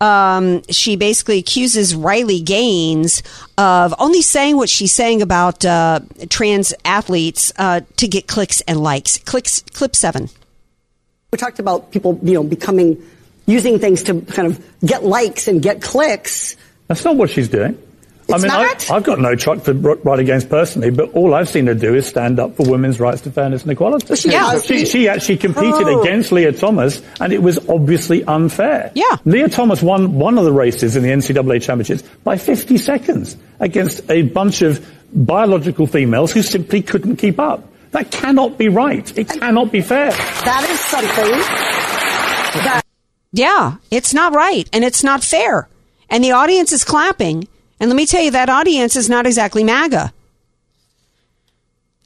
um, 0.00 0.62
she 0.70 0.96
basically 0.96 1.38
accuses 1.38 1.94
Riley 1.94 2.40
Gaines 2.40 3.22
of 3.56 3.94
only 3.98 4.22
saying 4.22 4.56
what 4.56 4.68
she's 4.68 4.92
saying 4.92 5.22
about 5.22 5.64
uh, 5.64 6.00
trans 6.28 6.74
athletes 6.84 7.52
uh, 7.56 7.80
to 7.96 8.08
get 8.08 8.26
clicks 8.26 8.60
and 8.62 8.80
likes. 8.80 9.18
Clicks, 9.18 9.62
clip 9.72 9.96
seven. 9.96 10.28
We 11.32 11.38
talked 11.38 11.58
about 11.58 11.90
people, 11.90 12.18
you 12.22 12.34
know, 12.34 12.42
becoming 12.42 13.02
using 13.46 13.78
things 13.78 14.02
to 14.04 14.20
kind 14.22 14.48
of 14.48 14.64
get 14.80 15.04
likes 15.04 15.48
and 15.48 15.62
get 15.62 15.82
clicks. 15.82 16.56
That's 16.88 17.04
not 17.04 17.16
what 17.16 17.30
she's 17.30 17.48
doing. 17.48 17.80
I 18.32 18.38
mean, 18.38 18.46
not? 18.48 18.90
I, 18.90 18.96
I've 18.96 19.04
got 19.04 19.20
no 19.20 19.34
truck 19.36 19.62
to 19.64 19.70
r- 19.88 19.96
ride 20.02 20.18
against 20.18 20.48
personally, 20.48 20.90
but 20.90 21.12
all 21.12 21.32
I've 21.34 21.48
seen 21.48 21.66
her 21.68 21.74
do 21.74 21.94
is 21.94 22.06
stand 22.06 22.40
up 22.40 22.56
for 22.56 22.68
women's 22.68 22.98
rights 22.98 23.20
to 23.22 23.30
fairness 23.30 23.62
and 23.62 23.70
equality. 23.70 24.16
she 24.16 24.30
Yeah. 24.30 24.50
has. 24.50 24.64
she, 24.64 24.84
she 24.84 25.08
actually 25.08 25.36
competed 25.36 25.86
Oh. 25.86 26.02
against 26.02 26.32
Lia 26.32 26.52
Thomas, 26.52 27.00
and 27.20 27.32
it 27.32 27.40
was 27.42 27.58
obviously 27.68 28.24
unfair. 28.24 28.90
Yeah. 28.94 29.04
Lia 29.24 29.48
Thomas 29.48 29.80
won 29.82 30.14
one 30.14 30.38
of 30.38 30.44
the 30.44 30.52
races 30.52 30.96
in 30.96 31.02
the 31.04 31.10
NCAA 31.10 31.60
championships 31.62 32.02
by 32.24 32.36
50 32.36 32.78
seconds 32.78 33.36
against 33.60 34.10
a 34.10 34.22
bunch 34.22 34.62
of 34.62 34.84
biological 35.12 35.86
females 35.86 36.32
who 36.32 36.42
simply 36.42 36.82
couldn't 36.82 37.16
keep 37.16 37.38
up. 37.38 37.68
That 37.92 38.10
cannot 38.10 38.58
be 38.58 38.68
right. 38.68 39.16
It 39.16 39.28
cannot 39.28 39.70
be 39.70 39.80
fair. 39.80 40.10
That 40.10 40.66
is 40.68 40.80
something 40.80 41.38
that 42.64 42.82
Yeah, 43.32 43.74
it's 43.90 44.12
not 44.12 44.34
right 44.34 44.68
and 44.72 44.84
it's 44.84 45.04
not 45.04 45.22
fair. 45.22 45.68
And 46.10 46.22
the 46.24 46.32
audience 46.32 46.72
is 46.72 46.84
clapping. 46.84 47.46
And 47.80 47.90
let 47.90 47.96
me 47.96 48.06
tell 48.06 48.22
you, 48.22 48.30
that 48.30 48.48
audience 48.48 48.96
is 48.96 49.08
not 49.08 49.26
exactly 49.26 49.62
MAGA. 49.64 50.12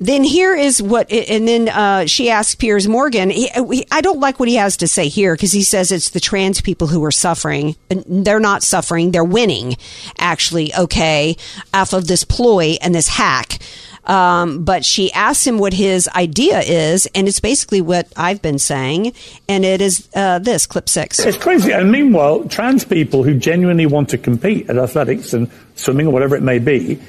Then 0.02 0.24
here 0.24 0.54
is 0.56 0.80
what, 0.80 1.12
and 1.12 1.46
then 1.46 1.68
uh, 1.68 2.06
she 2.06 2.30
asks 2.30 2.54
Piers 2.54 2.88
Morgan. 2.88 3.28
He, 3.28 3.48
he- 3.48 3.86
I 3.92 4.00
don't 4.00 4.18
like 4.18 4.40
what 4.40 4.48
he 4.48 4.54
has 4.54 4.78
to 4.78 4.88
say 4.88 5.08
here 5.08 5.34
because 5.34 5.52
he 5.52 5.62
says 5.62 5.92
it's 5.92 6.08
the 6.08 6.20
trans 6.20 6.62
people 6.62 6.86
who 6.86 7.04
are 7.04 7.10
suffering. 7.10 7.76
They're 7.90 8.40
not 8.40 8.62
suffering; 8.62 9.10
they're 9.10 9.22
winning, 9.22 9.76
actually. 10.18 10.74
Okay, 10.74 11.36
off 11.74 11.92
of 11.92 12.06
this 12.06 12.24
ploy 12.24 12.78
and 12.80 12.94
this 12.94 13.08
hack. 13.08 13.58
Um, 14.06 14.64
but 14.64 14.84
she 14.84 15.12
asks 15.12 15.46
him 15.46 15.58
what 15.58 15.72
his 15.72 16.08
idea 16.08 16.60
is, 16.60 17.06
and 17.14 17.28
it's 17.28 17.40
basically 17.40 17.80
what 17.80 18.08
I've 18.16 18.42
been 18.42 18.58
saying, 18.58 19.12
and 19.48 19.64
it 19.64 19.80
is 19.80 20.08
uh, 20.14 20.38
this 20.38 20.66
clip 20.66 20.88
six. 20.88 21.18
It's 21.20 21.36
crazy. 21.36 21.72
And 21.72 21.92
meanwhile, 21.92 22.44
trans 22.44 22.84
people 22.84 23.22
who 23.22 23.34
genuinely 23.34 23.86
want 23.86 24.08
to 24.10 24.18
compete 24.18 24.70
at 24.70 24.78
athletics 24.78 25.32
and 25.32 25.50
swimming 25.76 26.06
or 26.06 26.12
whatever 26.12 26.36
it 26.36 26.42
may 26.42 26.58
be, 26.58 27.00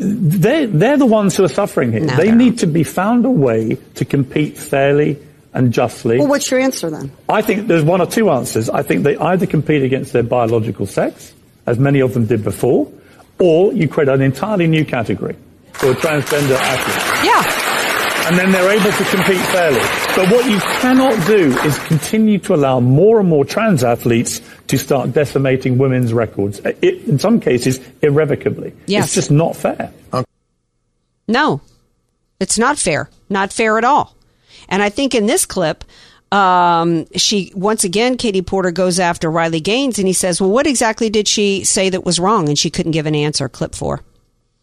they're, 0.00 0.66
they're 0.66 0.96
the 0.96 1.06
ones 1.06 1.36
who 1.36 1.44
are 1.44 1.48
suffering 1.48 1.92
here. 1.92 2.00
No, 2.00 2.16
they 2.16 2.26
they're 2.26 2.34
need 2.34 2.58
to 2.60 2.66
be 2.66 2.82
found 2.82 3.24
a 3.24 3.30
way 3.30 3.76
to 3.96 4.04
compete 4.04 4.56
fairly 4.56 5.18
and 5.52 5.72
justly. 5.72 6.18
Well, 6.18 6.28
what's 6.28 6.50
your 6.50 6.60
answer 6.60 6.88
then? 6.88 7.10
I 7.28 7.42
think 7.42 7.66
there's 7.66 7.82
one 7.84 8.00
or 8.00 8.06
two 8.06 8.30
answers. 8.30 8.70
I 8.70 8.82
think 8.82 9.02
they 9.02 9.16
either 9.16 9.46
compete 9.46 9.82
against 9.82 10.12
their 10.12 10.22
biological 10.22 10.86
sex, 10.86 11.34
as 11.66 11.78
many 11.78 12.00
of 12.00 12.14
them 12.14 12.26
did 12.26 12.44
before, 12.44 12.90
or 13.38 13.72
you 13.72 13.88
create 13.88 14.08
an 14.08 14.22
entirely 14.22 14.66
new 14.66 14.84
category 14.84 15.36
for 15.78 15.94
transgender 15.94 16.56
athletes. 16.56 17.24
Yeah. 17.24 18.28
And 18.28 18.36
then 18.38 18.52
they're 18.52 18.70
able 18.70 18.92
to 18.92 19.04
compete 19.04 19.40
fairly. 19.46 19.80
But 20.14 20.30
what 20.30 20.50
you 20.50 20.58
cannot 20.80 21.26
do 21.26 21.56
is 21.60 21.78
continue 21.86 22.38
to 22.40 22.54
allow 22.54 22.80
more 22.80 23.20
and 23.20 23.28
more 23.28 23.44
trans 23.44 23.82
athletes 23.82 24.42
to 24.66 24.76
start 24.76 25.12
decimating 25.12 25.78
women's 25.78 26.12
records, 26.12 26.60
it, 26.60 27.04
in 27.08 27.18
some 27.18 27.40
cases, 27.40 27.80
irrevocably. 28.02 28.74
Yes. 28.86 29.06
It's 29.06 29.14
just 29.14 29.30
not 29.30 29.56
fair. 29.56 29.92
No, 31.26 31.60
it's 32.40 32.58
not 32.58 32.78
fair. 32.78 33.08
Not 33.30 33.52
fair 33.52 33.78
at 33.78 33.84
all. 33.84 34.14
And 34.68 34.82
I 34.82 34.90
think 34.90 35.14
in 35.14 35.26
this 35.26 35.46
clip, 35.46 35.84
um, 36.32 37.06
she 37.16 37.52
once 37.54 37.84
again, 37.84 38.16
Katie 38.16 38.42
Porter 38.42 38.70
goes 38.70 38.98
after 38.98 39.30
Riley 39.30 39.60
Gaines 39.60 39.98
and 39.98 40.06
he 40.06 40.12
says, 40.12 40.40
Well, 40.40 40.50
what 40.50 40.66
exactly 40.66 41.08
did 41.08 41.28
she 41.28 41.64
say 41.64 41.88
that 41.88 42.04
was 42.04 42.18
wrong? 42.18 42.48
And 42.48 42.58
she 42.58 42.68
couldn't 42.68 42.92
give 42.92 43.06
an 43.06 43.14
answer. 43.14 43.48
Clip 43.48 43.74
four. 43.74 44.02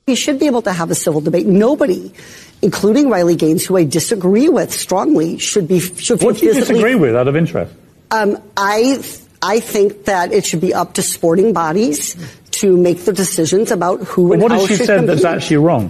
You 0.08 0.16
should 0.16 0.38
be 0.38 0.45
able 0.45 0.62
to 0.62 0.72
have 0.72 0.91
a 0.91 0.95
civil 0.95 1.20
debate. 1.20 1.47
Nobody, 1.47 2.14
including 2.62 3.10
Riley 3.10 3.36
Gaines, 3.36 3.66
who 3.66 3.76
I 3.76 3.86
disagree 3.86 4.49
with 4.49 4.72
strongly, 4.72 5.39
should 5.39 5.68
be 5.68 5.80
should 5.80 6.22
What 6.22 6.38
do 6.38 6.45
you 6.45 6.53
disagree 6.53 6.93
with 6.93 7.16
out 7.16 7.28
of 7.28 7.36
interest? 7.36 7.74
Um, 8.12 8.38
I 8.56 9.03
I 9.41 9.60
think 9.60 10.06
that 10.06 10.32
it 10.32 10.45
should 10.45 10.62
be 10.62 10.76
up 10.76 10.93
to 10.93 11.01
sporting 11.01 11.53
bodies 11.53 12.16
to 12.62 12.78
make 12.78 13.03
the 13.06 13.14
decisions 13.14 13.72
about 13.72 14.03
who 14.03 14.28
But 14.30 14.34
and 14.36 14.43
what 14.43 14.51
how 14.51 14.60
has 14.60 14.68
she 14.68 14.76
said 14.76 14.97
compete. 14.97 15.08
that's 15.08 15.26
actually 15.26 15.58
wrong? 15.58 15.89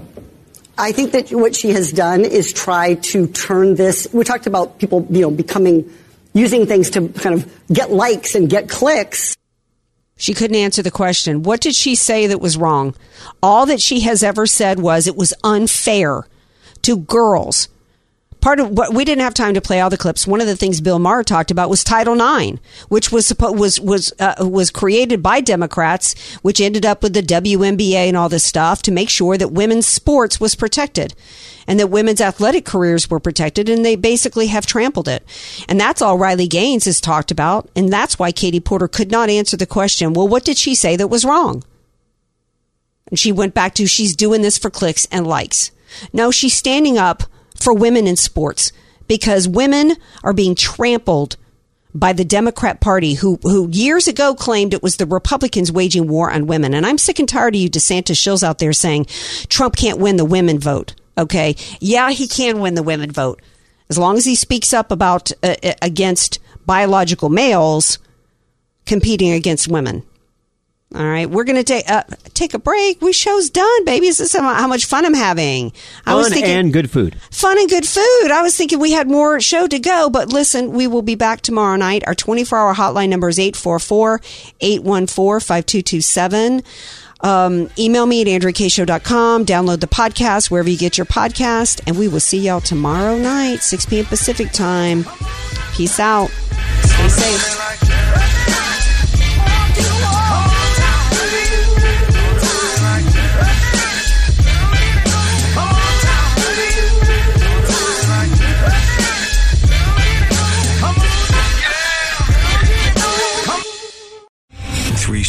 I 0.78 0.94
think 0.94 1.12
that 1.12 1.32
what 1.32 1.54
she 1.54 1.72
has 1.72 1.92
done 1.92 2.24
is 2.24 2.54
try 2.54 2.94
to 3.12 3.28
turn 3.28 3.76
this. 3.76 4.08
We 4.14 4.24
talked 4.24 4.48
about 4.48 4.80
people, 4.80 5.06
you 5.10 5.24
know, 5.24 5.32
becoming 5.32 5.92
using 6.34 6.68
things 6.68 6.90
to 6.92 7.10
kind 7.10 7.36
of 7.36 7.52
get 7.68 7.92
likes 7.92 8.34
and 8.34 8.50
get 8.50 8.70
clicks. 8.70 9.36
She 10.18 10.34
couldn't 10.34 10.56
answer 10.56 10.82
the 10.82 10.92
question. 10.92 11.44
What 11.44 11.62
did 11.62 11.76
she 11.76 11.94
say 11.96 12.28
that 12.28 12.40
was 12.40 12.58
wrong? 12.58 12.96
All 13.44 13.66
that 13.66 13.82
she 13.82 14.02
has 14.02 14.24
ever 14.24 14.46
said 14.46 14.80
was 14.80 15.08
it 15.08 15.16
was 15.16 15.34
unfair 15.44 16.26
to 16.84 16.98
girls. 16.98 17.68
Part 18.40 18.60
of 18.60 18.70
what 18.70 18.94
we 18.94 19.04
didn't 19.04 19.24
have 19.24 19.34
time 19.34 19.56
to 19.56 19.62
play 19.62 19.82
all 19.82 19.90
the 19.90 19.98
clips. 19.98 20.28
One 20.28 20.40
of 20.40 20.46
the 20.46 20.56
things 20.56 20.80
Bill 20.80 21.00
Maher 21.00 21.24
talked 21.24 21.50
about 21.50 21.70
was 21.70 21.84
Title 21.84 22.14
IX, 22.14 22.62
which 22.90 23.12
was 23.12 23.34
was 23.40 23.80
was 23.82 24.14
uh, 24.20 24.36
was 24.40 24.70
created 24.70 25.24
by 25.24 25.42
Democrats, 25.42 26.14
which 26.44 26.62
ended 26.62 26.86
up 26.86 27.02
with 27.02 27.14
the 27.14 27.24
WNBA 27.24 28.08
and 28.08 28.16
all 28.16 28.30
this 28.30 28.44
stuff 28.44 28.84
to 28.84 28.92
make 28.92 29.10
sure 29.10 29.36
that 29.36 29.52
women's 29.52 29.88
sports 29.88 30.40
was 30.40 30.54
protected, 30.54 31.16
and 31.68 31.80
that 31.80 31.88
women's 31.88 32.22
athletic 32.22 32.66
careers 32.66 33.10
were 33.10 33.20
protected, 33.20 33.70
and 33.70 33.84
they 33.84 33.96
basically 33.96 34.48
have 34.48 34.66
trampled 34.66 35.08
it. 35.08 35.24
And 35.68 35.80
that's 35.80 36.02
all 36.02 36.18
Riley 36.18 36.48
Gaines 36.48 36.86
has 36.86 37.02
talked 37.02 37.32
about, 37.32 37.70
and 37.76 37.92
that's 37.92 38.20
why 38.20 38.32
Katie 38.32 38.60
Porter 38.60 38.88
could 38.88 39.12
not 39.12 39.30
answer 39.30 39.58
the 39.58 39.66
question. 39.66 40.14
Well, 40.14 40.28
what 40.28 40.46
did 40.46 40.58
she 40.58 40.76
say 40.76 40.96
that 40.96 41.08
was 41.08 41.26
wrong? 41.26 41.64
And 43.10 43.20
she 43.20 43.32
went 43.32 43.54
back 43.54 43.76
to 43.76 43.86
she's 43.86 44.16
doing 44.16 44.42
this 44.42 44.58
for 44.58 44.70
clicks 44.70 45.08
and 45.12 45.28
likes. 45.28 45.72
No, 46.12 46.32
she's 46.32 46.54
standing 46.54 46.98
up 46.98 47.24
for 47.60 47.74
women 47.74 48.08
in 48.08 48.16
sports 48.16 48.72
because 49.08 49.48
women 49.48 49.94
are 50.24 50.34
being 50.34 50.56
trampled 50.56 51.38
by 51.94 52.12
the 52.12 52.26
Democrat 52.26 52.82
Party, 52.82 53.14
who 53.14 53.40
who 53.44 53.70
years 53.70 54.08
ago 54.08 54.36
claimed 54.36 54.74
it 54.74 54.84
was 54.84 54.98
the 54.98 55.06
Republicans 55.06 55.72
waging 55.72 56.08
war 56.08 56.30
on 56.30 56.46
women. 56.46 56.74
And 56.74 56.86
I'm 56.86 56.98
sick 56.98 57.20
and 57.20 57.30
tired 57.30 57.56
of 57.56 57.62
you 57.62 57.70
DeSantis 57.70 58.18
shills 58.18 58.44
out 58.44 58.60
there 58.60 58.74
saying 58.74 59.06
Trump 59.48 59.78
can't 59.78 60.00
win 60.00 60.18
the 60.18 60.26
women 60.26 60.60
vote. 60.60 60.94
Okay, 61.18 61.56
yeah, 61.80 62.12
he 62.12 62.28
can 62.28 62.60
win 62.60 62.76
the 62.76 62.84
women 62.84 63.12
vote 63.12 63.42
as 63.90 63.98
long 63.98 64.18
as 64.18 64.26
he 64.26 64.36
speaks 64.36 64.74
up 64.74 64.92
about 64.92 65.32
uh, 65.44 65.56
uh, 65.64 65.74
against 65.82 66.40
biological 66.66 67.30
males 67.30 68.00
competing 68.86 69.32
against 69.32 69.68
women. 69.68 70.04
All 70.94 71.04
right, 71.06 71.30
we're 71.30 71.44
gonna 71.44 71.64
take 71.64 71.90
uh, 71.90 72.04
take 72.34 72.54
a 72.54 72.60
break. 72.60 73.02
We 73.02 73.12
show's 73.12 73.50
done, 73.50 73.86
baby. 73.86 74.06
This 74.08 74.20
is 74.20 74.32
how 74.34 74.42
how 74.54 74.68
much 74.68 74.86
fun 74.86 75.06
I'm 75.06 75.14
having. 75.16 75.74
I 76.06 76.16
was 76.16 76.28
Fun 76.28 76.34
thinking 76.34 76.52
and 76.52 76.72
good 76.72 76.90
food. 76.92 77.20
fun 77.32 77.58
and 77.58 77.68
good 77.70 77.86
food. 77.88 78.30
I 78.32 78.42
was 78.42 78.56
thinking 78.56 78.80
we 78.80 78.92
had 78.92 79.10
more 79.10 79.42
show 79.42 79.68
to 79.68 79.80
go, 79.80 80.10
but 80.10 80.32
listen, 80.32 80.72
we 80.72 80.88
will 80.88 81.02
be 81.02 81.16
back 81.16 81.42
tomorrow 81.42 81.76
night. 81.76 82.04
Our 82.08 82.16
24 82.16 82.58
hour 82.58 82.74
hotline 82.76 83.10
number 83.10 83.28
is 83.30 83.40
844 83.40 84.22
814 84.62 85.40
5227. 85.46 86.64
Um, 87.26 87.72
email 87.80 88.06
me 88.06 88.22
at 88.22 88.28
andreakayeshow.com. 88.28 89.48
Download 89.48 89.80
the 89.80 89.88
podcast 89.88 90.52
wherever 90.52 90.70
you 90.70 90.78
get 90.78 90.96
your 90.96 91.06
podcast, 91.06 91.82
and 91.88 91.98
we 91.98 92.08
will 92.08 92.20
see 92.20 92.38
y'all 92.38 92.62
tomorrow 92.62 93.18
night, 93.18 93.64
6 93.64 93.88
p.m. 93.88 94.06
Pacific 94.06 94.52
time. 94.52 95.06
Peace 95.74 96.00
out. 96.00 96.30
Stay 96.84 97.10
safe. 97.10 97.75